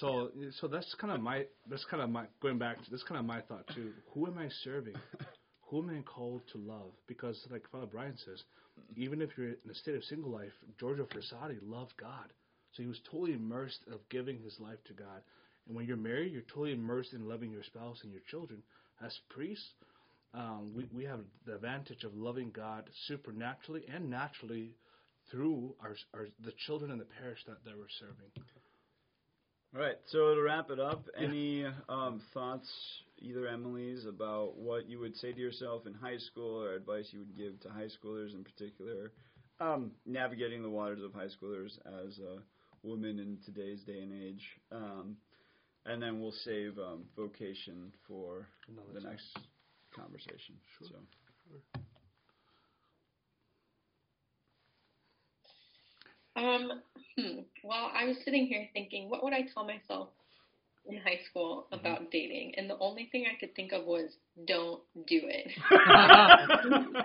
So, 0.00 0.30
so 0.60 0.66
that's 0.66 0.92
kind 1.00 1.12
of 1.12 1.20
my 1.20 1.44
that's 1.68 1.84
kind 1.84 2.02
of 2.02 2.10
my 2.10 2.24
going 2.40 2.58
back. 2.58 2.82
to 2.82 2.90
That's 2.90 3.02
kind 3.04 3.18
of 3.18 3.24
my 3.24 3.40
thought 3.42 3.66
too. 3.74 3.92
Who 4.12 4.26
am 4.26 4.38
I 4.38 4.48
serving? 4.62 4.94
Who 5.68 5.82
am 5.82 5.90
I 5.90 6.02
called 6.02 6.42
to 6.52 6.58
love? 6.58 6.92
Because, 7.06 7.38
like 7.50 7.62
Father 7.70 7.86
Brian 7.86 8.16
says, 8.24 8.42
even 8.96 9.22
if 9.22 9.30
you're 9.36 9.48
in 9.48 9.70
a 9.70 9.74
state 9.74 9.94
of 9.94 10.04
single 10.04 10.30
life, 10.30 10.52
Giorgio 10.78 11.06
Frassati 11.06 11.58
loved 11.62 11.94
God, 11.98 12.32
so 12.72 12.82
he 12.82 12.88
was 12.88 13.00
totally 13.10 13.32
immersed 13.32 13.80
of 13.92 14.00
giving 14.08 14.38
his 14.38 14.58
life 14.58 14.82
to 14.86 14.92
God. 14.92 15.22
And 15.66 15.76
when 15.76 15.86
you're 15.86 15.96
married, 15.96 16.32
you're 16.32 16.42
totally 16.42 16.72
immersed 16.72 17.12
in 17.12 17.28
loving 17.28 17.50
your 17.50 17.62
spouse 17.62 18.00
and 18.02 18.12
your 18.12 18.22
children. 18.30 18.62
As 19.04 19.16
priests, 19.30 19.70
um, 20.34 20.72
we 20.74 20.88
we 20.92 21.04
have 21.04 21.20
the 21.46 21.54
advantage 21.54 22.04
of 22.04 22.14
loving 22.14 22.50
God 22.50 22.90
supernaturally 23.06 23.84
and 23.92 24.10
naturally 24.10 24.74
through 25.30 25.74
our, 25.80 25.96
our 26.14 26.26
the 26.44 26.52
children 26.66 26.90
in 26.90 26.98
the 26.98 27.06
parish 27.20 27.38
that, 27.46 27.64
that 27.64 27.76
we're 27.76 27.86
serving. 28.00 28.30
All 29.74 29.80
right. 29.80 29.96
So 30.06 30.34
to 30.34 30.40
wrap 30.40 30.70
it 30.70 30.78
up, 30.78 31.06
any 31.18 31.66
um, 31.88 32.20
thoughts, 32.32 32.68
either 33.18 33.48
Emily's, 33.48 34.06
about 34.06 34.56
what 34.56 34.88
you 34.88 35.00
would 35.00 35.16
say 35.16 35.32
to 35.32 35.40
yourself 35.40 35.86
in 35.86 35.94
high 35.94 36.18
school, 36.18 36.62
or 36.62 36.74
advice 36.74 37.08
you 37.10 37.20
would 37.20 37.36
give 37.36 37.58
to 37.60 37.68
high 37.70 37.88
schoolers 37.88 38.34
in 38.34 38.44
particular, 38.44 39.10
um, 39.60 39.90
navigating 40.06 40.62
the 40.62 40.70
waters 40.70 41.02
of 41.02 41.12
high 41.12 41.26
schoolers 41.26 41.76
as 42.04 42.18
a 42.18 42.38
woman 42.86 43.18
in 43.18 43.38
today's 43.44 43.80
day 43.82 43.98
and 44.00 44.12
age, 44.12 44.44
um, 44.70 45.16
and 45.86 46.00
then 46.02 46.20
we'll 46.20 46.34
save 46.44 46.78
um, 46.78 47.04
vocation 47.16 47.92
for 48.06 48.46
Another 48.68 48.92
the 48.94 49.00
time. 49.00 49.10
next 49.10 49.38
conversation. 49.94 50.56
Sure. 50.78 50.88
So. 50.88 50.96
Um, 56.36 56.82
hmm. 57.16 57.40
Well, 57.62 57.90
I 57.94 58.04
was 58.06 58.16
sitting 58.24 58.46
here 58.46 58.68
thinking, 58.72 59.08
what 59.08 59.22
would 59.22 59.32
I 59.32 59.42
tell 59.54 59.64
myself 59.64 60.08
in 60.86 60.98
high 60.98 61.20
school 61.30 61.66
about 61.72 62.10
dating? 62.10 62.54
And 62.56 62.68
the 62.68 62.78
only 62.78 63.08
thing 63.12 63.26
I 63.32 63.38
could 63.38 63.54
think 63.54 63.72
of 63.72 63.84
was, 63.84 64.10
don't 64.46 64.82
do 65.06 65.20
it. 65.22 65.52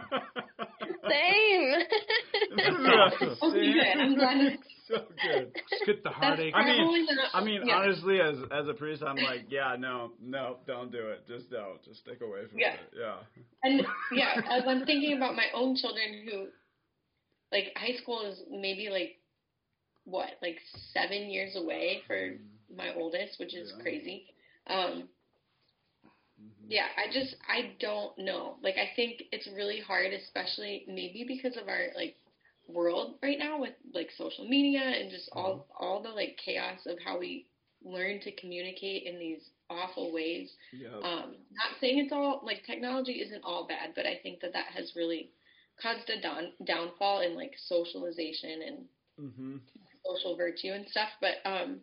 Same. 1.09 1.73
This 2.56 2.66
is 2.68 2.86
a 2.86 3.45
Okay, 3.45 3.74
good. 3.74 4.02
I'm 4.02 4.16
glad. 4.16 4.58
so 4.88 4.95
good. 5.22 5.52
Just 5.70 5.86
get 5.86 6.04
the 6.04 6.10
heartache. 6.10 6.54
I 6.56 6.66
mean- 6.66 7.08
I 7.34 7.43
mean, 7.43 7.62
yeah. 7.66 7.76
honestly, 7.76 8.20
as 8.22 8.36
as 8.52 8.68
a 8.68 8.74
priest, 8.74 9.04
I'm 9.06 9.18
like, 9.18 9.45
yeah, 9.50 9.76
no, 9.78 10.12
no, 10.22 10.58
don't 10.66 10.91
do 10.91 11.10
it. 11.10 11.28
Just 11.28 11.50
don't. 11.52 11.82
Just 11.84 12.00
stick 12.02 12.22
away 12.22 12.47
from 12.50 12.60
Yeah. 12.60 12.74
it. 12.74 12.93
Yeah. 12.97 13.18
And 13.64 13.86
yeah, 14.12 14.41
as 14.50 14.64
I'm 14.68 14.86
thinking 14.86 15.16
about 15.18 15.36
my 15.36 15.45
own 15.54 15.76
children 15.76 16.28
who, 16.30 16.47
like, 17.52 17.74
high 17.76 17.95
school 18.02 18.26
is 18.26 18.41
maybe 18.50 18.89
like, 18.89 19.18
what, 20.06 20.30
like 20.41 20.58
seven 20.93 21.30
years 21.30 21.56
away 21.56 22.02
for 22.08 22.36
my 22.76 22.93
oldest, 22.95 23.39
which 23.39 23.54
is 23.54 23.72
Yeah. 23.78 23.84
crazy. 23.84 24.26
Um, 24.68 25.10
Mhm. 26.41 26.66
yeah, 26.70 26.88
I 26.97 27.12
just, 27.12 27.36
I 27.47 27.76
don't 27.80 28.18
know. 28.18 28.58
Like, 28.64 28.78
I 28.78 28.88
think 28.95 29.24
it's 29.32 29.45
really 29.47 29.80
hard, 29.82 30.14
especially 30.14 30.86
maybe 30.88 31.26
because 31.28 31.58
of 31.58 31.68
our, 31.68 31.91
like, 31.95 32.16
world 32.72 33.15
right 33.22 33.39
now 33.39 33.59
with, 33.59 33.74
like, 33.93 34.09
social 34.17 34.47
media 34.47 34.82
and 34.82 35.09
just 35.11 35.30
all, 35.34 35.67
all 35.80 36.01
the, 36.01 36.09
like, 36.09 36.39
chaos 36.43 36.80
of 36.86 36.97
how 37.03 37.20
we 37.20 37.45
learn 37.84 38.20
to 38.22 38.32
communicate 38.34 39.03
in 39.03 39.17
these 39.20 39.49
awful 39.70 40.11
ways 40.11 40.51
Yep. 40.74 40.91
um, 41.03 41.36
not 41.51 41.80
saying 41.80 41.99
it's 41.99 42.11
all 42.11 42.41
like 42.43 42.65
technology 42.65 43.22
isn't 43.22 43.43
all 43.43 43.67
bad, 43.67 43.91
but 43.95 44.05
I 44.05 44.20
think 44.22 44.41
that 44.41 44.53
that 44.53 44.67
has 44.76 44.93
really 44.95 45.32
caused 45.82 46.09
a 46.09 46.22
down, 46.22 46.51
downfall 46.65 47.22
in 47.22 47.36
like 47.36 47.53
socialization 47.67 48.61
and 48.67 48.86
mm-hmm. 49.20 49.57
social 50.05 50.36
virtue 50.36 50.72
and 50.72 50.88
stuff. 50.89 51.09
But 51.22 51.36
um, 51.45 51.80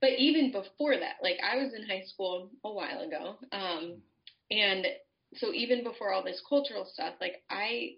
but 0.00 0.10
even 0.18 0.52
before 0.52 0.96
that, 0.96 1.16
like 1.22 1.38
I 1.42 1.56
was 1.56 1.74
in 1.74 1.86
high 1.86 2.04
school 2.06 2.50
a 2.64 2.72
while 2.72 3.00
ago, 3.00 3.36
um, 3.52 3.96
and 4.50 4.86
so 5.34 5.52
even 5.52 5.82
before 5.84 6.12
all 6.12 6.24
this 6.24 6.42
cultural 6.48 6.86
stuff, 6.92 7.14
like 7.20 7.42
I. 7.50 7.96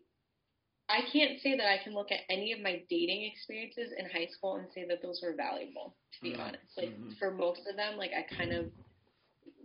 I 0.90 1.02
can't 1.12 1.40
say 1.40 1.56
that 1.56 1.68
I 1.68 1.78
can 1.82 1.94
look 1.94 2.10
at 2.12 2.20
any 2.30 2.52
of 2.52 2.60
my 2.60 2.82
dating 2.90 3.24
experiences 3.24 3.92
in 3.96 4.06
high 4.10 4.26
school 4.26 4.56
and 4.56 4.66
say 4.74 4.84
that 4.88 5.02
those 5.02 5.20
were 5.22 5.34
valuable, 5.34 5.96
to 6.14 6.22
be 6.22 6.34
Mhm. 6.34 6.40
honest. 6.40 6.76
Like 6.76 6.90
Mhm. 6.90 7.16
for 7.18 7.30
most 7.30 7.66
of 7.70 7.76
them, 7.76 7.96
like 7.96 8.12
I 8.12 8.26
kind 8.36 8.52
of 8.52 8.66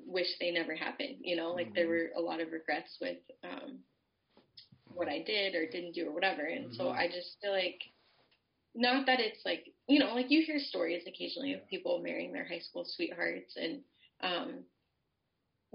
wish 0.06 0.28
they 0.40 0.52
never 0.52 0.76
happened. 0.76 1.18
You 1.22 1.36
know, 1.36 1.54
like 1.54 1.72
there 1.76 1.88
Mhm. 1.88 1.90
were 1.90 2.12
a 2.18 2.22
lot 2.22 2.42
of 2.42 2.52
regrets 2.52 2.98
with 3.02 3.18
um, 3.44 3.80
what 4.94 5.08
I 5.10 5.24
did 5.24 5.56
or 5.56 5.66
didn't 5.68 5.94
do 5.94 6.08
or 6.08 6.14
whatever. 6.14 6.44
And 6.46 6.70
so 6.72 6.90
Mhm. 6.90 6.98
I 6.98 7.08
just 7.08 7.38
feel 7.42 7.52
like, 7.52 7.82
not 8.76 9.06
that 9.08 9.20
it's 9.20 9.44
like 9.46 9.74
you 9.88 10.00
know, 10.00 10.14
like 10.16 10.30
you 10.30 10.44
hear 10.46 10.60
stories 10.60 11.04
occasionally 11.08 11.54
of 11.54 11.68
people 11.68 12.02
marrying 12.02 12.34
their 12.34 12.48
high 12.48 12.60
school 12.60 12.86
sweethearts, 12.86 13.56
and 13.58 13.82
um, 14.22 14.64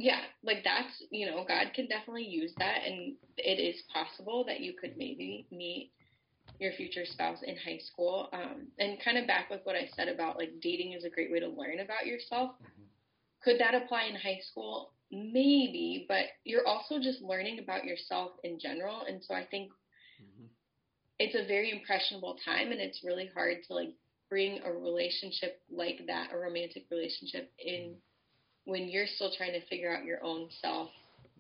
yeah, 0.01 0.21
like 0.43 0.65
that's 0.65 1.03
you 1.11 1.27
know, 1.27 1.45
God 1.47 1.73
can 1.75 1.87
definitely 1.87 2.25
use 2.27 2.55
that, 2.59 2.79
and 2.87 3.15
it 3.37 3.61
is 3.61 3.83
possible 3.93 4.45
that 4.47 4.61
you 4.61 4.73
could 4.81 4.97
maybe 4.97 5.47
meet 5.51 5.93
your 6.59 6.73
future 6.73 7.05
spouse 7.05 7.39
in 7.43 7.57
high 7.57 7.79
school. 7.79 8.29
Um, 8.33 8.69
and 8.79 8.99
kind 9.05 9.19
of 9.19 9.27
back 9.27 9.51
with 9.51 9.61
what 9.65 9.77
I 9.77 9.89
said 9.95 10.09
about 10.09 10.39
like 10.39 10.53
dating 10.63 10.93
is 10.95 11.05
a 11.05 11.11
great 11.11 11.31
way 11.31 11.41
to 11.41 11.49
learn 11.49 11.81
about 11.81 12.07
yourself. 12.07 12.53
Could 13.43 13.61
that 13.61 13.75
apply 13.75 14.05
in 14.05 14.17
high 14.17 14.41
school? 14.51 14.93
Maybe, 15.11 16.07
but 16.09 16.27
you're 16.45 16.67
also 16.67 16.99
just 16.99 17.23
learning 17.23 17.59
about 17.59 17.85
yourself 17.85 18.33
in 18.45 18.59
general. 18.59 19.03
And 19.09 19.23
so 19.25 19.35
I 19.35 19.45
think 19.45 19.71
Mhm. 20.21 20.49
it's 21.19 21.35
a 21.35 21.47
very 21.47 21.71
impressionable 21.71 22.37
time 22.45 22.73
and 22.73 22.81
it's 22.81 23.05
really 23.05 23.27
hard 23.35 23.63
to 23.65 23.75
like 23.75 23.95
bring 24.29 24.63
a 24.65 24.73
relationship 24.73 25.61
like 25.71 26.07
that, 26.07 26.33
a 26.33 26.39
romantic 26.39 26.87
relationship 26.91 27.53
in 27.59 27.97
when 28.65 28.89
you're 28.89 29.07
still 29.07 29.33
trying 29.37 29.53
to 29.53 29.67
figure 29.67 29.95
out 29.95 30.05
your 30.05 30.23
own 30.25 30.49
self 30.61 30.91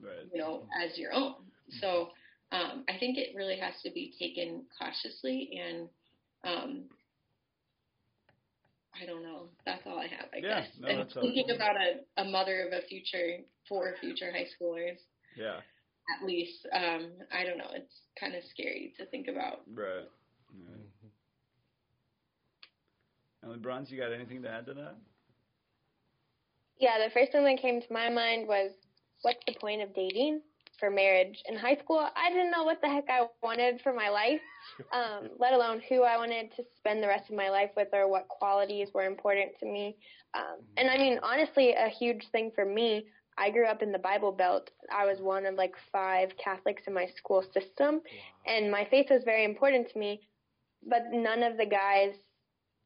Right. 0.02 0.26
you 0.32 0.40
know, 0.40 0.62
as 0.82 0.96
your 0.96 1.12
own. 1.12 1.34
So 1.80 2.08
um, 2.52 2.84
I 2.88 2.96
think 2.98 3.18
it 3.18 3.34
really 3.36 3.58
has 3.58 3.74
to 3.84 3.90
be 3.90 4.14
taken 4.18 4.64
cautiously, 4.78 5.60
and 5.62 5.88
um, 6.42 6.84
I 9.00 9.06
don't 9.06 9.22
know. 9.22 9.48
That's 9.66 9.82
all 9.86 9.98
I 9.98 10.06
have, 10.06 10.26
I 10.32 10.38
Yeah, 10.38 10.60
guess. 10.60 10.68
no, 10.80 10.88
and 10.88 10.98
that's 11.00 11.14
thinking 11.14 11.44
helpful. 11.48 11.56
about 11.56 11.76
a, 11.76 12.22
a 12.22 12.24
mother 12.30 12.66
of 12.66 12.72
a 12.72 12.86
future 12.86 13.38
for 13.68 13.94
future 14.00 14.32
high 14.32 14.46
schoolers, 14.58 14.96
Yeah. 15.36 15.58
at 16.18 16.26
least. 16.26 16.66
Um, 16.72 17.12
I 17.30 17.44
don't 17.44 17.58
know. 17.58 17.70
It's 17.74 18.00
kind 18.18 18.34
of 18.34 18.42
scary 18.50 18.94
to 18.98 19.06
think 19.06 19.28
about. 19.28 19.60
Right. 19.72 20.08
right. 20.66 20.86
And 23.42 23.62
LeBron's, 23.62 23.90
you 23.90 23.98
got 23.98 24.12
anything 24.12 24.42
to 24.42 24.50
add 24.50 24.66
to 24.66 24.74
that? 24.74 24.96
Yeah, 26.80 26.96
the 27.04 27.10
first 27.10 27.32
thing 27.32 27.44
that 27.44 27.58
came 27.60 27.80
to 27.82 27.92
my 27.92 28.08
mind 28.08 28.48
was 28.48 28.72
what's 29.20 29.44
the 29.46 29.54
point 29.60 29.82
of 29.82 29.94
dating 29.94 30.40
for 30.78 30.90
marriage? 30.90 31.42
In 31.46 31.54
high 31.54 31.76
school, 31.76 32.08
I 32.16 32.30
didn't 32.30 32.50
know 32.50 32.64
what 32.64 32.80
the 32.80 32.88
heck 32.88 33.04
I 33.10 33.26
wanted 33.42 33.82
for 33.82 33.92
my 33.92 34.08
life, 34.08 34.40
um, 34.94 35.28
let 35.38 35.52
alone 35.52 35.82
who 35.90 36.04
I 36.04 36.16
wanted 36.16 36.52
to 36.56 36.64
spend 36.78 37.02
the 37.02 37.06
rest 37.08 37.28
of 37.28 37.36
my 37.36 37.50
life 37.50 37.70
with 37.76 37.88
or 37.92 38.08
what 38.08 38.28
qualities 38.28 38.88
were 38.94 39.04
important 39.04 39.50
to 39.60 39.66
me. 39.66 39.96
Um, 40.32 40.64
and 40.78 40.88
I 40.88 40.96
mean, 40.96 41.20
honestly, 41.22 41.74
a 41.74 41.88
huge 41.88 42.26
thing 42.32 42.50
for 42.54 42.64
me, 42.64 43.04
I 43.36 43.50
grew 43.50 43.66
up 43.66 43.82
in 43.82 43.92
the 43.92 43.98
Bible 43.98 44.32
Belt. 44.32 44.70
I 44.90 45.04
was 45.04 45.20
one 45.20 45.44
of 45.44 45.56
like 45.56 45.74
five 45.92 46.30
Catholics 46.42 46.84
in 46.86 46.94
my 46.94 47.08
school 47.14 47.44
system, 47.52 48.00
and 48.46 48.70
my 48.70 48.86
faith 48.90 49.08
was 49.10 49.22
very 49.24 49.44
important 49.44 49.90
to 49.90 49.98
me, 49.98 50.22
but 50.88 51.02
none 51.12 51.42
of 51.42 51.58
the 51.58 51.66
guys 51.66 52.14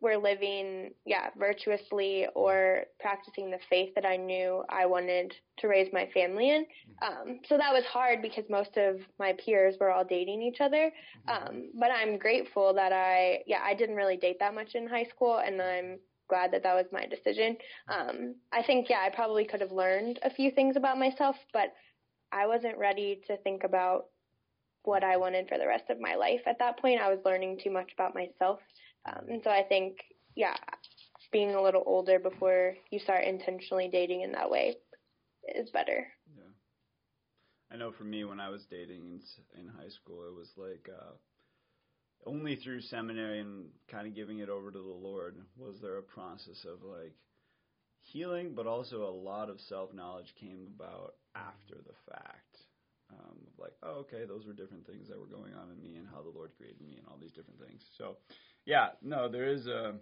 were 0.05 0.19
living, 0.19 0.93
yeah, 1.07 1.31
virtuously 1.37 2.27
or 2.35 2.85
practicing 3.01 3.51
the 3.51 3.59
faith 3.71 3.95
that 3.95 4.05
I 4.05 4.17
knew 4.17 4.63
I 4.69 4.87
wanted 4.87 5.35
to 5.59 5.69
raise 5.69 5.93
my 5.93 6.09
family 6.13 6.51
in. 6.51 6.67
Um, 7.03 7.41
so 7.49 7.57
that 7.57 7.73
was 7.73 7.85
hard 7.85 8.23
because 8.23 8.45
most 8.51 8.77
of 8.77 9.01
my 9.19 9.33
peers 9.45 9.77
were 9.81 9.91
all 9.91 10.05
dating 10.05 10.43
each 10.43 10.61
other. 10.61 10.93
Um, 11.27 11.71
but 11.81 11.91
I'm 11.91 12.19
grateful 12.19 12.75
that 12.75 12.93
I, 12.93 13.41
yeah, 13.47 13.63
I 13.65 13.75
didn't 13.75 13.97
really 13.97 14.19
date 14.19 14.37
that 14.41 14.55
much 14.55 14.75
in 14.75 14.87
high 14.87 15.05
school, 15.05 15.39
and 15.39 15.61
I'm 15.61 15.99
glad 16.29 16.53
that 16.53 16.63
that 16.63 16.75
was 16.75 16.87
my 16.93 17.07
decision. 17.07 17.57
Um, 17.89 18.37
I 18.53 18.63
think, 18.63 18.89
yeah, 18.91 19.01
I 19.05 19.11
probably 19.11 19.45
could 19.45 19.61
have 19.61 19.73
learned 19.73 20.21
a 20.23 20.31
few 20.31 20.51
things 20.51 20.77
about 20.77 20.99
myself, 20.99 21.37
but 21.53 21.73
I 22.31 22.47
wasn't 22.47 22.79
ready 22.79 23.21
to 23.27 23.37
think 23.39 23.65
about 23.65 24.07
what 24.83 25.03
I 25.03 25.17
wanted 25.17 25.49
for 25.49 25.59
the 25.59 25.67
rest 25.67 25.85
of 25.89 25.99
my 26.01 26.15
life. 26.15 26.43
At 26.47 26.59
that 26.59 26.79
point, 26.79 27.01
I 27.01 27.09
was 27.09 27.21
learning 27.25 27.61
too 27.63 27.71
much 27.71 27.93
about 27.95 28.15
myself. 28.15 28.61
Um, 29.07 29.25
and 29.29 29.41
so 29.45 29.51
I 29.51 29.63
think, 29.63 29.99
yeah, 30.35 30.57
being 31.33 31.55
a 31.55 31.63
little 31.63 31.83
older 31.87 32.19
before 32.19 32.75
you 32.91 32.99
start 32.99 33.25
intentionally 33.25 33.89
dating 33.91 34.23
in 34.23 34.33
that 34.33 34.51
way 34.51 34.77
is 35.55 35.71
better. 35.71 36.07
Yeah. 36.37 36.43
I 37.73 37.77
know 37.77 37.93
for 37.93 38.05
me, 38.05 38.25
when 38.25 38.41
I 38.41 38.49
was 38.49 38.65
dating 38.71 39.21
in, 39.57 39.61
in 39.61 39.67
high 39.69 39.89
school, 39.89 40.27
it 40.27 40.35
was 40.35 40.49
like 40.57 40.89
uh, 40.89 41.13
only 42.27 42.57
through 42.57 42.81
seminary 42.83 43.41
and 43.41 43.67
kind 43.91 44.07
of 44.07 44.15
giving 44.15 44.39
it 44.39 44.49
over 44.49 44.71
to 44.71 44.79
the 44.79 44.85
Lord 44.85 45.37
was 45.57 45.77
there 45.83 45.99
a 45.99 46.03
process 46.03 46.65
of 46.65 46.83
like 46.83 47.15
healing, 48.01 48.53
but 48.55 48.67
also 48.67 49.03
a 49.03 49.11
lot 49.11 49.51
of 49.51 49.61
self 49.61 49.93
knowledge 49.93 50.35
came 50.39 50.69
about 50.77 51.15
after 51.35 51.77
the 51.77 51.95
fact. 52.13 52.59
Um, 53.11 53.37
like, 53.59 53.75
oh, 53.83 54.07
okay, 54.07 54.25
those 54.27 54.47
were 54.47 54.55
different 54.55 54.87
things 54.87 55.09
that 55.09 55.19
were 55.19 55.27
going 55.27 55.53
on 55.55 55.71
in 55.71 55.81
me 55.83 55.97
and 55.97 56.09
how 56.09 56.23
the 56.23 56.33
Lord 56.35 56.53
created 56.57 56.81
me 56.81 56.97
and 56.97 57.07
all 57.07 57.19
these 57.21 57.33
different 57.33 57.61
things. 57.61 57.83
So, 57.99 58.17
yeah, 58.67 58.89
no, 59.03 59.29
there 59.29 59.49
is 59.49 59.67
a, 59.67 59.95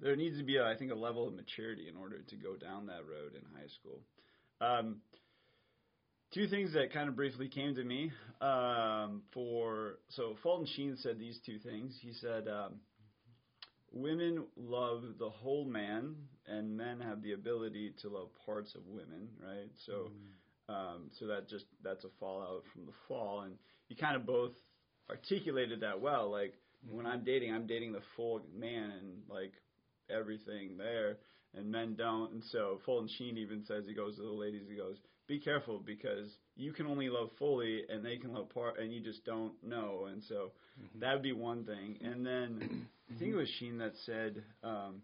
there 0.00 0.16
needs 0.16 0.38
to 0.38 0.44
be, 0.44 0.56
a, 0.56 0.64
I 0.64 0.76
think, 0.76 0.90
a 0.90 0.96
level 0.96 1.26
of 1.26 1.34
maturity 1.34 1.88
in 1.88 1.96
order 1.96 2.18
to 2.20 2.36
go 2.36 2.56
down 2.56 2.86
that 2.86 3.06
road 3.08 3.34
in 3.34 3.42
high 3.54 3.68
school. 3.68 4.00
Um, 4.60 4.96
two 6.32 6.48
things 6.48 6.72
that 6.74 6.92
kind 6.92 7.08
of 7.08 7.16
briefly 7.16 7.48
came 7.48 7.74
to 7.74 7.84
me 7.84 8.12
um, 8.40 9.22
for 9.32 9.98
so 10.10 10.36
Fulton 10.42 10.66
Sheen 10.74 10.96
said 10.96 11.18
these 11.18 11.38
two 11.44 11.58
things. 11.58 11.96
He 12.00 12.12
said 12.12 12.48
um, 12.48 12.74
women 13.92 14.44
love 14.56 15.02
the 15.18 15.30
whole 15.30 15.64
man, 15.64 16.14
and 16.46 16.76
men 16.76 17.00
have 17.00 17.22
the 17.22 17.32
ability 17.32 17.94
to 18.02 18.08
love 18.08 18.28
parts 18.46 18.74
of 18.74 18.82
women, 18.86 19.28
right? 19.44 19.70
So. 19.86 20.10
Um, 20.68 21.10
so 21.18 21.26
that 21.26 21.48
just 21.48 21.64
that's 21.82 22.04
a 22.04 22.08
fallout 22.20 22.62
from 22.72 22.86
the 22.86 22.92
fall, 23.08 23.40
and 23.40 23.56
you 23.88 23.96
kind 23.96 24.14
of 24.14 24.24
both 24.24 24.52
articulated 25.10 25.80
that 25.80 26.00
well. 26.00 26.30
Like 26.30 26.54
when 26.90 27.06
I'm 27.06 27.24
dating, 27.24 27.52
I'm 27.52 27.66
dating 27.66 27.92
the 27.92 28.02
full 28.16 28.40
man 28.56 28.92
and 28.98 29.22
like 29.28 29.52
everything 30.10 30.76
there, 30.76 31.18
and 31.54 31.70
men 31.70 31.94
don't. 31.96 32.32
And 32.32 32.42
so 32.50 32.80
Fulton 32.84 33.08
Sheen 33.18 33.38
even 33.38 33.64
says 33.64 33.84
he 33.86 33.94
goes 33.94 34.16
to 34.16 34.22
the 34.22 34.28
ladies, 34.28 34.68
he 34.68 34.76
goes, 34.76 34.96
"Be 35.26 35.38
careful 35.38 35.78
because 35.78 36.28
you 36.56 36.72
can 36.72 36.86
only 36.86 37.08
love 37.08 37.30
fully, 37.38 37.82
and 37.88 38.04
they 38.04 38.16
can 38.16 38.32
love 38.32 38.50
part, 38.50 38.78
and 38.78 38.92
you 38.92 39.00
just 39.00 39.24
don't 39.24 39.52
know." 39.62 40.06
And 40.10 40.22
so 40.24 40.52
that 40.96 41.12
would 41.14 41.22
be 41.22 41.32
one 41.32 41.64
thing. 41.64 41.98
And 42.02 42.26
then 42.26 42.86
I 43.14 43.18
think 43.18 43.32
it 43.32 43.36
was 43.36 43.48
Sheen 43.58 43.78
that 43.78 43.92
said. 44.04 44.42
Um, 44.62 45.02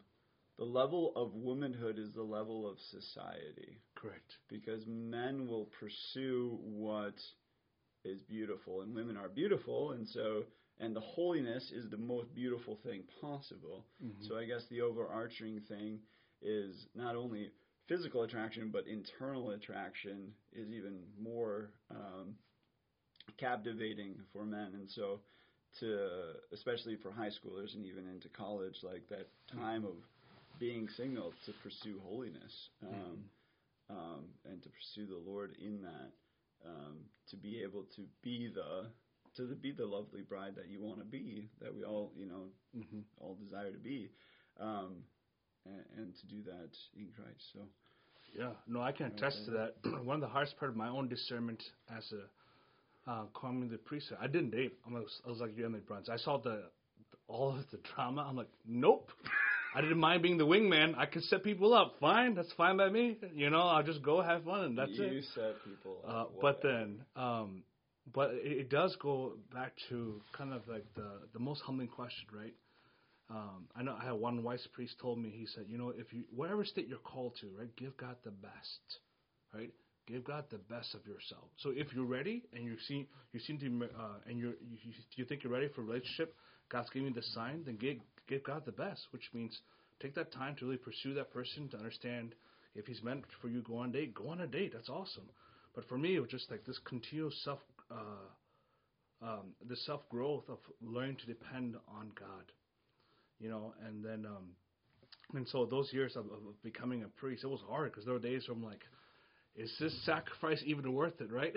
the 0.59 0.65
level 0.65 1.13
of 1.15 1.35
womanhood 1.35 1.99
is 2.01 2.13
the 2.15 2.23
level 2.23 2.69
of 2.69 2.77
society 2.91 3.79
Correct. 3.95 4.39
because 4.49 4.85
men 4.89 5.47
will 5.47 5.67
pursue 5.79 6.59
what 6.63 7.15
is 8.05 8.21
beautiful 8.23 8.81
and 8.83 8.93
women 8.95 9.17
are 9.17 9.29
beautiful 9.29 9.93
and 9.93 10.09
so 10.09 10.43
and 10.81 10.95
the 10.95 11.01
holiness 11.01 11.71
is 11.75 11.91
the 11.91 11.97
most 11.97 12.35
beautiful 12.35 12.79
thing 12.85 13.03
possible. 13.21 13.85
So 14.29 14.37
i 14.37 14.45
guess 14.45 14.63
the 14.71 14.81
overarching 14.83 15.61
thing 15.69 16.01
is 16.43 16.87
not 16.95 17.17
only 17.17 17.51
physical 17.89 18.23
attraction 18.23 18.71
but 18.73 18.87
internal 18.87 19.51
attraction 19.51 20.33
is 20.53 20.71
even 20.71 21.01
more 21.21 21.71
um, 21.91 22.35
captivating 23.39 24.17
for 24.33 24.45
men. 24.45 24.73
And 24.75 24.89
so 24.91 25.21
to 25.81 26.09
especially 26.53 26.97
for 26.97 27.11
high 27.13 27.29
schoolers 27.29 27.75
and 27.75 27.85
even 27.85 28.09
into 28.09 28.29
college, 28.29 28.77
like 28.83 29.03
that 29.11 29.29
time 29.53 29.85
of 29.85 29.95
being 30.59 30.89
single 30.97 31.33
to 31.47 31.53
pursue 31.63 32.01
holiness 32.05 32.69
um, 32.83 33.19
um, 33.91 34.25
and 34.51 34.63
to 34.63 34.69
pursue 34.71 35.07
the 35.07 35.31
Lord 35.31 35.55
in 35.65 35.83
that, 35.83 36.11
um, 36.67 36.97
to 37.31 37.37
be 37.37 37.63
able 37.63 37.85
to 37.97 38.03
be 38.23 38.51
the 38.53 38.87
to 39.37 39.55
be 39.55 39.73
the 39.73 39.87
lovely 39.87 40.23
bride 40.23 40.55
that 40.57 40.69
you 40.69 40.81
want 40.83 40.99
to 40.99 41.05
be, 41.05 41.49
that 41.61 41.75
we 41.75 41.85
all 41.85 42.13
you 42.17 42.27
know 42.27 42.45
hmm 42.75 43.01
all 43.19 43.35
desire 43.35 43.71
to 43.73 43.79
be, 43.79 44.11
um, 44.61 45.05
and, 45.67 45.85
and 45.97 46.15
to 46.17 46.27
do 46.27 46.43
that 46.45 46.71
in 46.97 47.09
Christ. 47.15 47.43
So 47.53 47.61
Yeah, 48.39 48.53
no, 48.67 48.81
I 48.81 48.93
can 48.93 49.07
attest 49.07 49.45
to 49.47 49.51
that. 49.53 49.75
One 50.05 50.17
of 50.17 50.21
the 50.21 50.29
hardest 50.29 50.59
part 50.59 50.71
of 50.71 50.77
my 50.77 50.89
own 50.89 51.09
discernment 51.09 51.63
as 51.97 52.13
a 52.13 53.11
uh, 53.11 53.25
calling 53.33 53.69
the 53.69 53.79
priesthood, 53.79 54.19
I 54.21 54.27
didn't 54.27 54.51
date. 54.51 54.79
I'm 54.87 54.95
like, 54.95 55.05
I 55.27 55.31
was 55.31 55.41
like 55.41 55.57
you, 55.57 55.65
Emily 55.65 55.81
Bruns. 55.87 56.09
I 56.09 56.17
saw 56.17 56.39
the 56.39 56.65
all 57.29 57.51
of 57.57 57.71
the 57.71 57.79
drama. 57.95 58.27
I'm 58.29 58.37
like, 58.37 58.49
nope. 58.67 59.11
I 59.75 59.81
didn't 59.83 59.99
mind 59.99 60.23
being 60.23 60.39
the 60.39 60.47
wingman. 60.47 60.97
I 60.97 61.07
could 61.07 61.23
set 61.25 61.43
people 61.45 61.75
up. 61.75 61.95
Fine, 62.01 62.35
that's 62.35 62.53
fine 62.53 62.77
by 62.77 62.89
me. 62.89 63.19
You 63.35 63.51
know, 63.51 63.61
I'll 63.63 63.83
just 63.83 64.03
go 64.03 64.21
have 64.23 64.45
fun, 64.45 64.65
and 64.65 64.79
that's 64.79 64.99
you 64.99 65.21
it. 65.21 65.25
set 65.35 65.63
people. 65.65 66.05
Uh, 66.07 66.25
but 66.41 66.61
then, 66.63 67.05
um, 67.17 67.63
but 68.15 68.31
it, 68.33 68.53
it 68.53 68.71
does 68.71 68.97
go 69.01 69.33
back 69.53 69.73
to 69.89 70.21
kind 70.37 70.53
of 70.53 70.63
like 70.69 70.85
the 70.95 71.09
the 71.33 71.39
most 71.39 71.63
humbling 71.63 71.89
question, 71.89 72.27
right? 72.33 72.55
Um, 73.31 73.69
I 73.77 73.83
know 73.83 73.97
I 74.01 74.07
had 74.07 74.15
one 74.15 74.43
wise 74.43 74.67
priest 74.73 74.95
told 75.01 75.19
me. 75.19 75.31
He 75.31 75.47
said, 75.47 75.65
you 75.69 75.77
know, 75.79 75.93
if 75.97 76.13
you 76.13 76.25
whatever 76.35 76.65
state 76.65 76.89
you're 76.89 76.99
called 76.99 77.35
to, 77.41 77.49
right, 77.59 77.75
give 77.77 77.97
God 77.97 78.17
the 78.25 78.31
best, 78.31 78.81
right? 79.55 79.71
Give 80.07 80.25
God 80.25 80.45
the 80.51 80.59
best 80.59 80.95
of 80.95 81.07
yourself. 81.07 81.45
So 81.59 81.71
if 81.75 81.93
you're 81.93 82.07
ready 82.07 82.43
and 82.55 82.65
you 82.65 82.77
see 82.87 83.07
you 83.33 83.41
seem 83.41 83.59
to 83.59 83.67
uh, 83.99 84.19
and 84.27 84.39
you 84.39 84.55
you 85.17 85.25
think 85.25 85.45
you're 85.45 85.53
ready 85.53 85.69
for 85.69 85.83
a 85.83 85.85
relationship, 85.85 86.35
God's 86.71 86.89
giving 86.91 87.09
you 87.09 87.15
the 87.15 87.23
sign, 87.23 87.63
then 87.67 87.77
give 87.77 87.99
give 88.29 88.43
God 88.45 88.63
the 88.65 88.73
best, 88.73 89.03
which 89.11 89.29
means 89.35 89.59
take 90.01 90.15
that 90.15 90.33
time 90.33 90.57
to 90.57 90.65
really 90.65 90.79
pursue 90.79 91.15
that 91.15 91.33
person 91.33 91.69
to 91.69 91.77
understand 91.77 92.35
if 92.75 92.87
he's 92.87 93.03
meant 93.03 93.25
for 93.43 93.49
you 93.49 93.63
go 93.63 93.79
on 93.79 93.91
a 93.91 93.93
date, 93.93 94.15
go 94.15 94.29
on 94.29 94.41
a 94.41 94.47
date. 94.47 94.73
That's 94.73 94.89
awesome. 94.89 95.29
But 95.75 95.89
for 95.89 95.99
me, 95.99 96.17
it 96.17 96.21
was 96.21 96.31
just 96.31 96.51
like 96.51 96.65
this 96.65 96.79
continuous 96.85 97.35
self, 97.45 97.59
uh, 97.91 99.25
um, 99.27 99.55
the 99.69 99.77
self 99.77 100.09
growth 100.09 100.45
of 100.49 100.59
learning 100.81 101.17
to 101.17 101.27
depend 101.27 101.77
on 101.89 102.11
God, 102.19 102.53
you 103.41 103.49
know. 103.49 103.75
And 103.87 104.05
then, 104.05 104.27
um, 104.27 104.51
and 105.35 105.47
so 105.49 105.67
those 105.67 105.93
years 105.93 106.17
of, 106.17 106.27
of 106.27 106.63
becoming 106.63 107.03
a 107.03 107.09
priest, 107.09 107.45
it 107.45 107.49
was 107.49 107.61
hard 107.69 107.91
because 107.91 108.05
there 108.05 108.15
were 108.15 108.21
days 108.21 108.45
where 108.49 108.57
I'm 108.57 108.63
like, 108.63 108.83
is 109.57 109.73
this 109.81 109.95
sacrifice 110.05 110.63
even 110.65 110.93
worth 110.93 111.21
it, 111.21 111.33
right? 111.33 111.57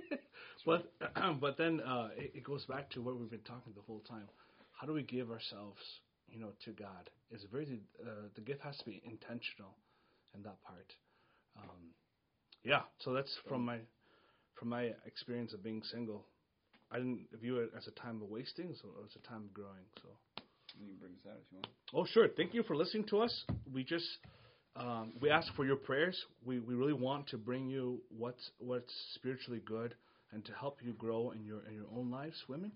but 0.66 0.90
but 1.40 1.58
then 1.58 1.80
uh, 1.80 2.08
it, 2.16 2.32
it 2.36 2.44
goes 2.44 2.64
back 2.64 2.90
to 2.90 3.02
what 3.02 3.18
we've 3.18 3.30
been 3.30 3.40
talking 3.40 3.72
the 3.74 3.82
whole 3.82 4.02
time. 4.08 4.28
How 4.72 4.86
do 4.86 4.92
we 4.92 5.02
give 5.02 5.30
ourselves, 5.30 5.80
you 6.28 6.38
know, 6.38 6.50
to 6.64 6.70
God? 6.72 7.10
It's 7.30 7.44
very 7.50 7.80
uh, 8.02 8.28
the 8.34 8.40
gift 8.40 8.62
has 8.62 8.76
to 8.78 8.84
be 8.84 9.02
intentional 9.04 9.74
in 10.34 10.42
that 10.42 10.62
part. 10.62 10.92
Um, 11.58 11.92
yeah, 12.62 12.82
so 12.98 13.12
that's 13.12 13.34
from 13.48 13.64
my 13.64 13.78
from 14.58 14.68
my 14.68 14.90
experience 15.06 15.52
of 15.52 15.62
being 15.62 15.82
single. 15.82 16.24
I 16.90 16.98
didn't 16.98 17.26
view 17.40 17.58
it 17.58 17.70
as 17.76 17.86
a 17.86 17.90
time 17.92 18.22
of 18.22 18.28
wasting, 18.28 18.74
so 18.80 18.88
it 18.88 19.02
was 19.02 19.16
a 19.16 19.28
time 19.28 19.44
of 19.44 19.54
growing. 19.54 19.84
So, 20.02 20.08
you 20.78 20.86
can 20.86 20.96
bring 20.98 21.12
us 21.12 21.26
out 21.26 21.38
if 21.40 21.52
you 21.52 21.58
want. 21.58 21.68
oh 21.94 22.06
sure, 22.12 22.28
thank 22.36 22.54
you 22.54 22.62
for 22.62 22.76
listening 22.76 23.04
to 23.08 23.20
us. 23.20 23.44
We 23.72 23.84
just 23.84 24.06
um, 24.76 25.12
we 25.20 25.30
ask 25.30 25.52
for 25.54 25.64
your 25.64 25.76
prayers. 25.76 26.16
We 26.44 26.60
we 26.60 26.74
really 26.74 26.92
want 26.92 27.28
to 27.28 27.38
bring 27.38 27.68
you 27.68 28.00
what's 28.16 28.50
what's 28.58 28.92
spiritually 29.14 29.60
good 29.64 29.94
and 30.32 30.44
to 30.44 30.52
help 30.52 30.78
you 30.82 30.92
grow 30.92 31.30
in 31.30 31.44
your 31.44 31.62
in 31.68 31.74
your 31.74 31.86
own 31.96 32.10
lives, 32.10 32.36
women. 32.48 32.72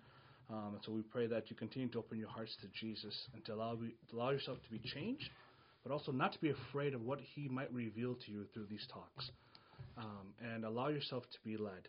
Um, 0.48 0.74
and 0.74 0.84
so 0.84 0.92
we 0.92 1.02
pray 1.02 1.26
that 1.28 1.48
you 1.48 1.56
continue 1.56 1.88
to 1.90 1.98
open 1.98 2.18
your 2.18 2.28
hearts 2.28 2.56
to 2.60 2.66
Jesus 2.80 3.14
and 3.34 3.44
to 3.44 3.54
allow 3.54 3.74
to 3.76 4.16
allow 4.16 4.30
yourself 4.30 4.58
to 4.64 4.70
be 4.70 4.80
changed, 4.94 5.28
but 5.82 5.92
also 5.92 6.10
not 6.10 6.32
to 6.32 6.40
be 6.40 6.50
afraid 6.50 6.94
of 6.94 7.02
what 7.02 7.20
He 7.34 7.48
might 7.48 7.72
reveal 7.72 8.14
to 8.14 8.32
you 8.32 8.46
through 8.52 8.66
these 8.68 8.86
talks, 8.92 9.30
um, 10.00 10.34
and 10.40 10.64
allow 10.64 10.88
yourself 10.88 11.24
to 11.30 11.38
be 11.44 11.56
led, 11.56 11.88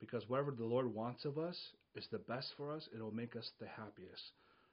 because 0.00 0.28
whatever 0.28 0.52
the 0.52 0.64
Lord 0.64 0.92
wants 0.94 1.24
of 1.24 1.38
us 1.38 1.58
is 1.94 2.06
the 2.10 2.18
best 2.18 2.52
for 2.56 2.72
us. 2.72 2.88
It 2.94 3.02
will 3.02 3.10
make 3.14 3.36
us 3.36 3.50
the 3.60 3.66
happiest. 3.66 4.22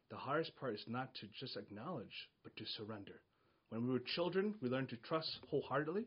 The 0.09 0.17
hardest 0.17 0.55
part 0.59 0.73
is 0.75 0.83
not 0.87 1.13
to 1.15 1.27
just 1.39 1.57
acknowledge, 1.57 2.29
but 2.43 2.55
to 2.57 2.65
surrender. 2.77 3.21
When 3.69 3.85
we 3.85 3.93
were 3.93 3.99
children, 4.15 4.55
we 4.61 4.69
learned 4.69 4.89
to 4.89 4.97
trust 4.97 5.29
wholeheartedly, 5.49 6.05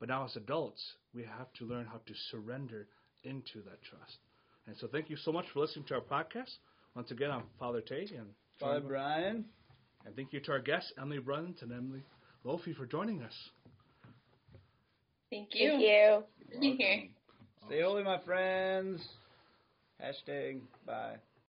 but 0.00 0.08
now 0.08 0.24
as 0.24 0.36
adults, 0.36 0.82
we 1.14 1.22
have 1.22 1.52
to 1.58 1.64
learn 1.64 1.86
how 1.86 1.98
to 2.06 2.14
surrender 2.30 2.86
into 3.24 3.62
that 3.64 3.82
trust. 3.82 4.18
And 4.66 4.76
so, 4.78 4.88
thank 4.88 5.08
you 5.10 5.16
so 5.16 5.30
much 5.32 5.44
for 5.52 5.60
listening 5.60 5.84
to 5.86 5.94
our 5.94 6.00
podcast. 6.00 6.50
Once 6.94 7.10
again, 7.12 7.30
I'm 7.30 7.44
Father 7.58 7.80
Tate, 7.80 8.10
and 8.10 8.26
Bye, 8.60 8.80
Brian. 8.80 9.44
and 10.04 10.16
thank 10.16 10.32
you 10.32 10.40
to 10.40 10.52
our 10.52 10.58
guests, 10.60 10.92
Emily 11.00 11.18
Bruns 11.18 11.58
and 11.62 11.70
Emily 11.72 12.02
Lofi, 12.44 12.74
for 12.74 12.86
joining 12.86 13.22
us. 13.22 13.34
Thank 15.30 15.54
you. 15.54 15.70
Thank 15.70 15.82
you. 15.82 16.22
for 16.52 16.60
being 16.60 16.76
here. 16.76 17.02
Stay 17.66 17.82
holy, 17.82 18.04
my 18.04 18.18
friends. 18.18 19.00
Hashtag 20.02 20.60
bye. 20.86 21.16